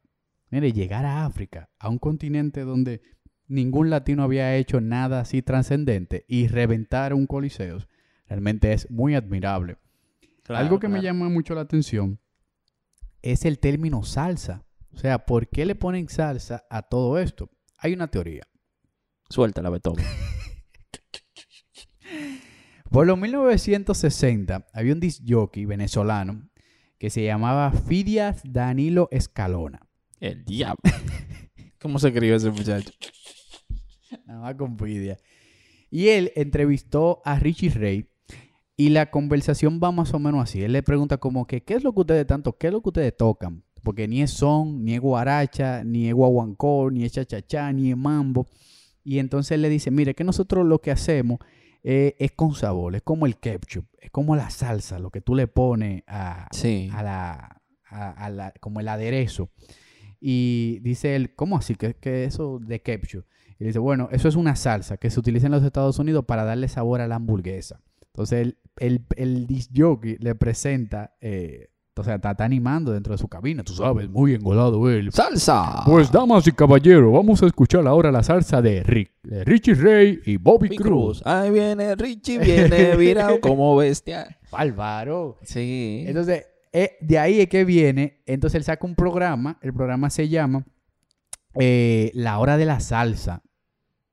Mire, 0.49 0.73
llegar 0.73 1.05
a 1.05 1.25
África, 1.25 1.69
a 1.79 1.89
un 1.89 1.99
continente 1.99 2.61
donde 2.61 3.01
ningún 3.47 3.89
latino 3.89 4.23
había 4.23 4.55
hecho 4.55 4.81
nada 4.81 5.19
así 5.19 5.41
trascendente 5.41 6.25
y 6.27 6.47
reventar 6.47 7.13
un 7.13 7.27
coliseo, 7.27 7.79
realmente 8.27 8.73
es 8.73 8.89
muy 8.89 9.15
admirable. 9.15 9.77
Algo 10.49 10.79
que 10.79 10.87
me 10.87 11.01
llama 11.01 11.29
mucho 11.29 11.55
la 11.55 11.61
atención 11.61 12.19
es 13.21 13.45
el 13.45 13.59
término 13.59 14.03
salsa. 14.03 14.65
O 14.91 14.97
sea, 14.97 15.25
¿por 15.25 15.49
qué 15.49 15.65
le 15.65 15.75
ponen 15.75 16.07
salsa 16.07 16.65
a 16.69 16.83
todo 16.83 17.17
esto? 17.19 17.49
Hay 17.77 17.93
una 17.93 18.07
teoría. 18.07 18.47
Suéltala, 19.29 19.69
Beethoven. 19.69 20.05
Por 22.91 23.07
los 23.07 23.17
1960 23.17 24.67
había 24.71 24.93
un 24.93 24.99
disc 24.99 25.21
jockey 25.27 25.65
venezolano 25.65 26.47
que 26.97 27.09
se 27.09 27.25
llamaba 27.25 27.71
Fidias 27.71 28.41
Danilo 28.45 29.09
Escalona. 29.11 29.87
El 30.19 30.45
diablo. 30.45 30.77
¿Cómo 31.81 31.99
se 31.99 32.13
crió 32.13 32.35
ese 32.35 32.51
muchacho? 32.51 32.91
Nada 34.25 34.39
más 34.39 34.55
con 34.55 34.77
Fidia. 34.77 35.17
Y 35.89 36.09
él 36.09 36.31
entrevistó 36.35 37.21
a 37.25 37.37
Richie 37.37 37.69
Ray 37.69 38.09
y 38.77 38.89
la 38.89 39.09
conversación 39.09 39.79
va 39.83 39.91
más 39.91 40.13
o 40.13 40.19
menos 40.19 40.43
así. 40.43 40.61
Él 40.61 40.73
le 40.73 40.83
pregunta 40.83 41.17
como 41.17 41.45
que, 41.47 41.63
¿qué 41.63 41.75
es 41.75 41.83
lo 41.83 41.93
que 41.93 42.01
ustedes 42.01 42.27
tanto, 42.27 42.57
qué 42.57 42.67
es 42.67 42.73
lo 42.73 42.81
que 42.81 42.89
ustedes 42.89 43.15
tocan? 43.15 43.63
Porque 43.83 44.07
ni 44.07 44.21
es 44.21 44.31
son, 44.31 44.83
ni 44.83 44.95
es 44.95 44.99
guaracha, 45.01 45.83
ni 45.83 46.07
es 46.07 46.13
guaguancó, 46.13 46.89
ni 46.91 47.03
es 47.05 47.11
chachachá, 47.13 47.71
ni 47.71 47.91
es 47.91 47.97
mambo. 47.97 48.47
Y 49.03 49.19
entonces 49.19 49.51
él 49.51 49.61
le 49.61 49.69
dice, 49.69 49.91
mire, 49.91 50.15
que 50.15 50.23
nosotros 50.23 50.65
lo 50.65 50.79
que 50.81 50.91
hacemos 50.91 51.39
eh, 51.83 52.15
es 52.17 52.31
con 52.31 52.55
sabor, 52.55 52.95
es 52.95 53.03
como 53.03 53.27
el 53.27 53.37
ketchup, 53.37 53.85
es 54.01 54.09
como 54.09 54.35
la 54.35 54.49
salsa, 54.49 54.97
lo 54.97 55.11
que 55.11 55.21
tú 55.21 55.35
le 55.35 55.45
pones 55.47 56.01
a, 56.07 56.47
Sí. 56.51 56.89
a 56.91 57.03
la, 57.03 57.61
a- 57.87 58.09
a 58.11 58.29
la- 58.31 58.53
como 58.59 58.79
el 58.79 58.87
aderezo. 58.87 59.49
Y 60.19 60.79
dice 60.81 61.15
él, 61.15 61.35
¿cómo 61.35 61.57
así? 61.57 61.75
¿Qué 61.75 61.93
que 61.95 62.23
eso 62.23 62.59
de 62.59 62.81
ketchup? 62.81 63.25
Y 63.59 63.65
dice, 63.65 63.77
bueno, 63.79 64.09
eso 64.11 64.27
es 64.27 64.35
una 64.35 64.55
salsa 64.55 64.97
que 64.97 65.09
se 65.11 65.19
utiliza 65.19 65.45
en 65.45 65.51
los 65.51 65.63
Estados 65.63 65.99
Unidos 65.99 66.25
para 66.25 66.43
darle 66.43 66.67
sabor 66.67 67.01
a 67.01 67.07
la 67.07 67.15
hamburguesa. 67.15 67.79
Entonces 68.15 68.39
el, 68.39 68.57
el, 68.77 69.05
el 69.17 69.45
disc 69.45 69.71
jockey 69.75 70.15
le 70.19 70.35
presenta, 70.35 71.17
eh, 71.19 71.67
o 71.97 72.01
sea, 72.01 72.15
está, 72.15 72.31
está 72.31 72.45
animando 72.45 72.93
dentro 72.93 73.11
de 73.11 73.17
su 73.17 73.27
cabina, 73.27 73.61
tú 73.61 73.73
sabes, 73.73 74.09
muy 74.09 74.33
engolado 74.33 74.89
él. 74.89 75.11
¡Salsa! 75.11 75.83
Pues 75.85 76.09
damas 76.09 76.47
y 76.47 76.53
caballeros, 76.53 77.11
vamos 77.11 77.43
a 77.43 77.45
escuchar 77.45 77.85
ahora 77.85 78.13
la 78.13 78.23
salsa 78.23 78.61
de, 78.61 78.83
Rick, 78.83 79.11
de 79.21 79.43
Richie 79.43 79.73
Ray 79.73 80.21
y 80.25 80.37
Bobby 80.37 80.69
Cruz. 80.77 81.19
Cruz. 81.19 81.21
Ahí 81.25 81.51
viene 81.51 81.93
Richie, 81.95 82.39
viene 82.39 82.95
virado 82.95 83.37
como 83.41 83.75
bestia. 83.75 84.39
Álvaro. 84.53 85.37
Sí. 85.43 86.05
Entonces, 86.07 86.45
eh, 86.71 86.95
de 87.01 87.19
ahí 87.19 87.41
es 87.41 87.49
que 87.49 87.65
viene. 87.65 88.23
Entonces 88.25 88.55
él 88.55 88.63
saca 88.63 88.87
un 88.87 88.95
programa. 88.95 89.59
El 89.61 89.73
programa 89.73 90.09
se 90.09 90.29
llama 90.29 90.65
eh, 91.55 92.11
La 92.13 92.39
Hora 92.39 92.55
de 92.55 92.63
la 92.63 92.79
Salsa. 92.79 93.43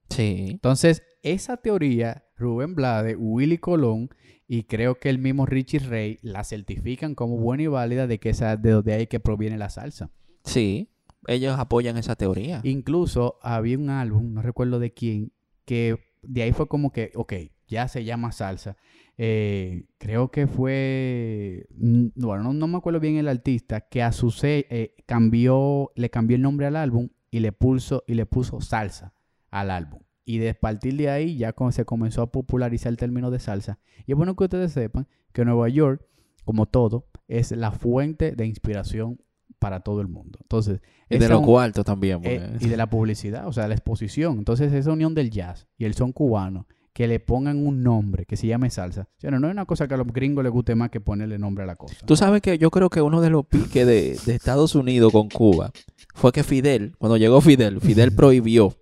Sí. 0.09 0.49
Entonces, 0.51 1.05
esa 1.23 1.57
teoría, 1.57 2.25
Rubén 2.37 2.75
Blade, 2.75 3.17
Willy 3.17 3.59
Colón 3.59 4.11
y 4.49 4.65
creo 4.65 4.97
que 4.99 5.09
el 5.09 5.19
mismo 5.19 5.47
Richie 5.47 5.79
Ray 5.79 6.19
la 6.23 6.45
certifican 6.45 7.15
como 7.15 7.37
buena 7.39 7.63
y 7.63 7.67
válida 7.69 8.07
de 8.07 8.19
que 8.19 8.31
esa 8.31 8.57
de 8.57 8.71
donde 8.71 8.93
ahí 8.93 9.07
que 9.07 9.21
proviene 9.21 9.57
la 9.57 9.71
salsa. 9.71 10.11
Sí. 10.45 10.89
Ellos 11.29 11.57
apoyan 11.59 11.97
esa 11.97 12.17
teoría. 12.17 12.61
Incluso 12.65 13.39
había 13.43 13.79
un 13.79 13.91
álbum, 13.91 14.35
no 14.35 14.43
recuerdo 14.43 14.81
de 14.81 14.93
quién, 14.93 15.33
que 15.65 15.97
de 16.23 16.43
ahí 16.43 16.53
fue 16.53 16.67
como 16.67 16.91
que, 16.93 17.13
ok, 17.15 17.33
ya 17.69 17.87
se 17.87 18.05
llama 18.05 18.33
salsa. 18.33 18.77
Eh, 19.17 19.85
creo 19.99 20.31
que 20.33 20.47
fue, 20.49 21.67
mm, 21.77 22.07
bueno, 22.17 22.43
no, 22.45 22.53
no 22.55 22.67
me 22.67 22.79
acuerdo 22.79 22.99
bien 22.99 23.17
el 23.17 23.29
artista, 23.29 23.83
que 23.83 24.03
a 24.03 24.11
su 24.11 24.31
se- 24.33 24.67
eh, 24.69 24.95
cambió, 25.07 25.93
le 25.95 26.11
cambió 26.11 26.35
el 26.37 26.43
nombre 26.43 26.67
al 26.67 26.77
álbum 26.77 27.09
y 27.31 27.39
le 27.41 27.53
puso, 27.53 28.03
y 28.09 28.15
le 28.15 28.27
puso 28.27 28.61
salsa 28.61 29.15
al 29.51 29.71
álbum. 29.71 30.01
Y 30.25 30.39
de 30.39 30.55
partir 30.55 30.97
de 30.97 31.11
ahí 31.11 31.37
ya 31.37 31.55
se 31.71 31.85
comenzó 31.85 32.23
a 32.23 32.31
popularizar 32.31 32.91
el 32.91 32.97
término 32.97 33.31
de 33.31 33.39
salsa. 33.39 33.79
Y 34.07 34.13
es 34.13 34.17
bueno 34.17 34.37
que 34.37 34.45
ustedes 34.45 34.73
sepan 34.73 35.09
que 35.33 35.45
Nueva 35.45 35.69
York, 35.69 36.05
como 36.45 36.67
todo, 36.67 37.07
es 37.29 37.51
la 37.53 37.73
fuente 37.73 38.33
de 38.33 38.47
inspiración 38.47 39.19
para 39.59 39.81
todo 39.81 40.01
el 40.01 40.09
mundo. 40.09 40.39
Entonces, 40.43 40.81
y 41.09 41.19
de 41.19 41.29
los 41.29 41.43
cuartos 41.43 41.85
también. 41.85 42.21
eh, 42.25 42.41
porque- 42.51 42.67
y 42.67 42.69
de 42.69 42.77
la 42.77 42.89
publicidad, 42.91 43.47
o 43.47 43.53
sea, 43.53 43.69
la 43.69 43.75
exposición. 43.75 44.39
Entonces, 44.39 44.73
esa 44.73 44.93
unión 44.93 45.15
del 45.15 45.31
jazz 45.31 45.67
y 45.79 45.85
el 45.85 45.95
son 45.95 46.13
cubano, 46.13 46.67
que 46.93 47.09
le 47.09 47.21
pongan 47.21 47.65
un 47.67 47.83
nombre 47.83 48.27
que 48.27 48.37
se 48.37 48.47
llame 48.47 48.69
salsa. 48.71 49.03
O 49.17 49.21
sea, 49.21 49.31
no, 49.31 49.39
no 49.41 49.47
es 49.49 49.53
una 49.53 49.65
cosa 49.65 49.89
que 49.89 49.95
a 49.95 49.97
los 49.97 50.07
gringos 50.09 50.45
les 50.45 50.53
guste 50.53 50.75
más 50.75 50.91
que 50.91 51.01
ponerle 51.01 51.39
nombre 51.39 51.65
a 51.65 51.67
la 51.67 51.77
cosa. 51.77 51.97
Tú 52.05 52.17
sabes 52.17 52.43
que 52.43 52.59
yo 52.59 52.71
creo 52.71 52.91
que 52.91 53.01
uno 53.01 53.21
de 53.23 53.31
los 53.31 53.47
piques 53.47 53.87
de, 53.87 54.19
de 54.27 54.35
Estados 54.35 54.75
Unidos 54.75 55.11
con 55.13 55.29
Cuba 55.31 55.73
fue 56.15 56.33
que 56.33 56.43
Fidel, 56.43 56.95
cuando 56.99 57.17
llegó 57.17 57.41
Fidel, 57.41 57.81
Fidel 57.81 58.13
prohibió 58.17 58.75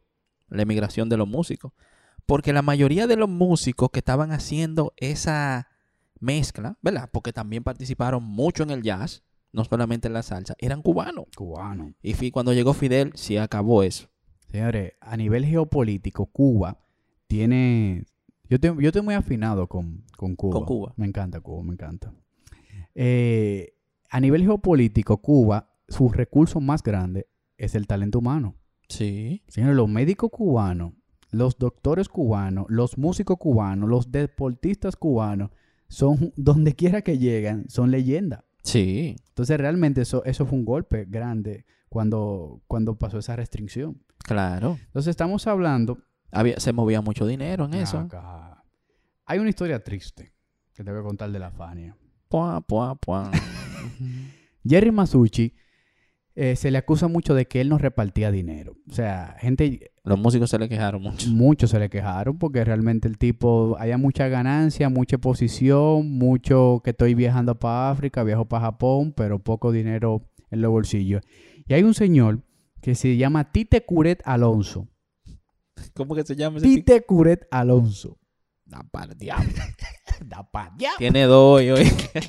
la 0.50 0.62
emigración 0.62 1.08
de 1.08 1.16
los 1.16 1.28
músicos. 1.28 1.72
Porque 2.26 2.52
la 2.52 2.62
mayoría 2.62 3.06
de 3.06 3.16
los 3.16 3.28
músicos 3.28 3.90
que 3.90 4.00
estaban 4.00 4.30
haciendo 4.32 4.92
esa 4.98 5.68
mezcla, 6.20 6.76
¿verdad? 6.82 7.08
Porque 7.12 7.32
también 7.32 7.64
participaron 7.64 8.22
mucho 8.22 8.62
en 8.62 8.70
el 8.70 8.82
jazz, 8.82 9.24
no 9.52 9.64
solamente 9.64 10.06
en 10.06 10.14
la 10.14 10.22
salsa, 10.22 10.54
eran 10.58 10.82
cubanos. 10.82 11.24
Cubano. 11.34 11.94
Y 12.02 12.30
cuando 12.30 12.52
llegó 12.52 12.72
Fidel, 12.74 13.12
sí 13.14 13.36
acabó 13.36 13.82
eso. 13.82 14.08
Señores, 14.50 14.92
a 15.00 15.16
nivel 15.16 15.44
geopolítico, 15.46 16.26
Cuba 16.26 16.78
tiene... 17.26 18.04
Yo, 18.48 18.58
te- 18.60 18.74
yo 18.78 18.88
estoy 18.88 19.02
muy 19.02 19.14
afinado 19.14 19.66
con, 19.68 20.04
con 20.16 20.36
Cuba. 20.36 20.52
Con 20.52 20.64
Cuba. 20.66 20.92
Me 20.96 21.06
encanta 21.06 21.40
Cuba, 21.40 21.62
me 21.62 21.72
encanta. 21.72 22.12
Eh, 22.94 23.74
a 24.10 24.20
nivel 24.20 24.42
geopolítico, 24.42 25.18
Cuba, 25.22 25.70
su 25.88 26.08
recurso 26.10 26.60
más 26.60 26.82
grande 26.82 27.28
es 27.56 27.74
el 27.74 27.86
talento 27.86 28.18
humano. 28.18 28.56
Sí. 28.90 29.42
Señores, 29.48 29.76
los 29.76 29.88
médicos 29.88 30.30
cubanos, 30.30 30.92
los 31.30 31.56
doctores 31.58 32.08
cubanos, 32.08 32.66
los 32.68 32.98
músicos 32.98 33.38
cubanos, 33.38 33.88
los 33.88 34.12
deportistas 34.12 34.96
cubanos, 34.96 35.50
son, 35.88 36.32
donde 36.36 36.74
quiera 36.74 37.00
que 37.02 37.18
llegan, 37.18 37.68
son 37.68 37.90
leyendas. 37.90 38.44
Sí. 38.62 39.16
Entonces, 39.28 39.56
realmente 39.56 40.02
eso, 40.02 40.22
eso 40.24 40.44
fue 40.44 40.58
un 40.58 40.64
golpe 40.64 41.06
grande 41.08 41.64
cuando, 41.88 42.62
cuando 42.66 42.98
pasó 42.98 43.18
esa 43.18 43.36
restricción. 43.36 44.02
Claro. 44.18 44.78
Entonces, 44.86 45.10
estamos 45.10 45.46
hablando... 45.46 45.98
Había, 46.32 46.60
se 46.60 46.72
movía 46.72 47.00
mucho 47.00 47.26
dinero 47.26 47.64
en 47.64 47.74
eso. 47.74 47.98
Acá. 47.98 48.62
Hay 49.26 49.38
una 49.40 49.48
historia 49.48 49.82
triste 49.82 50.32
que 50.74 50.84
te 50.84 50.90
voy 50.90 51.00
a 51.00 51.02
contar 51.02 51.32
de 51.32 51.38
la 51.40 51.50
Fania. 51.50 51.96
Pua, 52.28 52.60
pua, 52.60 52.94
pua. 52.94 53.30
Jerry 54.64 54.92
Masucci 54.92 55.52
eh, 56.34 56.56
se 56.56 56.70
le 56.70 56.78
acusa 56.78 57.08
mucho 57.08 57.34
de 57.34 57.46
que 57.46 57.60
él 57.60 57.68
no 57.68 57.78
repartía 57.78 58.30
dinero. 58.30 58.76
O 58.88 58.94
sea, 58.94 59.36
gente, 59.40 59.92
Los 60.04 60.18
músicos 60.18 60.50
se 60.50 60.58
le 60.58 60.68
quejaron 60.68 61.02
mucho. 61.02 61.28
muchos 61.30 61.70
se 61.70 61.78
le 61.78 61.90
quejaron 61.90 62.38
porque 62.38 62.64
realmente 62.64 63.08
el 63.08 63.18
tipo, 63.18 63.76
había 63.78 63.98
mucha 63.98 64.28
ganancia, 64.28 64.88
mucha 64.88 65.16
exposición, 65.16 66.10
mucho 66.10 66.80
que 66.84 66.90
estoy 66.90 67.14
viajando 67.14 67.58
para 67.58 67.90
África, 67.90 68.22
viajo 68.22 68.46
para 68.46 68.66
Japón, 68.66 69.12
pero 69.16 69.38
poco 69.40 69.72
dinero 69.72 70.30
en 70.50 70.62
los 70.62 70.70
bolsillos. 70.70 71.22
Y 71.66 71.74
hay 71.74 71.82
un 71.82 71.94
señor 71.94 72.42
que 72.80 72.94
se 72.94 73.16
llama 73.16 73.52
Tite 73.52 73.84
Curet 73.84 74.22
Alonso. 74.24 74.88
¿Cómo 75.94 76.14
que 76.14 76.24
se 76.24 76.36
llama 76.36 76.58
ese? 76.58 76.66
Tite 76.66 77.02
Curet 77.02 77.46
Alonso. 77.50 78.18
Da 78.64 78.82
par 78.90 79.16
diablo. 79.16 79.50
Da 80.26 80.42
pa' 80.50 80.72
diablo. 80.76 80.98
Tiene 80.98 81.24
dos 81.24 81.60
hoy. 81.60 81.86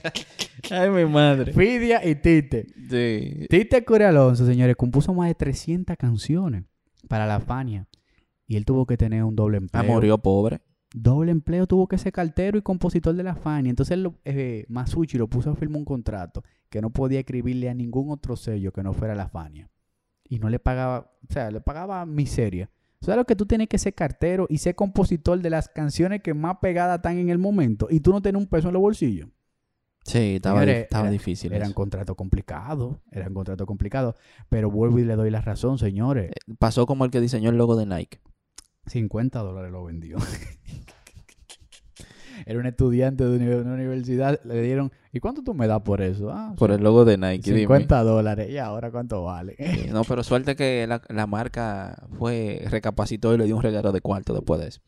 Ay, 0.71 0.89
mi 0.89 1.05
madre. 1.05 1.53
Fidia 1.53 2.05
y 2.07 2.15
Tite. 2.15 2.67
Sí. 2.89 3.47
Tite 3.49 3.83
Curet 3.83 4.07
Alonso, 4.07 4.45
señores, 4.45 4.75
compuso 4.75 5.13
más 5.13 5.27
de 5.27 5.35
300 5.35 5.97
canciones 5.97 6.63
para 7.07 7.25
la 7.25 7.39
Fania. 7.39 7.87
Y 8.47 8.55
él 8.57 8.65
tuvo 8.65 8.85
que 8.85 8.97
tener 8.97 9.23
un 9.23 9.35
doble 9.35 9.57
Ah, 9.57 9.61
empleo. 9.61 9.83
murió 9.83 10.17
pobre. 10.17 10.61
doble 10.93 11.31
empleo, 11.31 11.67
tuvo 11.67 11.87
que 11.87 11.97
ser 11.97 12.11
cartero 12.11 12.57
y 12.57 12.61
compositor 12.61 13.15
de 13.15 13.23
la 13.23 13.35
Fania. 13.35 13.69
Entonces 13.69 13.97
lo, 13.97 14.15
eh, 14.25 14.65
Masucci 14.67 15.17
lo 15.17 15.27
puso 15.27 15.49
a 15.51 15.55
firmar 15.55 15.77
un 15.79 15.85
contrato 15.85 16.43
que 16.69 16.81
no 16.81 16.89
podía 16.89 17.19
escribirle 17.19 17.69
a 17.69 17.73
ningún 17.73 18.11
otro 18.11 18.35
sello 18.35 18.71
que 18.73 18.83
no 18.83 18.93
fuera 18.93 19.15
la 19.15 19.29
Fania. 19.29 19.69
Y 20.27 20.39
no 20.39 20.49
le 20.49 20.59
pagaba, 20.59 21.11
o 21.29 21.33
sea, 21.33 21.49
le 21.51 21.59
pagaba 21.61 22.05
miseria. 22.05 22.69
Sea, 23.01 23.15
lo 23.15 23.25
que 23.25 23.35
tú 23.35 23.45
tienes 23.47 23.67
que 23.67 23.77
ser 23.79 23.95
cartero 23.95 24.45
y 24.49 24.59
ser 24.59 24.75
compositor 24.75 25.39
de 25.41 25.49
las 25.49 25.69
canciones 25.69 26.21
que 26.21 26.33
más 26.35 26.57
pegadas 26.61 26.97
están 26.97 27.17
en 27.17 27.29
el 27.29 27.39
momento. 27.39 27.87
Y 27.89 27.99
tú 27.99 28.11
no 28.11 28.21
tienes 28.21 28.39
un 28.41 28.47
peso 28.47 28.67
en 28.67 28.73
los 28.73 28.81
bolsillos. 28.81 29.27
Sí, 30.03 30.35
estaba, 30.35 30.63
era- 30.63 31.09
difícil. 31.11 31.51
Eran 31.53 31.73
contratos 31.73 32.15
complicados, 32.15 32.97
eran 33.11 33.33
contratos 33.33 33.65
complicados. 33.67 34.15
Pero 34.49 34.69
vuelvo 34.71 34.99
y 34.99 35.03
le 35.05 35.15
doy 35.15 35.29
la 35.31 35.41
razón, 35.41 35.77
señores. 35.77 36.31
Eh, 36.31 36.53
Pasó 36.59 36.85
como 36.85 37.05
el 37.05 37.11
que 37.11 37.21
diseñó 37.21 37.49
el 37.49 37.57
logo 37.57 37.75
de 37.75 37.85
Nike. 37.85 38.19
50 38.87 39.39
dólares 39.39 39.71
lo 39.71 39.83
vendió. 39.83 40.17
Era 42.45 42.59
un 42.59 42.65
estudiante 42.65 43.25
de 43.25 43.57
una 43.61 43.73
universidad. 43.73 44.39
Le 44.43 44.61
dieron, 44.61 44.91
¿y 45.11 45.19
cuánto 45.19 45.43
tú 45.43 45.53
me 45.53 45.67
das 45.67 45.81
por 45.81 46.01
eso? 46.01 46.31
Ah, 46.31 46.53
Por 46.57 46.71
el 46.71 46.81
logo 46.83 47.05
de 47.05 47.17
Nike. 47.17 47.51
dime. 47.51 47.61
50 47.61 48.03
dólares. 48.03 48.49
¿Y 48.49 48.57
ahora 48.57 48.91
cuánto 48.91 49.23
vale? 49.23 49.55
Sí, 49.57 49.89
No, 49.91 50.03
pero 50.07 50.23
suerte 50.23 50.55
que 50.55 50.85
la, 50.87 51.01
la 51.09 51.27
marca 51.27 52.07
fue, 52.17 52.63
recapacitó 52.69 53.33
y 53.33 53.37
le 53.37 53.45
dio 53.45 53.55
un 53.57 53.63
regalo 53.63 53.91
de 53.91 54.01
cuarto 54.01 54.33
después 54.33 54.59
de 54.61 54.67
eso. 54.67 54.81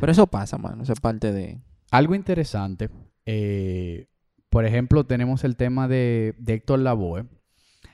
Pero 0.00 0.12
eso 0.12 0.26
pasa, 0.26 0.58
mano. 0.58 0.82
Eso 0.82 0.92
es 0.92 1.00
parte 1.00 1.32
de... 1.32 1.58
Algo 1.90 2.14
interesante. 2.14 2.90
eh, 3.24 4.08
por 4.50 4.64
ejemplo, 4.64 5.04
tenemos 5.04 5.44
el 5.44 5.56
tema 5.56 5.86
de, 5.88 6.34
de 6.38 6.54
Héctor 6.54 6.78
Lavoe. 6.78 7.26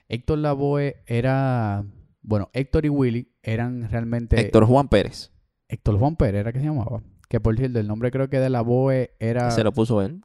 Héctor 0.09 0.39
Lavoe 0.39 0.97
era... 1.07 1.85
Bueno, 2.21 2.51
Héctor 2.53 2.87
y 2.87 2.89
Willy 2.89 3.33
eran 3.43 3.89
realmente... 3.91 4.41
Héctor 4.41 4.67
Juan 4.67 4.89
Pérez. 4.89 5.33
Héctor 5.69 5.99
Juan 5.99 6.15
Pérez 6.17 6.41
era 6.41 6.53
que 6.53 6.61
se 6.61 6.67
llamaba. 6.67 7.03
Que 7.33 7.41
por 7.41 7.57
cierto, 7.57 7.79
el 7.81 7.89
nombre 7.89 8.11
creo 8.11 8.29
que 8.29 8.39
de 8.39 8.51
Lavoe 8.51 9.15
era... 9.19 9.51
Se 9.53 9.65
lo 9.65 9.73
puso 9.73 10.03
él. 10.03 10.21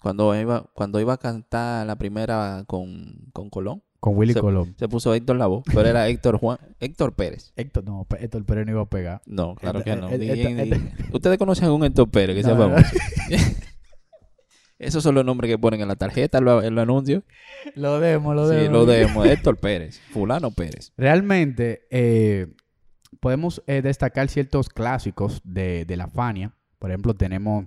Cuando 0.00 0.32
iba, 0.40 0.70
cuando 0.74 1.00
iba 1.00 1.14
a 1.14 1.16
cantar 1.18 1.84
la 1.88 1.96
primera 1.96 2.62
con, 2.68 3.16
con 3.32 3.50
Colón, 3.50 3.82
Con 3.98 4.16
Willy 4.16 4.32
se- 4.32 4.38
Colón. 4.40 4.76
se 4.78 4.86
puso 4.86 5.12
Héctor 5.12 5.34
Lavoe, 5.38 5.62
pero 5.74 5.88
era 5.88 6.06
Héctor 6.06 6.38
Juan, 6.38 6.58
Héctor 6.78 7.14
Pérez. 7.16 7.52
Héctor, 7.56 7.82
no, 7.84 8.06
Héctor 8.20 8.44
Pérez 8.44 8.64
no 8.64 8.70
iba 8.70 8.82
a 8.82 8.88
pegar. 8.88 9.22
No, 9.26 9.56
claro 9.56 9.82
que 9.82 9.96
no. 9.96 10.08
Ni- 10.08 10.18
ni- 10.18 10.92
Ustedes 11.12 11.36
conocen 11.36 11.64
a 11.64 11.72
un 11.72 11.82
Héctor 11.84 12.08
Pérez 12.10 12.36
que 12.36 12.44
sea 12.44 12.54
No, 12.54 12.68
no. 12.68 12.76
famoso. 12.76 12.96
Esos 14.78 15.02
son 15.02 15.16
los 15.16 15.24
nombres 15.24 15.50
que 15.50 15.58
ponen 15.58 15.80
en 15.80 15.88
la 15.88 15.96
tarjeta, 15.96 16.38
en 16.38 16.44
los 16.44 16.62
anuncios. 16.82 17.24
Lo 17.74 17.98
demos, 17.98 18.36
lo 18.36 18.48
Sí, 18.48 18.54
demos. 18.54 18.72
lo 18.72 18.86
demos. 18.86 19.26
Héctor 19.26 19.56
Pérez, 19.56 19.98
fulano 20.12 20.52
Pérez. 20.52 20.92
Realmente, 20.96 21.86
eh, 21.90 22.46
podemos 23.26 23.60
eh, 23.66 23.82
destacar 23.82 24.28
ciertos 24.28 24.68
clásicos 24.68 25.40
de, 25.42 25.84
de 25.84 25.96
la 25.96 26.06
Fania. 26.06 26.52
Por 26.78 26.92
ejemplo, 26.92 27.12
tenemos 27.12 27.64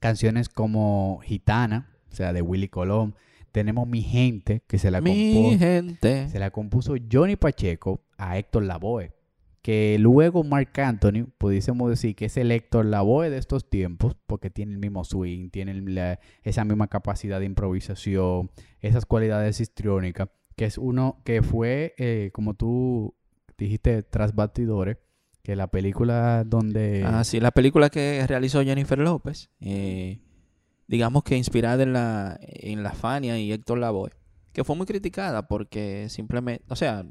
canciones 0.00 0.48
como 0.48 1.20
Gitana, 1.24 1.90
o 2.10 2.14
sea, 2.14 2.32
de 2.32 2.40
Willy 2.40 2.68
Colón. 2.68 3.14
Tenemos 3.52 3.86
Mi 3.86 4.00
Gente, 4.00 4.62
que 4.66 4.78
se 4.78 4.90
la, 4.90 5.02
Mi 5.02 5.34
compuso, 5.34 5.58
gente. 5.58 6.28
se 6.30 6.38
la 6.38 6.50
compuso 6.50 6.94
Johnny 7.12 7.36
Pacheco 7.36 8.00
a 8.16 8.38
Héctor 8.38 8.62
Lavoe. 8.62 9.12
Que 9.60 9.98
luego 10.00 10.42
Mark 10.42 10.70
Anthony, 10.80 11.26
pudiésemos 11.36 11.90
decir 11.90 12.16
que 12.16 12.24
es 12.24 12.36
el 12.38 12.50
Héctor 12.50 12.86
Lavoe 12.86 13.28
de 13.28 13.36
estos 13.36 13.68
tiempos, 13.68 14.16
porque 14.26 14.48
tiene 14.48 14.72
el 14.72 14.78
mismo 14.78 15.04
swing, 15.04 15.50
tiene 15.50 15.74
la- 15.82 16.18
esa 16.44 16.64
misma 16.64 16.86
capacidad 16.88 17.40
de 17.40 17.44
improvisación, 17.46 18.50
esas 18.80 19.04
cualidades 19.04 19.60
histriónicas, 19.60 20.30
que 20.56 20.64
es 20.64 20.78
uno 20.78 21.20
que 21.26 21.42
fue, 21.42 21.94
eh, 21.98 22.30
como 22.32 22.54
tú 22.54 23.14
dijiste, 23.56 24.02
tras 24.02 24.34
bastidores, 24.34 24.98
que 25.42 25.56
la 25.56 25.66
película 25.66 26.44
donde... 26.44 27.04
Ah, 27.04 27.24
sí, 27.24 27.40
la 27.40 27.50
película 27.50 27.90
que 27.90 28.24
realizó 28.26 28.62
Jennifer 28.62 28.98
López, 28.98 29.50
eh, 29.60 30.20
digamos 30.86 31.24
que 31.24 31.36
inspirada 31.36 31.82
en 31.82 31.92
la, 31.92 32.38
en 32.40 32.82
la 32.82 32.92
Fania 32.92 33.38
y 33.38 33.52
Héctor 33.52 33.78
Lavoe, 33.78 34.12
que 34.52 34.64
fue 34.64 34.76
muy 34.76 34.86
criticada 34.86 35.48
porque 35.48 36.08
simplemente, 36.08 36.64
o 36.68 36.76
sea, 36.76 37.04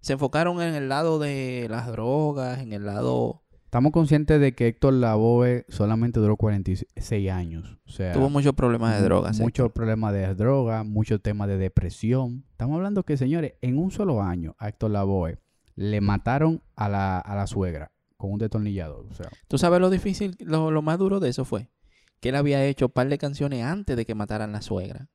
se 0.00 0.14
enfocaron 0.14 0.60
en 0.62 0.74
el 0.74 0.88
lado 0.88 1.18
de 1.18 1.66
las 1.68 1.86
drogas, 1.88 2.60
en 2.60 2.72
el 2.72 2.86
lado... 2.86 3.42
Estamos 3.64 3.90
conscientes 3.90 4.40
de 4.40 4.54
que 4.54 4.68
Héctor 4.68 4.94
Lavoe 4.94 5.66
solamente 5.68 6.20
duró 6.20 6.36
46 6.36 7.30
años. 7.30 7.78
O 7.86 7.90
sea, 7.90 8.12
Tuvo 8.12 8.30
muchos 8.30 8.54
problemas 8.54 8.96
de 8.96 9.04
drogas. 9.04 9.40
Muchos 9.40 9.72
problemas 9.72 10.12
de 10.12 10.32
droga, 10.34 10.84
muchos 10.84 11.20
temas 11.20 11.48
de 11.48 11.58
depresión. 11.58 12.44
Estamos 12.52 12.76
hablando 12.76 13.02
que, 13.02 13.16
señores, 13.16 13.54
en 13.62 13.78
un 13.78 13.90
solo 13.90 14.22
año 14.22 14.54
Héctor 14.60 14.92
Lavoe 14.92 15.43
le 15.76 16.00
mataron 16.00 16.62
a 16.76 16.88
la, 16.88 17.18
a 17.18 17.34
la 17.34 17.46
suegra 17.46 17.92
con 18.16 18.32
un 18.32 18.38
destornillador. 18.38 19.06
O 19.10 19.14
sea, 19.14 19.28
¿Tú 19.48 19.58
sabes 19.58 19.80
lo 19.80 19.90
difícil, 19.90 20.36
lo, 20.40 20.70
lo 20.70 20.82
más 20.82 20.98
duro 20.98 21.20
de 21.20 21.28
eso 21.30 21.44
fue? 21.44 21.68
Que 22.20 22.30
él 22.30 22.36
había 22.36 22.64
hecho 22.64 22.86
un 22.86 22.92
par 22.92 23.08
de 23.08 23.18
canciones 23.18 23.62
antes 23.64 23.96
de 23.96 24.06
que 24.06 24.14
mataran 24.14 24.50
a 24.50 24.52
la 24.54 24.62
suegra. 24.62 25.08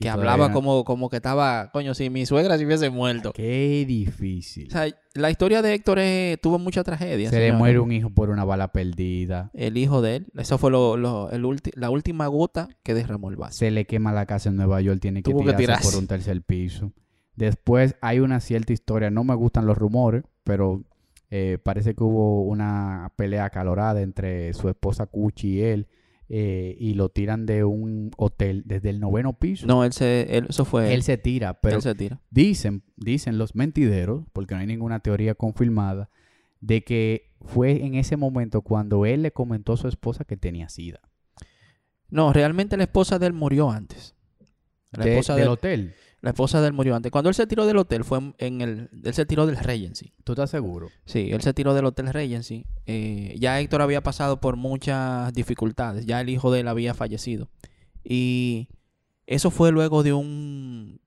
Que 0.00 0.08
hablaba 0.08 0.52
como, 0.52 0.84
como 0.84 1.08
que 1.10 1.16
estaba, 1.16 1.70
coño, 1.72 1.92
si 1.92 2.08
mi 2.08 2.24
suegra 2.24 2.56
se 2.56 2.64
hubiese 2.64 2.88
muerto. 2.88 3.32
Qué 3.32 3.84
difícil. 3.84 4.68
O 4.68 4.70
sea, 4.70 4.86
la 5.14 5.28
historia 5.28 5.60
de 5.60 5.74
Héctor 5.74 5.98
es- 5.98 6.40
tuvo 6.40 6.60
mucha 6.60 6.84
tragedia. 6.84 7.30
Se 7.30 7.40
le 7.40 7.52
muere 7.52 7.80
un 7.80 7.90
hijo 7.90 8.08
por 8.10 8.30
una 8.30 8.44
bala 8.44 8.70
perdida. 8.70 9.50
El 9.54 9.76
hijo 9.76 10.00
de 10.00 10.16
él. 10.16 10.26
Eso 10.36 10.56
fue 10.56 10.70
lo, 10.70 10.96
lo- 10.96 11.32
el 11.32 11.42
ulti- 11.42 11.72
la 11.74 11.90
última 11.90 12.28
gota 12.28 12.68
que 12.84 12.94
derramó 12.94 13.28
el 13.28 13.34
vaso. 13.36 13.58
Se 13.58 13.72
le 13.72 13.86
quema 13.86 14.12
la 14.12 14.24
casa 14.26 14.50
en 14.50 14.56
Nueva 14.56 14.80
York. 14.80 15.00
Tiene 15.00 15.20
que 15.24 15.32
Tuvo 15.32 15.40
que 15.40 15.46
tirarse 15.54 15.64
tirarse. 15.64 15.90
por 15.90 15.98
un 15.98 16.06
tercer 16.06 16.42
piso. 16.42 16.92
Después 17.38 17.94
hay 18.00 18.18
una 18.18 18.40
cierta 18.40 18.72
historia. 18.72 19.10
No 19.10 19.22
me 19.22 19.34
gustan 19.36 19.64
los 19.64 19.78
rumores, 19.78 20.24
pero 20.42 20.82
eh, 21.30 21.58
parece 21.62 21.94
que 21.94 22.02
hubo 22.02 22.42
una 22.42 23.12
pelea 23.16 23.44
acalorada 23.44 24.00
entre 24.02 24.52
su 24.54 24.68
esposa 24.68 25.06
Cuchi 25.06 25.58
y 25.58 25.62
él. 25.62 25.86
eh, 26.30 26.76
y 26.78 26.92
lo 26.92 27.08
tiran 27.08 27.46
de 27.46 27.64
un 27.64 28.10
hotel 28.18 28.62
desde 28.66 28.90
el 28.90 29.00
noveno 29.00 29.38
piso. 29.38 29.66
No, 29.66 29.82
él 29.84 29.92
se, 29.94 30.36
él- 30.36 30.46
eso 30.50 30.66
fue 30.66 30.92
Él 30.92 31.02
se 31.02 31.16
tira, 31.16 31.58
pero 31.60 31.76
él 31.76 31.82
se 31.82 31.94
tira. 31.94 32.20
dicen, 32.30 32.82
dicen 32.96 33.38
los 33.38 33.54
mentideros, 33.54 34.24
porque 34.34 34.54
no 34.54 34.60
hay 34.60 34.66
ninguna 34.66 34.98
teoría 35.00 35.34
confirmada, 35.34 36.10
de 36.60 36.82
que 36.84 37.30
fue 37.40 37.82
en 37.86 37.94
ese 37.94 38.18
momento 38.18 38.60
cuando 38.60 39.06
él 39.06 39.22
le 39.22 39.30
comentó 39.32 39.72
a 39.72 39.76
su 39.78 39.88
esposa 39.88 40.24
que 40.24 40.36
tenía 40.36 40.68
sida. 40.68 41.00
No, 42.10 42.32
realmente 42.34 42.76
la 42.76 42.82
esposa 42.84 43.18
de 43.18 43.26
él 43.28 43.32
murió 43.32 43.70
antes. 43.70 44.14
La 44.92 45.04
De- 45.04 45.12
esposa 45.12 45.34
del 45.36 45.48
hotel. 45.48 45.94
La 46.20 46.30
esposa 46.30 46.60
de 46.60 46.66
él 46.68 46.72
murió 46.72 46.96
antes. 46.96 47.12
Cuando 47.12 47.28
él 47.28 47.34
se 47.34 47.46
tiró 47.46 47.64
del 47.66 47.76
hotel 47.76 48.02
fue 48.04 48.18
en- 48.38 48.60
el, 48.60 48.90
él 49.04 49.14
se 49.14 49.24
tiró 49.26 49.46
del 49.46 49.56
Regency. 49.56 50.12
¿Tú 50.24 50.32
estás 50.32 50.50
seguro? 50.50 50.88
Sí, 51.04 51.30
él 51.30 51.40
se 51.42 51.54
tiró 51.54 51.74
del 51.74 51.84
Hotel 51.84 52.12
Regency. 52.12 52.66
Eh, 52.86 53.36
ya 53.38 53.60
Héctor 53.60 53.82
había 53.82 54.02
pasado 54.02 54.40
por 54.40 54.56
muchas 54.56 55.32
dificultades. 55.32 56.06
Ya 56.06 56.20
el 56.20 56.28
hijo 56.28 56.50
de 56.50 56.60
él 56.60 56.68
había 56.68 56.92
fallecido. 56.94 57.48
Y 58.02 58.68
eso 59.26 59.50
fue 59.50 59.70
luego 59.70 60.02
de 60.02 60.12
un, 60.12 61.00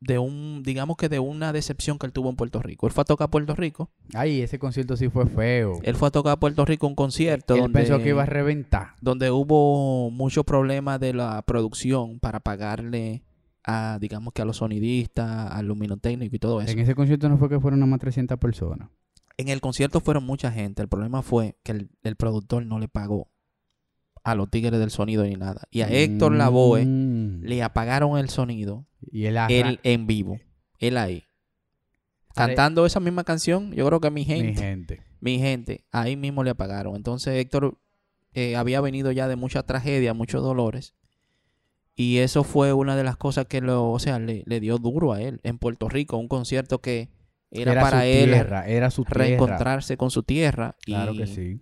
de 0.00 0.18
un, 0.18 0.62
digamos 0.62 0.96
que 0.98 1.08
de 1.08 1.18
una 1.18 1.52
decepción 1.52 1.98
que 1.98 2.06
él 2.06 2.12
tuvo 2.12 2.28
en 2.30 2.36
Puerto 2.36 2.60
Rico. 2.62 2.86
Él 2.86 2.92
fue 2.92 3.02
a 3.02 3.06
tocar 3.06 3.26
a 3.26 3.30
Puerto 3.30 3.54
Rico. 3.56 3.90
Ay, 4.14 4.40
ese 4.42 4.58
concierto 4.58 4.96
sí 4.96 5.08
fue 5.08 5.26
feo. 5.26 5.80
Él 5.82 5.96
fue 5.96 6.08
a 6.08 6.10
tocar 6.12 6.34
a 6.34 6.36
Puerto 6.38 6.64
Rico 6.64 6.86
un 6.86 6.94
concierto 6.94 7.54
Él 7.54 7.62
donde, 7.62 7.78
pensó 7.80 7.98
que 7.98 8.10
iba 8.10 8.22
a 8.22 8.26
reventar. 8.26 8.94
donde 9.00 9.30
hubo 9.32 10.10
muchos 10.10 10.44
problemas 10.44 11.00
de 11.00 11.12
la 11.14 11.42
producción 11.42 12.20
para 12.20 12.38
pagarle 12.40 13.24
a, 13.66 13.98
digamos 14.00 14.32
que 14.32 14.42
a 14.42 14.44
los 14.44 14.58
sonidistas, 14.58 15.50
al 15.52 15.66
luminotécnico 15.66 16.34
y 16.36 16.38
todo 16.38 16.60
eso. 16.60 16.72
En 16.72 16.78
ese 16.78 16.94
concierto 16.94 17.28
no 17.28 17.36
fue 17.36 17.48
que 17.48 17.58
fueron 17.60 17.80
nada 17.80 17.90
más 17.90 17.98
300 18.00 18.38
personas. 18.38 18.88
En 19.38 19.48
el 19.48 19.60
concierto 19.60 20.00
fueron 20.00 20.24
mucha 20.24 20.50
gente. 20.52 20.80
El 20.82 20.88
problema 20.88 21.20
fue 21.22 21.56
que 21.62 21.72
el, 21.72 21.90
el 22.04 22.16
productor 22.16 22.64
no 22.64 22.78
le 22.78 22.88
pagó 22.88 23.28
a 24.24 24.34
los 24.34 24.50
tigres 24.50 24.78
del 24.80 24.90
sonido 24.90 25.24
ni 25.24 25.34
nada. 25.34 25.62
Y 25.70 25.82
a 25.82 25.88
Héctor 25.90 26.32
Lavoe 26.34 26.84
Mm. 26.86 27.42
le 27.42 27.62
apagaron 27.62 28.16
el 28.18 28.28
sonido, 28.30 28.86
Y 29.12 29.26
él, 29.26 29.78
en 29.82 30.06
vivo, 30.06 30.40
él 30.78 30.96
ahí. 30.96 31.24
Cantando 32.34 32.84
esa 32.86 33.00
misma 33.00 33.24
canción, 33.24 33.72
yo 33.72 33.86
creo 33.86 34.00
que 34.00 34.10
mi 34.10 34.24
gente, 34.24 34.44
Mi 35.20 35.32
mi 35.32 35.38
gente, 35.38 35.72
gente. 35.74 35.84
ahí 35.90 36.16
mismo 36.16 36.44
le 36.44 36.50
apagaron. 36.50 36.94
Entonces 36.96 37.34
Héctor 37.36 37.78
eh, 38.34 38.56
había 38.56 38.80
venido 38.80 39.10
ya 39.12 39.26
de 39.28 39.36
mucha 39.36 39.62
tragedia, 39.62 40.12
muchos 40.12 40.42
dolores. 40.42 40.94
Y 41.96 42.18
eso 42.18 42.44
fue 42.44 42.74
una 42.74 42.94
de 42.94 43.04
las 43.04 43.16
cosas 43.16 43.46
que 43.46 43.62
lo, 43.62 43.90
o 43.90 43.98
sea, 43.98 44.18
le, 44.18 44.42
le 44.46 44.60
dio 44.60 44.76
duro 44.76 45.14
a 45.14 45.22
él 45.22 45.40
en 45.42 45.58
Puerto 45.58 45.88
Rico, 45.88 46.18
un 46.18 46.28
concierto 46.28 46.80
que 46.80 47.08
era, 47.50 47.80
para 47.80 48.04
él 48.06 48.30
tierra, 48.30 48.66
era 48.66 48.90
su 48.90 49.04
tierra. 49.04 49.24
reencontrarse 49.24 49.96
con 49.96 50.10
su 50.10 50.22
tierra. 50.22 50.76
Claro 50.84 51.14
y, 51.14 51.18
que 51.18 51.26
sí. 51.26 51.60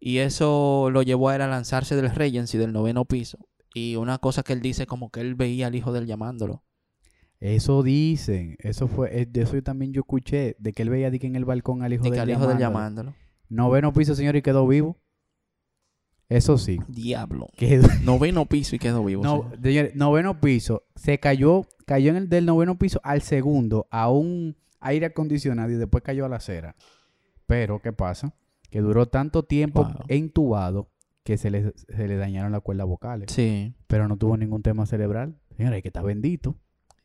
Y 0.00 0.18
eso 0.18 0.88
lo 0.90 1.02
llevó 1.02 1.28
a 1.28 1.36
él 1.36 1.42
a 1.42 1.48
lanzarse 1.48 1.96
del 1.96 2.10
Regency 2.14 2.58
del 2.58 2.72
noveno 2.72 3.04
piso. 3.04 3.38
Y 3.74 3.96
una 3.96 4.18
cosa 4.18 4.42
que 4.42 4.52
él 4.52 4.60
dice 4.60 4.86
como 4.86 5.10
que 5.10 5.20
él 5.20 5.34
veía 5.34 5.66
al 5.66 5.74
hijo 5.74 5.92
de 5.92 6.00
él 6.00 6.06
llamándolo. 6.06 6.64
Eso 7.40 7.82
dicen, 7.82 8.56
eso 8.60 8.88
fue, 8.88 9.20
eh, 9.20 9.26
de 9.26 9.42
eso 9.42 9.54
yo 9.54 9.62
también 9.62 9.92
yo 9.92 10.00
escuché, 10.00 10.56
de 10.58 10.72
que 10.72 10.82
él 10.82 10.88
veía 10.88 11.10
de 11.10 11.18
que 11.18 11.26
en 11.26 11.36
el 11.36 11.44
balcón 11.44 11.82
al 11.82 11.92
hijo 11.92 12.04
De 12.04 12.10
de 12.10 12.16
que 12.16 12.20
al 12.20 12.30
él 12.30 12.36
hijo 12.36 12.46
de 12.46 12.54
él 12.54 12.58
llamándolo. 12.58 13.10
llamándolo. 13.10 13.24
Noveno 13.50 13.92
piso, 13.92 14.14
señor, 14.14 14.36
y 14.36 14.42
quedó 14.42 14.66
vivo. 14.66 14.98
Eso 16.28 16.58
sí. 16.58 16.78
Diablo. 16.88 17.48
Quedó, 17.56 17.88
Noveno 18.04 18.46
piso 18.46 18.76
y 18.76 18.78
quedó 18.78 19.04
vivo. 19.04 19.22
no, 19.22 19.42
señor. 19.42 19.62
señores, 19.62 19.94
noveno 19.96 20.40
piso. 20.40 20.84
Se 20.96 21.18
cayó, 21.20 21.62
cayó 21.86 22.10
en 22.10 22.16
el 22.16 22.28
del 22.28 22.46
noveno 22.46 22.78
piso 22.78 23.00
al 23.04 23.22
segundo 23.22 23.86
a 23.90 24.10
un 24.10 24.56
aire 24.80 25.06
acondicionado 25.06 25.70
y 25.70 25.74
después 25.74 26.02
cayó 26.02 26.24
a 26.24 26.28
la 26.28 26.36
acera. 26.36 26.76
Pero, 27.46 27.80
¿qué 27.80 27.92
pasa? 27.92 28.34
Que 28.70 28.80
duró 28.80 29.06
tanto 29.06 29.42
tiempo 29.44 29.84
Wow. 29.84 29.94
entubado 30.08 30.90
que 31.24 31.36
se 31.38 31.50
le, 31.50 31.72
se 31.76 32.08
le 32.08 32.16
dañaron 32.16 32.52
las 32.52 32.62
cuerdas 32.62 32.86
vocales. 32.86 33.30
Sí. 33.32 33.74
Pero 33.86 34.08
no 34.08 34.16
tuvo 34.16 34.36
ningún 34.36 34.62
tema 34.62 34.84
cerebral. 34.86 35.38
Señores, 35.56 35.82
que 35.82 35.88
está 35.88 36.02
bendito. 36.02 36.56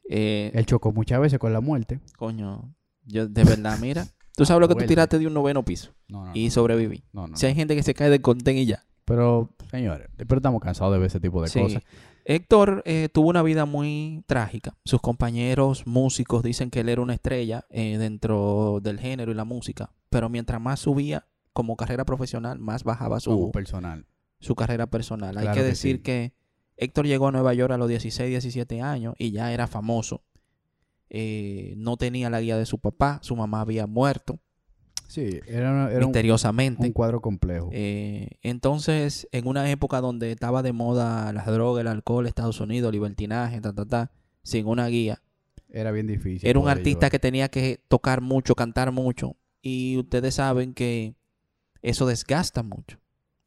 Eh, 0.09 0.51
Él 0.55 0.65
chocó 0.65 0.91
muchas 0.91 1.19
veces 1.21 1.39
con 1.39 1.53
la 1.53 1.61
muerte. 1.61 1.99
Coño, 2.17 2.73
yo 3.05 3.27
de 3.27 3.43
verdad, 3.43 3.77
mira. 3.79 4.05
Tú 4.35 4.45
sabes 4.45 4.61
lo 4.61 4.69
que 4.69 4.75
tú 4.75 4.85
tiraste 4.87 5.19
de 5.19 5.27
un 5.27 5.33
noveno 5.33 5.65
piso 5.65 5.91
No, 6.07 6.27
no, 6.27 6.31
y 6.33 6.49
sobreviví. 6.49 7.03
no, 7.11 7.27
Si 7.35 7.45
hay 7.45 7.55
gente 7.55 7.75
que 7.75 7.83
se 7.83 7.93
cae 7.93 8.09
de 8.09 8.21
contén 8.21 8.57
y 8.57 8.65
ya. 8.65 8.85
Pero, 9.09 9.49
señores, 9.71 10.07
pero 10.15 10.37
estamos 10.37 10.61
cansados 10.61 10.93
de 10.93 10.99
ver 10.99 11.07
ese 11.07 11.19
tipo 11.19 11.41
de 11.41 11.47
Sí. 11.49 11.59
cosas. 11.59 11.83
Héctor 12.25 12.83
eh, 12.85 13.09
tuvo 13.11 13.29
una 13.29 13.41
vida 13.41 13.65
muy 13.65 14.23
trágica. 14.27 14.77
Sus 14.85 15.01
compañeros 15.01 15.87
músicos 15.87 16.43
dicen 16.43 16.69
que 16.69 16.81
él 16.81 16.89
era 16.89 17.01
una 17.01 17.15
estrella 17.15 17.65
eh, 17.71 17.97
dentro 17.97 18.79
del 18.83 18.99
género 18.99 19.31
y 19.31 19.35
la 19.35 19.45
música. 19.45 19.91
Pero 20.11 20.29
mientras 20.29 20.61
más 20.61 20.79
subía 20.79 21.25
como 21.53 21.75
carrera 21.75 22.05
profesional, 22.05 22.59
más 22.59 22.83
bajaba 22.83 23.19
su, 23.19 23.49
personal. 23.51 24.05
su 24.39 24.55
carrera 24.55 24.85
personal. 24.87 25.35
Hay 25.39 25.47
que 25.47 25.53
que 25.53 25.63
decir 25.63 25.95
sí. 25.97 26.01
que 26.03 26.33
Héctor 26.77 27.07
llegó 27.07 27.27
a 27.27 27.31
Nueva 27.31 27.55
York 27.55 27.73
a 27.73 27.77
los 27.77 27.89
16, 27.89 28.29
17 28.29 28.79
años 28.81 29.15
y 29.17 29.31
ya 29.31 29.51
era 29.51 29.65
famoso. 29.65 30.21
Eh, 31.09 31.73
no 31.77 31.97
tenía 31.97 32.29
la 32.29 32.41
guía 32.41 32.57
de 32.57 32.67
su 32.67 32.77
papá, 32.77 33.17
su 33.23 33.35
mamá 33.35 33.61
había 33.61 33.87
muerto 33.87 34.39
Sí, 35.09 35.39
era, 35.47 35.89
misteriosamente. 36.05 36.85
un 36.85 36.93
cuadro 36.93 37.19
complejo. 37.19 37.69
Eh, 37.71 38.29
entonces, 38.43 39.27
en 39.31 39.47
una 39.47 39.69
época 39.71 40.01
donde 40.01 40.31
estaba 40.31 40.61
de 40.61 40.71
moda 40.71 41.33
las 41.33 41.47
drogas, 41.47 41.81
el 41.81 41.87
alcohol, 41.87 42.27
Estados 42.27 42.59
Unidos, 42.59 42.91
libertinaje, 42.91 43.59
ta, 43.59 43.73
ta, 43.73 43.87
ta, 43.87 44.11
sin 44.43 44.67
una 44.67 44.85
guía, 44.87 45.23
era 45.67 45.91
bien 45.91 46.05
difícil. 46.05 46.47
era 46.47 46.59
un 46.59 46.69
artista 46.69 47.07
llevar. 47.07 47.11
que 47.11 47.19
tenía 47.19 47.49
que 47.49 47.83
tocar 47.87 48.21
mucho, 48.21 48.53
cantar 48.53 48.91
mucho, 48.91 49.35
y 49.63 49.97
ustedes 49.97 50.35
saben 50.35 50.75
que 50.75 51.15
eso 51.81 52.05
desgasta 52.05 52.61
mucho. 52.61 52.99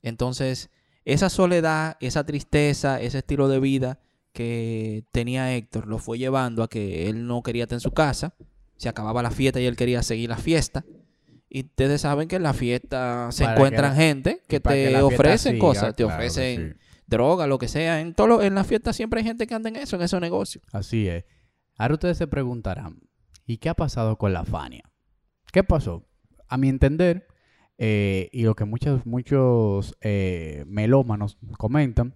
Entonces, 0.03 0.69
esa 1.05 1.31
soledad, 1.31 1.97
esa 2.01 2.25
tristeza, 2.25 3.01
ese 3.01 3.19
estilo 3.19 3.47
de 3.47 3.61
vida 3.61 4.01
que 4.33 5.05
tenía 5.13 5.55
Héctor 5.55 5.87
lo 5.87 5.99
fue 5.99 6.19
llevando 6.19 6.65
a 6.65 6.69
que 6.69 7.09
él 7.09 7.29
no 7.29 7.45
quería 7.45 7.65
estar 7.65 7.77
en 7.77 7.81
su 7.81 7.93
casa, 7.93 8.35
se 8.77 8.89
acababa 8.89 9.23
la 9.23 9.31
fiesta 9.31 9.61
y 9.61 9.67
él 9.67 9.77
quería 9.77 10.03
seguir 10.03 10.31
la 10.31 10.39
fiesta. 10.39 10.85
Y 11.55 11.66
ustedes 11.66 12.00
saben 12.00 12.28
que 12.28 12.36
en 12.36 12.42
la 12.44 12.55
fiesta 12.55 13.30
se 13.30 13.44
Para 13.44 13.55
que 13.55 13.61
encuentran 13.61 13.90
la- 13.90 13.96
gente 13.96 14.40
que 14.48 14.59
te 14.59 14.70
fiesta 14.70 15.05
ofrecen 15.05 15.53
siga, 15.53 15.61
cosas, 15.61 15.94
te 15.96 16.03
claro 16.05 16.09
que 16.18 16.24
ofrecen 16.24 16.76
sí. 16.80 16.86
droga, 17.07 17.46
lo 17.46 17.59
que 17.59 17.68
sea. 17.68 18.00
En, 18.00 18.14
todo 18.14 18.26
lo- 18.26 18.42
en 18.42 18.55
la 18.55 18.64
fiesta 18.64 18.94
siempre 18.94 19.20
hay 19.20 19.26
gente 19.26 19.46
que 19.46 19.55
anda 19.55 19.68
en 19.68 19.76
eso, 19.76 19.96
en 19.96 20.03
esos 20.03 20.18
negocios. 20.20 20.64
Así 20.72 21.09
es. 21.09 21.24
Ahora 21.76 21.94
ustedes 21.94 22.16
se 22.16 22.26
preguntarán, 22.26 23.00
¿y 23.44 23.59
qué 23.59 23.68
ha 23.68 23.74
pasado 23.74 24.16
con 24.16 24.32
la 24.32 24.44
Fania? 24.46 24.84
¿Qué 25.53 25.62
pasó? 25.62 26.07
A 26.48 26.57
mi 26.57 26.70
entender, 26.70 27.26
eh, 27.76 28.30
y 28.32 28.44
lo 28.44 28.55
que 28.55 28.64
muchos, 28.64 29.05
muchos 29.05 29.94
eh, 30.00 30.64
melómanos 30.66 31.36
comentan, 31.59 32.14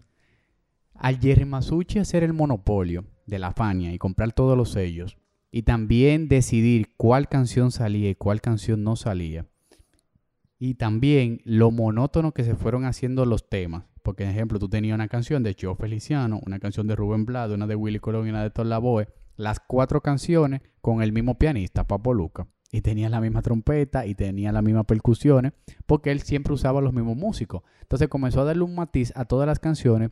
al 0.95 1.18
Jerry 1.20 1.45
Masucci 1.45 1.99
hacer 1.99 2.22
el 2.24 2.32
monopolio 2.32 3.05
de 3.26 3.39
la 3.39 3.53
Fania 3.53 3.93
y 3.93 3.99
comprar 3.99 4.32
todos 4.32 4.57
los 4.57 4.70
sellos, 4.70 5.18
y 5.51 5.63
también 5.63 6.29
decidir 6.29 6.95
cuál 6.97 7.29
canción 7.29 7.71
salía 7.71 8.11
y 8.11 8.15
cuál 8.15 8.41
canción 8.41 8.83
no 8.83 8.97
salía, 8.97 9.47
y 10.59 10.75
también 10.75 11.41
lo 11.45 11.71
monótono 11.71 12.33
que 12.33 12.45
se 12.45 12.55
fueron 12.55 12.85
haciendo 12.85 13.27
los 13.27 13.49
temas. 13.49 13.85
Porque, 14.03 14.25
por 14.25 14.33
ejemplo, 14.33 14.59
tú 14.59 14.69
tenías 14.69 14.95
una 14.95 15.09
canción 15.09 15.43
de 15.43 15.57
Joe 15.61 15.75
Feliciano, 15.75 16.41
una 16.47 16.59
canción 16.59 16.87
de 16.87 16.95
Rubén 16.97 17.27
Blado, 17.27 17.55
una 17.55 17.67
de 17.67 17.75
Willy 17.75 17.99
Colón 17.99 18.27
y 18.27 18.31
una 18.31 18.43
de 18.43 18.51
Tom 18.51 18.69
Lavoe. 18.69 19.09
Las 19.37 19.61
cuatro 19.61 20.01
canciones 20.01 20.63
con 20.81 21.03
el 21.03 21.13
mismo 21.13 21.39
pianista, 21.39 21.87
Papo 21.87 22.15
Luca. 22.15 22.47
Y 22.73 22.81
tenía 22.83 23.09
la 23.09 23.21
misma 23.21 23.43
trompeta 23.43 24.07
y 24.07 24.15
tenía 24.15 24.53
las 24.53 24.63
mismas 24.63 24.87
percusiones, 24.87 25.53
porque 25.87 26.11
él 26.11 26.23
siempre 26.23 26.53
usaba 26.53 26.81
los 26.81 26.93
mismos 26.93 27.17
músicos. 27.17 27.63
Entonces 27.83 28.09
comenzó 28.09 28.41
a 28.41 28.45
darle 28.45 28.63
un 28.63 28.75
matiz 28.75 29.13
a 29.17 29.25
todas 29.25 29.47
las 29.47 29.59
canciones, 29.59 30.11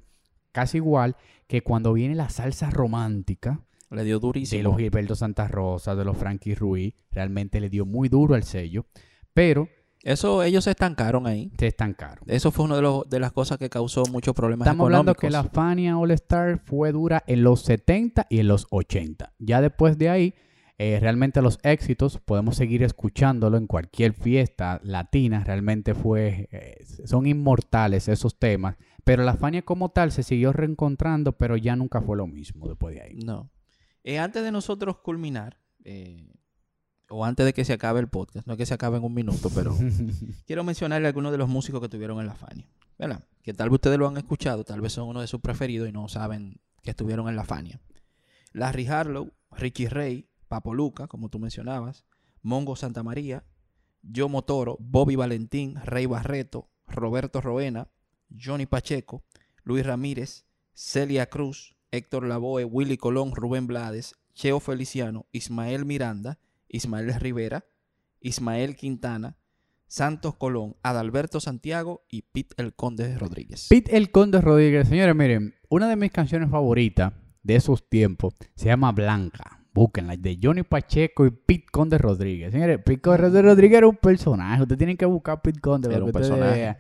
casi 0.53 0.79
igual 0.79 1.17
que 1.47 1.63
cuando 1.63 1.93
viene 1.93 2.15
la 2.15 2.29
salsa 2.29 2.71
romántica, 2.71 3.61
Le 3.95 4.05
dio 4.05 4.17
de 4.17 4.21
durísimo. 4.21 4.63
los 4.71 4.77
Gilberto 4.77 5.15
Santa 5.15 5.49
Rosa, 5.49 5.95
de 5.95 6.05
los 6.05 6.17
Frankie 6.17 6.55
Ruiz, 6.55 6.95
realmente 7.11 7.61
le 7.61 7.69
dio 7.71 7.87
muy 7.87 8.09
duro 8.09 8.35
al 8.35 8.43
sello, 8.45 8.87
pero 9.33 9.69
Eso 10.03 10.43
ellos 10.43 10.65
se 10.65 10.71
estancaron 10.73 11.27
ahí. 11.27 11.51
se 11.59 11.67
estancaron. 11.69 12.25
Eso 12.27 12.51
fue 12.51 12.67
una 12.67 12.77
de, 12.77 12.83
los- 12.83 13.09
de 13.09 13.21
las 13.21 13.33
cosas 13.33 13.57
que 13.59 13.71
causó 13.71 14.03
muchos 14.13 14.35
problemas 14.35 14.67
Estamos 14.67 14.85
hablando 14.85 15.15
que 15.15 15.31
la 15.31 15.45
Fania 15.45 15.97
All 15.99 16.11
Star 16.11 16.59
fue 16.65 16.93
dura 16.93 17.23
en 17.27 17.43
los 17.43 17.63
70 17.63 18.27
y 18.29 18.41
en 18.41 18.49
los 18.49 18.67
80. 18.71 19.33
Ya 19.39 19.61
después 19.63 19.97
de 19.97 20.11
ahí, 20.11 20.35
eh, 20.77 20.99
realmente 21.01 21.41
los 21.41 21.59
éxitos, 21.63 22.19
podemos 22.19 22.57
seguir 22.57 22.83
escuchándolo 22.83 23.57
en 23.57 23.67
cualquier 23.69 24.13
fiesta 24.13 24.81
latina. 24.83 25.43
Realmente 25.45 25.95
fue, 25.95 26.49
eh, 26.51 26.85
son 27.07 27.27
inmortales 27.27 28.09
esos 28.09 28.39
temas. 28.39 28.77
Pero 29.05 29.23
la 29.23 29.35
Fania 29.35 29.63
como 29.63 29.91
tal 29.91 30.11
se 30.13 30.23
siguió 30.23 30.53
reencontrando, 30.53 31.33
pero 31.33 31.57
ya 31.57 31.77
nunca 31.77 32.01
fue 32.01 32.17
lo 32.17 32.27
mismo 32.27 32.69
después 32.69 32.95
de 32.97 33.03
ahí. 33.03 33.19
No. 33.25 33.51
Eh, 34.05 34.19
antes 34.19 34.45
de 34.45 34.53
nosotros 34.53 34.99
culminar, 34.99 35.59
eh, 35.85 36.33
o 37.09 37.25
antes 37.25 37.45
de 37.45 37.53
que 37.53 37.65
se 37.65 37.73
acabe 37.73 38.01
el 38.01 38.09
podcast, 38.09 38.47
no 38.47 38.53
es 38.53 38.59
que 38.59 38.67
se 38.67 38.75
acabe 38.75 38.99
en 38.99 39.05
un 39.05 39.15
minuto, 39.15 39.51
pero 39.55 39.77
quiero 40.47 40.63
mencionarle 40.63 41.09
algunos 41.09 41.33
de 41.33 41.39
los 41.39 41.49
músicos 41.49 41.81
que 41.81 41.87
estuvieron 41.87 42.21
en 42.21 42.27
la 42.27 42.35
Fania. 42.35 42.69
¿Verdad? 42.99 43.25
Que 43.43 43.53
tal 43.53 43.71
vez 43.71 43.75
ustedes 43.75 43.99
lo 43.99 44.07
han 44.07 44.17
escuchado, 44.17 44.63
tal 44.65 44.81
vez 44.81 44.93
son 44.93 45.09
uno 45.09 45.21
de 45.21 45.27
sus 45.27 45.41
preferidos 45.41 45.89
y 45.89 45.93
no 45.93 46.09
saben 46.09 46.61
que 46.83 46.91
estuvieron 46.91 47.29
en 47.29 47.35
la 47.35 47.45
Fania. 47.45 47.81
Larry 48.53 48.87
Harlow, 48.87 49.33
Richie 49.51 49.89
Ray, 49.89 50.29
Papo 50.49 50.75
Luca, 50.75 51.09
como 51.09 51.29
tú 51.29 51.39
mencionabas, 51.41 52.05
Mongo 52.43 52.77
Santa 52.77 53.03
María, 53.03 53.45
Joe 54.15 54.29
Motoro, 54.29 54.77
Bobby 54.81 55.17
Valentín, 55.17 55.77
Rey 55.83 56.07
Barreto, 56.07 56.69
Roberto 56.87 57.41
Roena, 57.41 57.89
Johnny 58.31 58.67
Pacheco, 58.67 59.25
Luis 59.65 59.85
Ramírez, 59.85 60.45
Celia 60.75 61.27
Cruz, 61.27 61.74
Héctor 61.97 62.27
Lavoe, 62.27 62.65
Willy 62.65 62.97
Colón, 62.97 63.35
Rubén 63.35 63.67
Blades, 63.67 64.15
Cheo 64.35 64.61
Feliciano, 64.61 65.27
Ismael 65.33 65.85
Miranda, 65.85 66.39
Ismael 66.69 67.15
Rivera, 67.21 67.65
Ismael 68.21 68.77
Quintana, 68.77 69.37
Santos 69.87 70.35
Colón, 70.35 70.77
Adalberto 70.83 71.41
Santiago 71.41 72.05
y 72.09 72.23
Pete 72.23 72.55
El 72.59 72.75
Conde 72.75 73.17
Rodríguez. 73.17 73.69
Pete 73.69 73.97
El 73.97 74.11
Conde 74.11 74.41
Rodríguez. 74.41 74.89
Señores, 74.89 75.15
miren, 75.15 75.55
una 75.69 75.89
de 75.89 75.97
mis 75.97 76.11
canciones 76.11 76.51
favoritas 76.51 77.13
de 77.43 77.57
esos 77.57 77.89
tiempos 77.89 78.35
se 78.57 78.67
llama 78.67 78.91
Blanca. 78.93 79.61
Búsquenla, 79.73 80.17
de 80.17 80.39
Johnny 80.41 80.63
Pacheco 80.63 81.27
y 81.27 81.31
Pete 81.31 81.67
Conde 81.71 81.99
Rodríguez. 81.99 82.53
Señores, 82.53 82.81
Pete 82.85 83.01
Conde 83.01 83.43
Rodríguez 83.43 83.79
era 83.79 83.89
un 83.89 83.97
personaje. 83.97 84.63
Ustedes 84.63 84.79
tienen 84.79 84.97
que 84.97 85.07
buscar 85.07 85.39
a 85.39 85.43
Pete 85.43 85.61
Conde. 85.61 85.95
Era 85.95 86.05
un 86.05 86.13
personaje. 86.13 86.77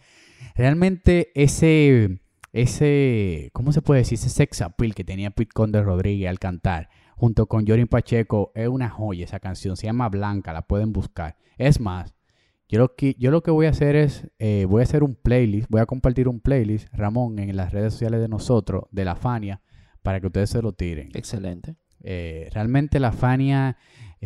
Realmente 0.56 1.30
ese, 1.34 2.20
ese, 2.54 3.50
¿cómo 3.52 3.72
se 3.72 3.82
puede 3.82 4.02
decir? 4.02 4.14
Ese 4.14 4.30
sex 4.30 4.62
appeal 4.62 4.94
que 4.94 5.02
tenía 5.02 5.32
Pete 5.32 5.52
Conde 5.52 5.82
Rodríguez 5.82 6.28
al 6.28 6.38
cantar 6.38 6.88
junto 7.16 7.46
con 7.46 7.66
Johnny 7.66 7.84
Pacheco 7.84 8.52
es 8.54 8.68
una 8.68 8.88
joya 8.88 9.24
esa 9.24 9.40
canción. 9.40 9.76
Se 9.76 9.86
llama 9.86 10.08
Blanca, 10.08 10.52
la 10.52 10.62
pueden 10.62 10.92
buscar. 10.92 11.36
Es 11.58 11.80
más, 11.80 12.14
yo 12.68 12.78
lo 12.78 12.94
que, 12.94 13.16
yo 13.18 13.32
lo 13.32 13.42
que 13.42 13.50
voy 13.50 13.66
a 13.66 13.70
hacer 13.70 13.96
es, 13.96 14.28
eh, 14.38 14.66
voy 14.68 14.80
a 14.80 14.84
hacer 14.84 15.02
un 15.02 15.16
playlist, 15.16 15.68
voy 15.68 15.80
a 15.80 15.86
compartir 15.86 16.28
un 16.28 16.38
playlist, 16.38 16.86
Ramón, 16.92 17.40
en 17.40 17.56
las 17.56 17.72
redes 17.72 17.92
sociales 17.92 18.20
de 18.20 18.28
nosotros, 18.28 18.84
de 18.92 19.04
la 19.04 19.16
Fania, 19.16 19.60
para 20.04 20.20
que 20.20 20.28
ustedes 20.28 20.50
se 20.50 20.62
lo 20.62 20.72
tiren. 20.74 21.10
Excelente. 21.14 21.74
Eh, 22.04 22.50
realmente 22.52 23.00
la 23.00 23.10
Fania 23.10 23.78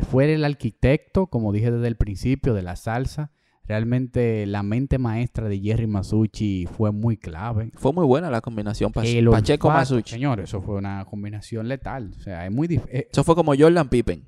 fue 0.03 0.31
el 0.35 0.45
arquitecto, 0.45 1.29
como 1.29 1.51
dije 1.51 1.71
desde 1.71 1.89
el 1.89 1.97
principio, 1.97 2.53
de 2.53 2.63
la 2.63 2.77
salsa. 2.77 3.33
Realmente 3.69 4.47
la 4.47 4.63
mente 4.63 4.99
maestra 4.99 5.49
de 5.49 5.61
Jerry 5.61 5.87
Masucci 5.87 6.67
fue 6.67 6.91
muy 6.91 7.17
clave. 7.19 7.71
Fue 7.75 7.93
muy 7.93 8.07
buena 8.07 8.31
la 8.31 8.41
combinación 8.41 8.93
Pas- 8.93 9.05
El 9.07 9.29
Pacheco 9.29 9.69
olfato, 9.69 9.81
Masucci. 9.95 10.11
Señores, 10.15 10.45
eso 10.45 10.63
fue 10.63 10.77
una 10.77 11.05
combinación 11.05 11.69
letal. 11.69 12.13
O 12.19 12.21
sea, 12.23 12.47
es 12.47 12.53
muy 12.53 12.67
dif- 12.67 12.89
eh, 12.91 13.09
Eso 13.13 13.25
fue 13.25 13.35
como 13.35 13.53
Jordan 13.57 13.89
Pippen. 13.91 14.27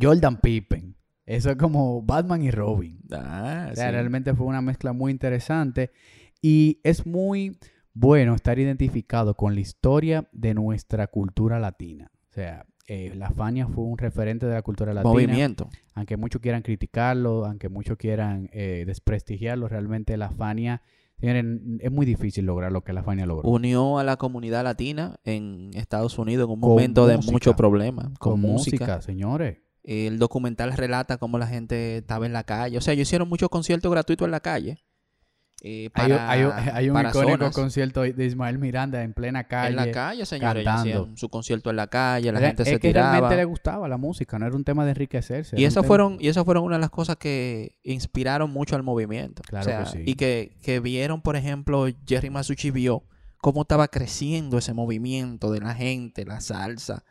Jordan 0.00 0.40
Pippen. 0.40 0.96
Eso 1.24 1.50
es 1.50 1.56
como 1.56 2.02
Batman 2.02 2.42
y 2.42 2.52
Robin. 2.52 3.00
Ah, 3.10 3.68
O 3.72 3.74
sea, 3.74 3.86
sí. 3.86 3.92
realmente 3.92 4.32
fue 4.34 4.46
una 4.46 4.62
mezcla 4.62 4.92
muy 4.92 5.10
interesante 5.10 5.90
y 6.40 6.80
es 6.84 7.04
muy, 7.06 7.58
bueno 7.92 8.34
estar 8.36 8.58
identificado 8.60 9.34
con 9.34 9.54
la 9.54 9.60
historia 9.60 10.28
de 10.32 10.54
nuestra 10.54 11.08
cultura 11.08 11.58
latina. 11.58 12.10
O 12.30 12.32
sea, 12.32 12.64
eh, 12.86 13.12
la 13.16 13.30
Fania 13.30 13.66
fue 13.66 13.84
un 13.84 13.98
referente 13.98 14.46
de 14.46 14.54
la 14.54 14.62
cultura 14.62 14.94
latina. 14.94 15.12
Movimiento. 15.12 15.68
Aunque 15.94 16.16
muchos 16.16 16.40
quieran 16.40 16.62
criticarlo, 16.62 17.44
aunque 17.44 17.68
muchos 17.68 17.96
quieran 17.96 18.48
eh, 18.52 18.84
desprestigiarlo, 18.86 19.68
realmente 19.68 20.16
la 20.16 20.30
Fania, 20.30 20.82
es 21.18 21.90
muy 21.90 22.04
difícil 22.04 22.44
lograr 22.44 22.72
lo 22.72 22.84
que 22.84 22.92
la 22.92 23.02
Fania 23.02 23.26
logró. 23.26 23.48
Unió 23.48 23.98
a 23.98 24.04
la 24.04 24.16
comunidad 24.16 24.64
latina 24.64 25.16
en 25.24 25.70
Estados 25.74 26.18
Unidos 26.18 26.46
en 26.46 26.52
un 26.52 26.60
Con 26.60 26.70
momento 26.70 27.06
de 27.06 27.18
mucho 27.18 27.56
problema. 27.56 28.12
Con, 28.18 28.32
Con 28.32 28.40
música. 28.40 28.84
música, 28.84 29.02
señores. 29.02 29.58
El 29.82 30.18
documental 30.18 30.72
relata 30.72 31.16
cómo 31.16 31.38
la 31.38 31.46
gente 31.46 31.98
estaba 31.98 32.26
en 32.26 32.32
la 32.32 32.44
calle. 32.44 32.76
O 32.76 32.80
sea, 32.80 32.92
ellos 32.92 33.08
hicieron 33.08 33.28
muchos 33.28 33.48
conciertos 33.48 33.90
gratuitos 33.90 34.26
en 34.26 34.32
la 34.32 34.40
calle. 34.40 34.78
Eh, 35.68 35.90
Hay, 35.94 36.08
para, 36.10 36.30
hay- 36.30 36.42
hay 36.72 36.88
un 36.90 36.94
para 36.94 37.08
icónico 37.10 37.32
zonas. 37.38 37.54
concierto 37.54 38.02
de 38.02 38.24
Ismael 38.24 38.58
Miranda 38.58 39.02
en 39.02 39.12
plena 39.14 39.44
calle. 39.44 39.70
En 39.70 39.76
la 39.76 39.90
calle, 39.90 40.24
señores. 40.24 40.64
su 41.16 41.28
concierto 41.28 41.70
en 41.70 41.76
la 41.76 41.88
calle, 41.88 42.30
la 42.30 42.38
Era- 42.38 42.48
gente 42.48 42.62
es 42.62 42.68
se 42.68 42.78
que 42.78 42.88
tiraba. 42.88 43.10
realmente 43.10 43.36
le 43.36 43.44
gustaba 43.46 43.88
la 43.88 43.96
música, 43.96 44.38
no 44.38 44.46
era 44.46 44.54
un 44.54 44.62
tema 44.62 44.84
de 44.84 44.90
enriquecerse. 44.92 45.58
Y 45.58 45.64
esas 45.64 45.84
fueron, 45.84 46.18
y 46.20 46.28
esas 46.28 46.44
fueron 46.44 46.62
una 46.64 46.76
de 46.76 46.80
las 46.82 46.90
cosas 46.90 47.16
que 47.16 47.76
inspiraron 47.82 48.50
mucho 48.52 48.76
al 48.76 48.84
movimiento. 48.84 49.42
Claro 49.42 49.62
O 49.66 49.68
sea, 49.68 49.84
que 49.84 49.90
sí. 49.90 50.02
Y 50.06 50.14
que, 50.14 50.56
que 50.62 50.78
vieron, 50.78 51.20
por 51.20 51.34
ejemplo, 51.34 51.86
Jerry 52.06 52.30
Masucci 52.30 52.70
vio 52.70 53.02
cómo 53.38 53.62
estaba 53.62 53.88
creciendo 53.88 54.58
ese 54.58 54.72
movimiento 54.72 55.50
de 55.50 55.60
la 55.60 55.74
gente, 55.74 56.24
la 56.24 56.40
salsa. 56.40 57.04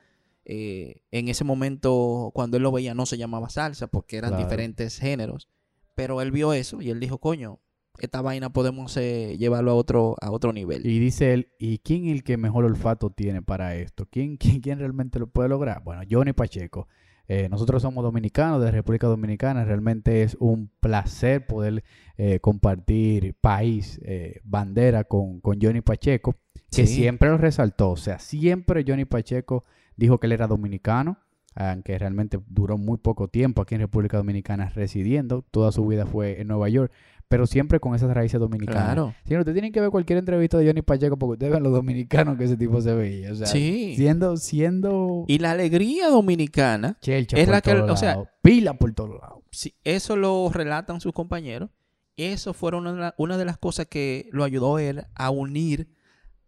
Eh, 0.46 1.02
en 1.12 1.28
ese 1.28 1.44
momento, 1.44 2.32
cuando 2.34 2.58
él 2.58 2.64
lo 2.64 2.72
veía, 2.72 2.94
no 2.94 3.06
se 3.06 3.18
llamaba 3.18 3.50
salsa 3.50 3.88
porque 3.88 4.18
eran 4.18 4.30
Claro. 4.32 4.44
diferentes 4.46 4.98
géneros. 5.00 5.50
Pero 5.96 6.22
él 6.22 6.32
vio 6.32 6.54
eso 6.54 6.82
y 6.82 6.90
él 6.90 7.00
dijo, 7.00 7.18
coño, 7.20 7.60
esta 8.00 8.22
vaina 8.22 8.52
podemos 8.52 8.96
eh, 8.98 9.36
llevarlo 9.38 9.72
a 9.72 9.76
otro, 9.76 10.16
a 10.22 10.32
otro 10.32 10.54
nivel. 10.54 10.86
Y 10.86 11.00
dice 11.00 11.34
él, 11.34 11.50
¿y 11.60 11.80
quién 11.80 12.06
es 12.06 12.12
el 12.14 12.24
que 12.24 12.38
mejor 12.38 12.66
olfato 12.66 13.10
tiene 13.10 13.42
para 13.42 13.76
esto? 13.76 14.08
¿Quién, 14.10 14.38
quién, 14.38 14.60
quién 14.62 14.80
realmente 14.80 15.20
lo 15.20 15.28
puede 15.28 15.50
lograr? 15.50 15.84
Bueno, 15.84 16.02
Johnny 16.10 16.34
Pacheco. 16.34 16.88
Eh, 17.28 17.50
nosotros 17.50 17.82
somos 17.82 18.04
dominicanos 18.04 18.62
de 18.62 18.70
República 18.70 19.08
Dominicana. 19.08 19.66
Realmente 19.66 20.22
es 20.22 20.38
un 20.40 20.70
placer 20.80 21.48
poder 21.48 21.84
eh, 22.18 22.40
compartir 22.40 23.34
país, 23.42 24.00
eh, 24.04 24.42
bandera 24.44 25.06
con, 25.06 25.42
con 25.42 25.60
Johnny 25.60 25.82
Pacheco, 25.82 26.36
que 26.70 26.86
Sí. 26.86 26.96
siempre 26.96 27.30
lo 27.30 27.38
resaltó. 27.38 27.90
O 27.92 27.98
sea, 27.98 28.20
siempre 28.20 28.86
Johnny 28.88 29.06
Pacheco 29.06 29.64
dijo 29.96 30.20
que 30.20 30.28
él 30.28 30.34
era 30.34 30.46
dominicano, 30.46 31.18
aunque 31.56 31.98
realmente 31.98 32.40
duró 32.48 32.78
muy 32.78 32.98
poco 32.98 33.28
tiempo 33.28 33.62
aquí 33.62 33.76
en 33.76 33.82
República 33.82 34.18
Dominicana 34.18 34.70
residiendo. 34.70 35.44
Toda 35.52 35.72
su 35.72 35.86
vida 35.88 36.06
fue 36.06 36.42
en 36.42 36.48
Nueva 36.50 36.68
York, 36.70 36.92
pero 37.28 37.48
siempre 37.48 37.80
con 37.80 37.96
esas 37.96 38.14
raíces 38.14 38.40
dominicanas. 38.40 38.84
Claro. 38.84 39.14
Señor, 39.26 39.40
usted 39.42 39.54
tiene 39.54 39.72
que 39.72 39.82
ver 39.82 39.90
cualquier 39.90 40.20
entrevista 40.20 40.58
de 40.58 40.68
Johnny 40.68 40.82
Pacheco 40.82 41.18
porque 41.18 41.34
ustedes 41.34 41.54
ven 41.54 41.64
lo 41.64 41.70
dominicano 41.72 42.38
que 42.38 42.44
ese 42.44 42.58
tipo 42.58 42.82
se 42.82 42.94
veía. 42.94 43.32
O 43.32 43.36
sea, 43.36 43.48
Sí. 43.48 43.94
siendo, 43.96 44.38
siendo 44.38 45.24
Y 45.28 45.40
la 45.40 45.52
alegría 45.52 46.10
dominicana 46.10 46.98
chelcha 47.02 47.38
es 47.38 47.46
por 47.46 47.54
la 47.54 47.62
que- 47.62 47.72
o 47.74 47.98
sea, 47.98 48.18
pila 48.42 48.74
por 48.74 48.94
todos 48.94 49.12
lados. 49.22 49.40
Sí, 49.52 49.74
eso 49.84 50.18
lo 50.18 50.50
relatan 50.54 51.00
sus 51.02 51.14
compañeros. 51.14 51.70
Eso 52.18 52.54
fueron 52.54 52.88
una, 52.88 53.14
una 53.18 53.38
de 53.38 53.46
las 53.46 53.58
cosas 53.58 53.88
que 53.88 54.28
lo 54.32 54.44
ayudó 54.44 54.80
él 54.80 55.04
a 55.16 55.30
unir 55.32 55.88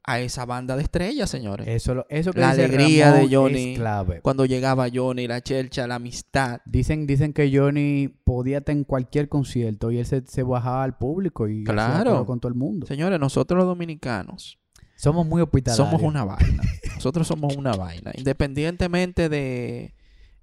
a 0.08 0.20
esa 0.22 0.46
banda 0.46 0.76
de 0.78 0.84
estrellas, 0.84 1.30
señores. 1.30 1.68
Eso, 1.68 1.94
lo- 1.94 2.06
eso 2.10 2.32
que 2.32 2.40
La 2.40 2.52
dice 2.52 2.64
alegría 2.66 3.12
de 3.12 3.28
Johnny. 3.30 3.74
es 3.74 3.78
clave. 3.80 4.22
Cuando 4.22 4.46
llegaba 4.46 4.88
Johnny, 4.92 5.28
la 5.28 5.42
chelcha, 5.42 5.86
la 5.86 5.96
amistad. 5.96 6.62
Dicen, 6.66 7.06
dicen 7.06 7.34
que 7.34 7.52
Johnny 7.56 8.08
podía 8.24 8.60
estar 8.60 8.74
en 8.76 8.86
cualquier 8.86 9.28
concierto 9.30 9.92
y 9.92 10.00
él 10.00 10.06
se, 10.06 10.24
se 10.26 10.44
bajaba 10.44 10.84
al 10.84 10.98
público 10.98 11.48
y 11.50 11.64
Claro. 11.66 12.26
con 12.26 12.40
todo 12.40 12.48
el 12.50 12.56
mundo. 12.58 12.88
Señores, 12.88 13.20
nosotros 13.20 13.58
los 13.58 13.68
dominicanos 13.68 14.58
Somos 14.96 15.28
muy 15.28 15.42
hospitalarios. 15.42 15.86
somos 15.90 16.02
una 16.02 16.24
vaina. 16.24 16.64
Nosotros 16.96 17.28
somos 17.28 17.56
una 17.58 17.74
vaina. 17.74 18.12
Independientemente 18.16 19.30
de, 19.30 19.94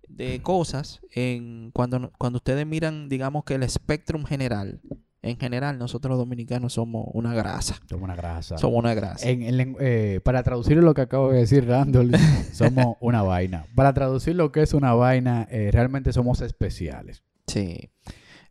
de 0.09 0.43
cosas, 0.43 1.01
en, 1.13 1.71
cuando, 1.73 2.13
cuando 2.19 2.37
ustedes 2.37 2.67
miran, 2.67 3.09
digamos 3.09 3.45
que 3.45 3.55
el 3.55 3.63
espectrum 3.63 4.25
general, 4.25 4.81
en 5.25 5.39
general, 5.39 5.79
nosotros 5.79 6.11
los 6.11 6.19
dominicanos 6.19 6.75
somos 6.75 7.07
una 7.13 7.35
grasa. 7.35 7.77
Somos 7.89 8.05
una 8.05 8.15
grasa. 8.15 8.59
Somos 8.59 8.79
una 8.79 8.95
grasa. 8.95 9.29
En- 9.29 9.43
en 9.43 9.57
lengu- 9.57 9.79
eh, 9.81 10.21
para 10.25 10.43
traducir 10.43 10.77
lo 10.77 10.95
que 10.95 11.01
acabo 11.03 11.31
de 11.33 11.39
decir, 11.41 11.67
Randall, 11.67 12.11
somos 12.53 12.97
una 13.01 13.23
vaina. 13.23 13.67
Para 13.75 13.93
traducir 13.95 14.37
lo 14.37 14.53
que 14.53 14.63
es 14.63 14.75
una 14.75 14.95
vaina, 14.95 15.47
eh, 15.51 15.71
realmente 15.73 16.13
somos 16.13 16.41
especiales. 16.41 17.23
Sí. 17.47 17.91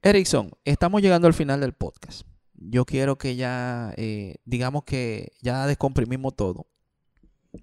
Erickson, 0.01 0.51
estamos 0.65 1.01
llegando 1.01 1.27
al 1.27 1.33
final 1.33 1.61
del 1.61 1.73
podcast. 1.73 2.27
Yo 2.55 2.85
quiero 2.85 3.17
que 3.17 3.35
ya, 3.35 3.93
eh, 3.97 4.35
digamos 4.45 4.83
que 4.83 5.31
ya 5.41 5.65
descomprimimos 5.67 6.35
todo. 6.35 6.67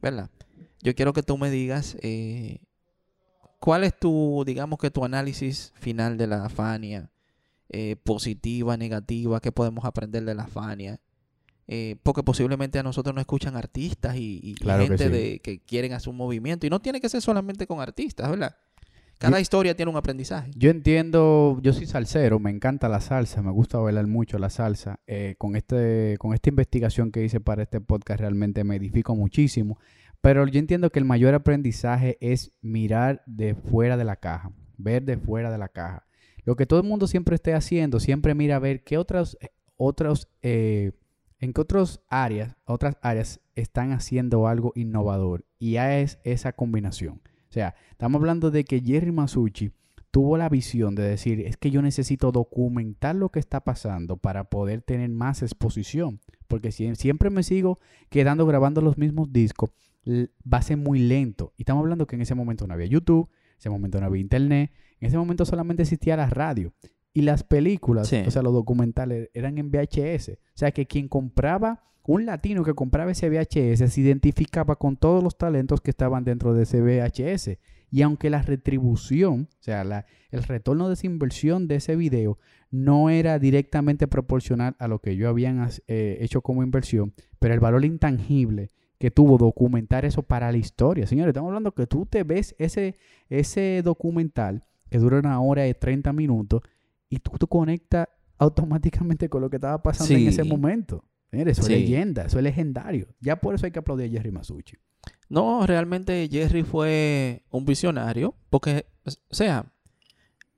¿Verdad? 0.03 0.31
Yo 0.83 0.95
quiero 0.95 1.13
que 1.13 1.23
tú 1.23 1.37
me 1.37 1.51
digas 1.51 1.97
cuál 3.59 3.85
es 3.85 3.99
tu, 3.99 4.43
digamos 4.47 4.79
que 4.79 4.91
tu 4.91 5.05
análisis 5.05 5.73
final 5.77 6.17
de 6.17 6.27
la 6.27 6.49
Fania. 6.49 7.11
Eh, 7.71 7.97
positiva, 8.03 8.77
negativa, 8.77 9.41
qué 9.41 9.53
podemos 9.53 9.85
aprender 9.85 10.25
de 10.25 10.35
la 10.35 10.47
Fania. 10.47 11.01
Eh, 11.73 11.97
porque 12.03 12.25
posiblemente 12.25 12.81
a 12.81 12.83
nosotros 12.83 13.15
nos 13.15 13.23
escuchan 13.23 13.57
artistas 13.57 14.17
y, 14.17 14.57
que 14.61 14.69
gente 14.69 15.05
sí. 15.05 15.11
de, 15.11 15.39
que 15.39 15.61
quieren 15.61 15.93
hacer 15.93 16.09
un 16.09 16.17
movimiento. 16.17 16.67
Y 16.67 16.71
no 16.71 16.81
tiene 16.81 17.01
que 17.01 17.09
ser 17.09 17.23
solamente 17.23 17.69
con 17.69 17.81
artistas, 17.81 18.29
¿verdad? 18.29 18.57
Cada 19.21 19.39
historia 19.39 19.77
tiene 19.77 19.91
un 19.91 19.99
aprendizaje. 19.99 20.51
Yo 20.57 20.71
entiendo, 20.71 21.61
yo 21.63 21.75
soy 21.75 21.85
salsero, 21.87 22.39
me 22.39 22.51
encanta 22.51 22.89
la 22.89 23.03
salsa, 23.03 23.43
me 23.43 23.51
gusta 23.51 23.79
bailar 23.79 24.07
mucho 24.07 24.39
la 24.39 24.49
salsa. 24.49 24.99
Eh, 25.07 25.35
con, 25.37 25.57
este, 25.57 26.17
con 26.19 26.33
esta 26.33 26.49
investigación 26.49 27.13
que 27.13 27.23
hice 27.23 27.39
para 27.39 27.63
este 27.63 27.83
podcast 27.83 28.21
realmente 28.21 28.65
me 28.65 28.77
edifico 28.77 29.15
muchísimo. 29.15 29.79
Pero 30.23 30.47
yo 30.49 30.59
entiendo 30.59 30.91
que 30.91 30.99
el 30.99 31.05
mayor 31.05 31.35
aprendizaje 31.35 32.17
es 32.21 32.53
mirar 32.63 33.23
de 33.27 33.55
fuera 33.55 33.99
de 33.99 34.05
la 34.05 34.17
caja, 34.17 34.53
ver 34.79 35.05
de 35.05 35.19
fuera 35.19 35.51
de 35.51 35.59
la 35.59 35.69
caja. 35.69 36.07
Lo 36.45 36.57
que 36.57 36.67
todo 36.67 36.81
el 36.81 36.87
mundo 36.87 37.07
siempre 37.07 37.35
esté 37.35 37.55
haciendo, 37.55 38.01
siempre 38.01 38.35
mira 38.35 38.57
a 38.57 38.61
ver 38.61 38.83
qué 38.85 38.99
otras, 38.99 39.37
otros, 39.77 40.29
eh, 40.43 40.93
en 41.39 41.53
qué 41.53 41.61
otras 41.61 42.01
áreas, 42.09 42.57
otras 42.65 42.97
áreas 43.03 43.41
están 43.55 43.93
haciendo 43.93 44.47
algo 44.47 44.73
innovador. 44.75 45.45
Y 45.59 45.73
ya 45.73 45.99
es 45.99 46.19
esa 46.25 46.53
combinación. 46.53 47.21
O 47.49 47.53
sea, 47.53 47.75
estamos 47.91 48.21
hablando 48.21 48.51
de 48.51 48.65
que 48.65 48.81
Jerry 48.81 49.13
Masucci 49.13 49.73
tuvo 50.11 50.37
la 50.37 50.49
visión 50.49 50.95
de 50.95 51.03
decir, 51.03 51.41
es 51.41 51.57
que 51.57 51.71
yo 51.71 51.83
necesito 51.83 52.33
documentar 52.33 53.15
lo 53.15 53.31
que 53.31 53.39
está 53.39 53.61
pasando 53.61 54.17
para 54.17 54.45
poder 54.45 54.83
tener 54.83 55.09
más 55.09 55.43
exposición. 55.43 56.21
Porque 56.49 56.73
si 56.73 56.95
siempre 56.97 57.31
me 57.31 57.43
sigo 57.43 57.79
quedando 58.09 58.47
grabando 58.47 58.81
los 58.81 58.99
mismos 58.99 59.33
discos, 59.33 59.71
va 60.07 60.59
a 60.59 60.63
ser 60.63 60.77
muy 60.77 60.99
lento. 60.99 61.53
Y 61.57 61.63
estamos 61.63 61.83
hablando 61.83 62.07
que 62.07 62.17
en 62.17 62.23
ese 62.23 62.35
momento 62.35 62.67
no 62.67 62.75
había 62.75 62.87
YouTube, 62.87 63.29
en 63.31 63.59
ese 63.59 63.71
momento 63.71 64.01
no 64.01 64.07
había 64.07 64.21
internet, 64.21 64.73
en 65.01 65.09
ese 65.09 65.19
momento 65.19 65.45
solamente 65.45 65.83
existía 65.83 66.17
la 66.17 66.29
radio. 66.29 66.73
Y 67.13 67.23
las 67.23 67.43
películas, 67.43 68.09
Sí. 68.09 68.23
o 68.27 68.31
sea, 68.31 68.43
los 68.43 68.53
documentales 68.53 69.31
eran 69.35 69.59
en 69.59 69.71
VHS. 69.71 70.35
O 70.35 70.37
sea, 70.59 70.71
que 70.71 70.87
quien 70.87 71.09
compraba, 71.09 71.83
un 72.07 72.25
latino 72.27 72.65
que 72.65 72.75
compraba 72.75 73.11
ese 73.13 73.29
VHS 73.29 73.89
se 73.89 74.01
identificaba 74.01 74.77
con 74.77 74.97
todos 74.97 75.23
los 75.23 75.37
talentos 75.37 75.81
que 75.81 75.91
estaban 75.91 76.25
dentro 76.25 76.55
de 76.55 76.63
ese 76.65 76.81
VHS. 76.81 77.59
Y 77.91 78.03
aunque 78.03 78.31
la 78.31 78.43
retribución, 78.43 79.49
o 79.53 79.63
sea, 79.63 79.83
la- 79.85 80.07
el 80.31 80.43
retorno 80.45 80.87
de 80.89 80.95
esa 80.95 81.07
inversión 81.07 81.67
de 81.67 81.77
ese 81.77 81.97
video 81.97 82.39
no 82.71 83.11
era 83.11 83.39
directamente 83.41 84.07
proporcional 84.07 84.77
a 84.79 84.87
lo 84.87 85.01
que 85.01 85.17
yo 85.17 85.29
habían 85.29 85.69
eh, 85.89 86.19
hecho 86.21 86.41
como 86.41 86.63
inversión, 86.63 87.13
pero 87.41 87.53
el 87.55 87.61
valor 87.61 87.85
intangible 87.85 88.71
que 88.99 89.11
tuvo 89.11 89.39
documentar 89.39 90.05
eso 90.05 90.23
para 90.23 90.53
la 90.53 90.59
historia. 90.59 91.07
Señores, 91.07 91.31
estamos 91.31 91.49
hablando 91.49 91.73
que 91.75 91.87
tú 91.89 92.07
te 92.07 92.23
ves 92.23 92.55
ese, 92.59 92.97
ese 93.29 93.83
documental 93.85 94.65
que 94.91 94.99
dura 94.99 95.19
una 95.19 95.41
hora 95.41 95.67
y 95.69 95.75
30 95.75 96.13
minutos 96.13 96.63
y 97.09 97.19
tú 97.19 97.31
te 97.39 97.47
conectas 97.47 98.09
automáticamente 98.39 99.29
con 99.29 99.43
lo 99.43 99.51
que 99.51 99.57
estaba 99.57 99.83
pasando 99.83 100.15
en 100.15 100.29
ese 100.29 100.45
momento. 100.45 101.05
Señores, 101.31 101.59
eso 101.59 101.67
Sí. 101.67 101.75
es 101.75 101.81
leyenda, 101.81 102.25
eso 102.25 102.39
es 102.39 102.45
legendario. 102.45 103.09
Ya 103.21 103.37
por 103.37 103.55
eso 103.55 103.67
hay 103.67 103.73
que 103.73 103.79
aplaudir 103.79 104.07
a 104.09 104.11
Jerry 104.11 104.31
Masucci. 104.33 104.77
No, 105.29 105.67
realmente 105.67 106.29
Jerry 106.31 106.63
fue 106.65 107.45
un 107.51 107.65
visionario, 107.65 108.35
porque, 108.51 108.87
o 109.07 109.11
sea, 109.35 109.73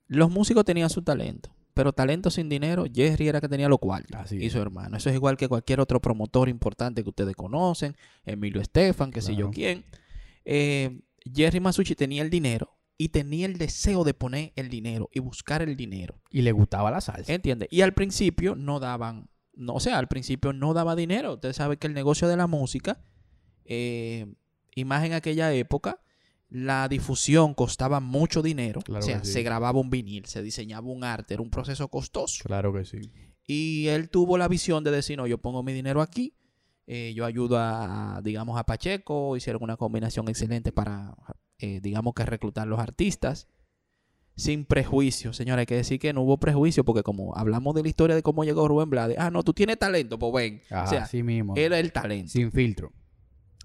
los 0.07 0.31
músicos 0.31 0.65
tenían 0.65 0.89
su 0.91 1.03
talento, 1.03 1.55
pero 1.75 1.93
talento 1.93 2.31
sin 2.31 2.49
dinero, 2.49 2.85
Jerry 2.93 3.29
era 3.29 3.41
que 3.41 3.49
tenía 3.49 3.69
lo 3.69 3.79
cual 3.79 4.05
Así 4.15 4.37
y 4.37 4.49
su 4.51 4.59
hermano. 4.61 4.97
Eso 4.97 5.11
es 5.11 5.15
igual 5.17 5.37
que 5.37 5.49
cualquier 5.49 5.81
otro 5.81 6.01
promotor 6.01 6.49
importante 6.49 7.03
que 7.03 7.11
ustedes 7.11 7.37
conocen, 7.37 7.97
Emilio 8.25 8.61
Estefan, 8.61 9.11
que 9.11 9.21
sé 9.21 9.33
yo 9.33 9.51
Claro. 9.51 9.53
quién. 9.53 9.85
Eh, 10.45 11.01
Jerry 11.35 11.61
Masucci 11.61 11.95
tenía 11.95 12.23
el 12.23 12.31
dinero 12.31 12.71
y 13.03 13.09
tenía 13.09 13.47
el 13.47 13.59
deseo 13.59 14.05
de 14.05 14.15
poner 14.15 14.53
el 14.55 14.69
dinero 14.69 15.11
y 15.13 15.19
buscar 15.19 15.61
el 15.61 15.77
dinero. 15.77 16.21
Y 16.31 16.43
le 16.43 16.53
gustaba 16.53 16.89
la 16.93 17.01
salsa. 17.01 17.33
¿Entiendes? 17.33 17.69
Y 17.73 17.81
al 17.81 17.95
principio 17.95 18.55
no 18.55 18.79
daban, 18.79 19.29
no, 19.55 19.75
o 19.75 19.81
sea, 19.81 19.99
al 19.99 20.07
principio 20.07 20.53
no 20.53 20.73
daba 20.73 20.95
dinero. 20.95 21.33
Ustedes 21.35 21.57
saben 21.57 21.79
que 21.79 21.89
el 21.89 21.95
negocio 21.95 22.29
de 22.29 22.37
la 22.37 22.47
música, 22.47 23.03
eh, 23.65 24.33
y 24.73 24.85
más 24.85 25.05
en 25.05 25.15
aquella 25.15 25.53
época, 25.53 26.01
la 26.49 26.87
difusión 26.87 27.55
costaba 27.55 27.99
mucho 27.99 28.41
dinero. 28.41 28.83
Claro 28.83 29.01
o 29.01 29.03
sea, 29.03 29.25
sí. 29.25 29.33
se 29.33 29.43
grababa 29.43 29.81
un 29.81 29.91
vinil, 29.91 30.27
se 30.27 30.41
diseñaba 30.41 30.87
un 30.87 31.03
arte, 31.03 31.35
era 31.35 31.43
un 31.43 31.51
proceso 31.51 31.89
costoso. 31.89 32.45
Claro 32.45 32.73
que 32.73 32.85
sí. 32.85 33.11
Y 33.49 33.89
él 33.89 34.11
tuvo 34.11 34.39
la 34.39 34.47
visión 34.47 34.85
de 34.85 34.93
decir, 34.93 35.17
no, 35.17 35.27
yo 35.27 35.39
pongo 35.39 35.65
mi 35.65 35.73
dinero 35.73 36.03
aquí 36.03 36.37
Eh, 36.87 37.15
yo 37.15 37.25
ayudo 37.25 37.57
a, 37.59 38.21
digamos, 38.23 38.59
a 38.59 38.65
Pacheco. 38.65 39.37
Hicieron 39.37 39.63
una 39.63 39.77
combinación 39.77 40.29
excelente 40.29 40.73
para, 40.73 41.15
eh, 41.63 41.81
digamos, 41.81 42.13
que 42.15 42.27
reclutar 42.27 42.67
los 42.67 42.81
artistas. 42.81 43.47
Sin 44.35 44.65
prejuicio, 44.65 45.33
señora. 45.33 45.61
Hay 45.61 45.67
que 45.67 45.77
decir 45.77 45.99
que 46.01 46.13
no 46.13 46.23
hubo 46.23 46.39
prejuicio 46.39 46.85
porque 46.85 47.03
como 47.03 47.37
hablamos 47.37 47.75
de 47.75 47.83
la 47.83 47.89
historia 47.89 48.17
de 48.17 48.23
cómo 48.23 48.45
llegó 48.45 48.67
Rubén 48.67 48.91
Blades. 48.91 49.17
Ah, 49.19 49.31
no, 49.31 49.43
tú 49.43 49.53
tienes 49.53 49.79
talento, 49.79 50.19
pues 50.19 50.33
ven. 50.33 50.63
Ajá, 50.71 50.85
o 50.85 50.87
sea, 50.89 51.03
así 51.05 51.23
mismo. 51.23 51.55
era 51.57 51.79
el 51.79 51.93
talento. 51.93 52.33
Sin 52.33 52.51
filtro. 52.51 52.93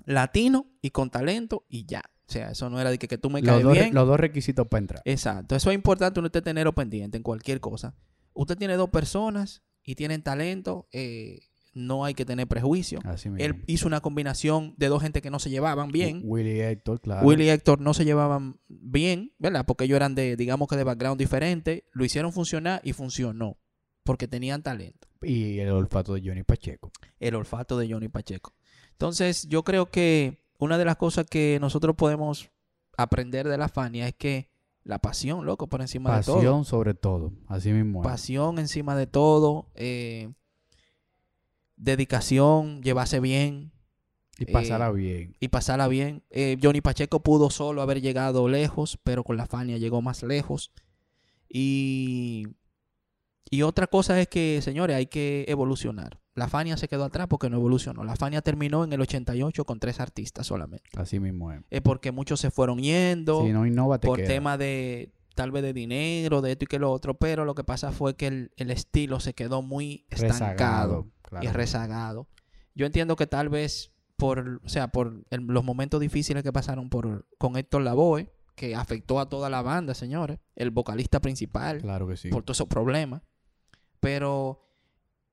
Latino 0.06 0.68
y 0.82 0.92
con 0.92 1.10
talento 1.10 1.66
y 1.70 1.86
ya. 1.86 2.04
O 2.28 2.32
sea, 2.32 2.52
eso 2.52 2.70
no 2.70 2.80
era 2.80 2.92
de 2.92 3.00
que, 3.00 3.08
que 3.08 3.18
tú 3.18 3.30
me 3.30 3.42
Los 3.42 3.50
caes 3.50 3.64
dos, 3.64 3.74
bien. 3.74 3.94
los 3.94 4.06
dos 4.06 4.20
requisitos 4.20 4.68
para 4.68 4.80
entrar. 4.80 5.02
Exacto. 5.06 5.56
Eso 5.56 5.72
es 5.72 5.76
importante 5.76 6.20
uno 6.20 6.28
esté 6.28 6.42
tenerlo 6.42 6.76
pendiente 6.76 7.16
en 7.18 7.24
cualquier 7.24 7.62
cosa. 7.62 7.96
Usted 8.34 8.58
tiene 8.58 8.76
dos 8.76 8.90
personas 8.90 9.64
y 9.84 9.96
tienen 9.96 10.22
talento, 10.22 10.90
eh, 10.92 11.47
no 11.78 12.04
hay 12.04 12.14
que 12.14 12.26
tener 12.26 12.48
prejuicio. 12.48 13.00
Así 13.06 13.30
mismo. 13.30 13.46
Él 13.46 13.64
hizo 13.68 13.88
una 13.88 14.02
combinación 14.02 14.74
de 14.78 14.88
dos 14.88 15.02
gente 15.02 15.22
que 15.22 15.30
no 15.30 15.40
se 15.40 15.50
llevaban 15.50 15.92
bien. 15.92 16.22
Willy 16.24 16.60
Héctor, 16.62 17.00
claro. 17.00 17.26
Willy 17.26 17.46
y 17.46 17.50
Héctor 17.50 17.80
no 17.80 17.94
se 17.94 18.04
llevaban 18.04 18.60
bien, 18.68 19.34
¿verdad? 19.38 19.66
Porque 19.66 19.86
ellos 19.86 19.96
eran 19.96 20.16
de, 20.16 20.36
digamos 20.36 20.68
que 20.68 20.76
de 20.76 20.84
background 20.84 21.20
diferente. 21.20 21.86
Lo 21.92 22.04
hicieron 22.04 22.34
funcionar 22.34 22.82
y 22.84 22.94
funcionó. 22.94 23.58
Porque 24.04 24.28
tenían 24.28 24.64
talento. 24.64 25.08
Y 25.22 25.60
el 25.60 25.70
olfato 25.70 26.14
de 26.14 26.22
Johnny 26.24 26.44
Pacheco. 26.44 26.92
El 27.20 27.36
olfato 27.36 27.78
de 27.78 27.92
Johnny 27.92 28.08
Pacheco. 28.08 28.54
Entonces, 28.92 29.48
yo 29.48 29.64
creo 29.64 29.92
que 29.92 30.46
una 30.60 30.78
de 30.78 30.86
las 30.86 30.96
cosas 30.96 31.26
que 31.26 31.58
nosotros 31.62 31.96
podemos 31.96 32.50
aprender 32.98 33.48
de 33.48 33.58
la 33.58 33.70
Fania 33.70 34.08
es 34.08 34.16
que 34.16 34.50
la 34.84 35.00
pasión, 35.00 35.46
loco, 35.46 35.68
por 35.68 35.82
encima 35.82 36.18
de 36.18 36.24
todo. 36.24 36.38
Pasión 36.38 36.64
sobre 36.64 36.94
todo. 36.94 37.34
Así 37.48 37.72
mismo. 37.74 38.02
es. 38.02 38.08
Pasión 38.08 38.58
encima 38.58 38.96
de 38.96 39.06
todo. 39.06 39.70
eh, 39.76 40.32
dedicación, 41.78 42.82
llevarse 42.82 43.20
bien 43.20 43.72
Y 44.38 44.46
pasará 44.46 44.90
eh, 44.90 44.94
bien. 44.94 45.36
y 45.40 45.48
pasarla 45.48 45.88
bien. 45.88 46.24
Eh, 46.30 46.58
Johnny 46.62 46.82
Pacheco 46.82 47.22
pudo 47.24 47.50
solo 47.50 47.82
haber 47.82 48.02
llegado 48.02 48.48
lejos, 48.50 49.00
pero 49.04 49.24
con 49.24 49.38
la 49.38 49.46
Fania 49.46 49.78
llegó 49.78 50.02
más 50.02 50.24
lejos. 50.24 50.72
Y, 51.50 52.48
y 53.50 53.62
otra 53.62 53.88
cosa 53.88 54.20
es 54.20 54.28
que, 54.28 54.60
señores, 54.62 54.96
hay 54.96 55.08
que 55.08 55.46
evolucionar. 55.48 56.20
La 56.36 56.48
Fania 56.48 56.78
se 56.78 56.88
quedó 56.88 57.06
atrás 57.06 57.28
porque 57.28 57.50
no 57.50 57.58
evolucionó. 57.58 58.04
La 58.04 58.16
Fania 58.16 58.42
terminó 58.42 58.84
en 58.84 58.94
el 58.94 59.02
88 59.02 59.66
con 59.66 59.80
tres 59.80 60.00
artistas 60.00 60.46
solamente. 60.46 60.90
Así 60.96 61.20
mismo 61.20 61.52
es. 61.52 61.62
Es 61.72 61.82
porque 61.82 62.12
muchos 62.12 62.40
se 62.40 62.52
fueron 62.52 62.78
yendo 62.80 63.44
Si 63.44 63.52
no 63.52 63.66
innova, 63.66 63.98
te 64.00 64.08
por 64.08 64.18
queda. 64.18 64.28
tema 64.28 64.58
de 64.58 65.14
tal 65.34 65.52
vez 65.52 65.64
de 65.64 65.74
dinero, 65.74 66.42
de 66.42 66.52
esto 66.52 66.66
y 66.66 66.68
que 66.68 66.80
lo 66.80 66.92
otro, 66.92 67.16
pero 67.18 67.46
lo 67.46 67.56
que 67.56 67.64
pasa 67.64 67.92
fue 67.92 68.16
que 68.16 68.28
el, 68.28 68.52
el 68.58 68.72
estilo 68.72 69.20
se 69.20 69.34
quedó 69.34 69.62
muy 69.62 70.06
estancado 70.10 70.28
Rezagado. 70.30 71.08
Claro. 71.28 71.46
y 71.46 71.52
rezagado. 71.52 72.28
Yo 72.74 72.86
entiendo 72.86 73.16
que 73.16 73.28
tal 73.28 73.50
vez 73.50 73.92
por, 74.18 74.62
o 74.64 74.70
sea, 74.70 74.88
por 74.88 75.24
el- 75.30 75.42
los 75.46 75.64
momentos 75.64 76.00
difíciles 76.00 76.42
que 76.42 76.52
pasaron 76.52 76.90
por, 76.90 77.28
con 77.38 77.56
Héctor 77.58 77.84
Lavoe, 77.84 78.32
que 78.56 78.76
afectó 78.76 79.20
a 79.20 79.30
toda 79.30 79.50
la 79.50 79.62
banda, 79.62 79.94
señores, 79.94 80.40
el 80.56 80.72
vocalista 80.72 81.20
principal, 81.20 81.80
Claro 81.82 82.08
que 82.08 82.18
sí. 82.18 82.30
por 82.30 82.42
todos 82.44 82.58
esos 82.58 82.68
problemas. 82.68 83.22
Pero, 84.00 84.66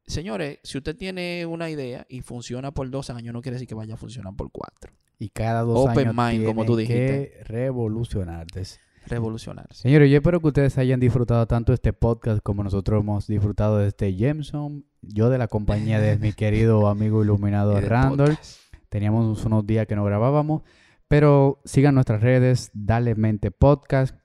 señores, 0.07 0.59
si 0.63 0.79
usted 0.79 0.97
tiene 0.97 1.47
una 1.47 1.71
idea 1.71 2.07
y 2.09 2.21
funciona 2.23 2.73
por 2.73 2.91
dos 2.91 3.11
años, 3.11 3.33
no 3.33 3.41
quiere 3.43 3.55
decir 3.55 3.69
que 3.69 3.75
vaya 3.75 3.95
a 3.95 3.97
funcionar 3.97 4.35
por 4.37 4.51
cuatro. 4.51 4.93
Y 5.19 5.29
cada 5.31 5.63
dos 5.63 5.89
Open 5.91 6.09
años 6.09 6.33
mind, 6.35 6.45
como 6.47 6.65
tú 6.65 6.77
dijiste. 6.77 7.33
que 7.39 7.45
revolucionarte. 7.45 8.63
Revolucionarse. 9.07 9.83
Señores, 9.83 10.11
yo 10.11 10.17
espero 10.17 10.41
que 10.41 10.47
ustedes 10.49 10.77
hayan 10.79 10.99
disfrutado 10.99 11.47
tanto 11.47 11.73
este 11.75 11.93
podcast 11.93 12.41
como 12.43 12.65
nosotros 12.65 13.01
hemos 13.03 13.27
disfrutado 13.27 13.79
de 13.79 13.89
este 13.89 14.17
Jameson. 14.17 14.87
Yo 15.09 15.31
de 15.31 15.39
la 15.39 15.49
compañía 15.49 16.01
de 16.01 16.17
mi 16.19 16.33
querido 16.33 16.87
amigo 16.89 17.23
iluminado 17.23 17.81
Randall. 17.81 18.31
podcast. 18.31 18.61
Teníamos 18.89 19.45
unos 19.45 19.67
días 19.67 19.87
que 19.87 19.97
no 19.97 20.05
grabábamos. 20.05 20.63
Pero 21.09 21.61
sigan 21.65 21.95
nuestras 21.95 22.23
redes, 22.23 22.71
Dale 22.75 23.15
Mente 23.15 23.51
Podcast. 23.51 24.17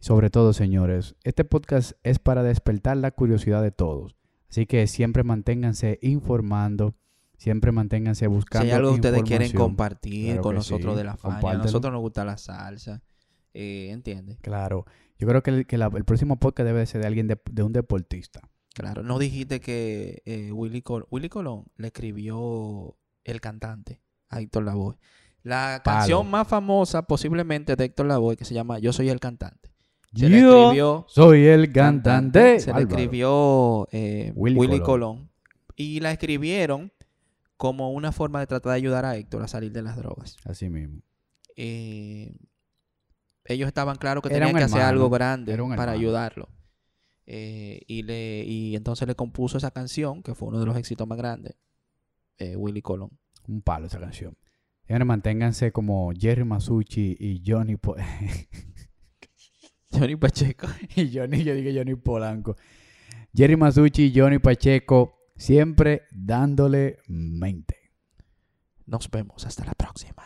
Sobre 0.00 0.28
todo, 0.30 0.52
señores, 0.52 1.14
este 1.24 1.44
podcast 1.44 1.92
es 2.02 2.18
para 2.18 2.42
despertar 2.42 2.96
la 2.98 3.10
curiosidad 3.12 3.62
de 3.62 3.70
todos. 3.70 4.16
Así 4.50 4.66
que 4.66 4.86
siempre 4.86 5.22
manténganse 5.24 5.98
informando, 6.02 6.94
siempre 7.38 7.72
manténganse 7.72 8.26
Si 8.26 8.30
buscando 8.30 8.66
hay 8.66 8.72
algo 8.72 8.90
que 8.90 8.94
ustedes 8.96 9.22
quieren 9.22 9.52
compartir 9.52 10.26
Claro 10.26 10.42
con 10.42 10.54
nosotros 10.56 10.92
sí, 10.94 10.98
de 10.98 11.04
la 11.04 11.16
Fania, 11.16 11.50
a 11.50 11.54
nosotros 11.58 11.92
nos 11.92 12.02
gusta 12.02 12.24
la 12.24 12.36
salsa, 12.36 13.02
eh, 13.54 13.88
¿entiendes? 13.92 14.38
Claro. 14.42 14.84
Yo 15.18 15.26
creo 15.26 15.42
que, 15.42 15.50
el, 15.50 15.66
que 15.66 15.78
la- 15.78 15.90
el 15.94 16.04
próximo 16.04 16.36
podcast 16.38 16.66
debe 16.66 16.84
ser 16.86 17.00
de 17.00 17.06
alguien 17.06 17.26
de, 17.26 17.40
de 17.50 17.62
un 17.62 17.72
deportista. 17.72 18.40
Claro, 18.74 19.02
no 19.02 19.18
dijiste 19.18 19.60
que 19.60 20.22
eh, 20.26 20.50
Willy, 20.52 20.82
Col- 20.82 21.06
Willy 21.10 21.28
Colón 21.28 21.64
le 21.76 21.86
escribió 21.88 22.96
el 23.24 23.40
cantante 23.40 24.00
a 24.28 24.40
Héctor 24.40 24.64
Lavoe. 24.64 24.96
La 25.44 25.80
Palo. 25.84 25.98
canción 25.98 26.30
más 26.30 26.48
famosa 26.48 27.02
posiblemente 27.02 27.76
de 27.76 27.84
Héctor 27.84 28.06
Lavoe 28.06 28.36
que 28.36 28.44
se 28.44 28.52
llama 28.54 28.78
Yo 28.80 28.92
soy 28.92 29.08
el 29.10 29.20
cantante. 29.20 29.70
Se 30.14 30.28
le 30.28 30.40
Yo 30.40 30.62
escribió 30.64 31.04
soy 31.08 31.46
el 31.46 31.72
cantante. 31.72 32.60
se 32.60 32.66
le 32.68 32.72
Bárbaro. 32.72 32.88
escribió 32.96 33.88
eh, 33.92 34.32
Willy 34.34 34.58
Willy, 34.58 34.80
Colón. 34.80 35.16
Colón. 35.16 35.30
y 35.76 36.00
la 36.00 36.10
escribieron 36.12 36.92
como 37.56 37.92
una 37.92 38.10
forma 38.12 38.40
de 38.40 38.46
tratar 38.48 38.70
de 38.72 38.76
ayudar 38.76 39.04
a 39.04 39.16
Héctor 39.16 39.42
a 39.42 39.48
salir 39.48 39.70
de 39.72 39.82
las 39.82 39.96
drogas. 39.96 40.36
Así 40.44 40.68
mismo. 40.68 41.00
eh, 41.56 42.34
ellos 43.44 43.68
estaban 43.68 43.96
claros 43.96 44.22
que 44.22 44.30
Era 44.34 44.46
tenían 44.46 44.58
que 44.58 44.64
hacer 44.64 44.80
algo 44.82 45.10
grande 45.10 45.56
para 45.76 45.92
ayudarlo. 45.92 46.48
Eh, 47.26 47.80
y, 47.86 48.02
le, 48.02 48.44
y 48.44 48.76
entonces 48.76 49.08
le 49.08 49.14
compuso 49.14 49.56
esa 49.58 49.70
canción, 49.70 50.22
que 50.22 50.34
fue 50.34 50.48
uno 50.48 50.60
de 50.60 50.66
los 50.66 50.76
éxitos 50.76 51.06
más 51.08 51.16
grandes, 51.18 51.56
eh, 52.38 52.56
Willy 52.56 52.82
Colón. 52.82 53.10
Un 53.48 53.62
palo 53.62 53.86
esa 53.86 53.98
canción. 54.00 54.36
Señores, 54.86 55.06
manténganse 55.06 55.72
como 55.72 56.12
Jerry 56.18 56.44
Masucci 56.44 57.16
y 57.18 57.42
Johnny 57.46 57.76
Po- 57.76 57.96
Johnny 59.90 60.16
Pacheco. 60.16 60.66
y 60.96 61.10
Johnny, 61.16 61.44
yo 61.44 61.54
dije 61.54 61.74
Johnny 61.76 61.94
Polanco. 61.94 62.56
Jerry 63.34 63.56
Masucci 63.56 64.06
y 64.06 64.18
Johnny 64.18 64.38
Pacheco 64.38 65.18
siempre 65.36 66.02
dándole 66.12 66.98
mente. 67.08 67.76
Nos 68.86 69.10
vemos 69.10 69.46
hasta 69.46 69.64
la 69.64 69.72
próxima. 69.72 70.22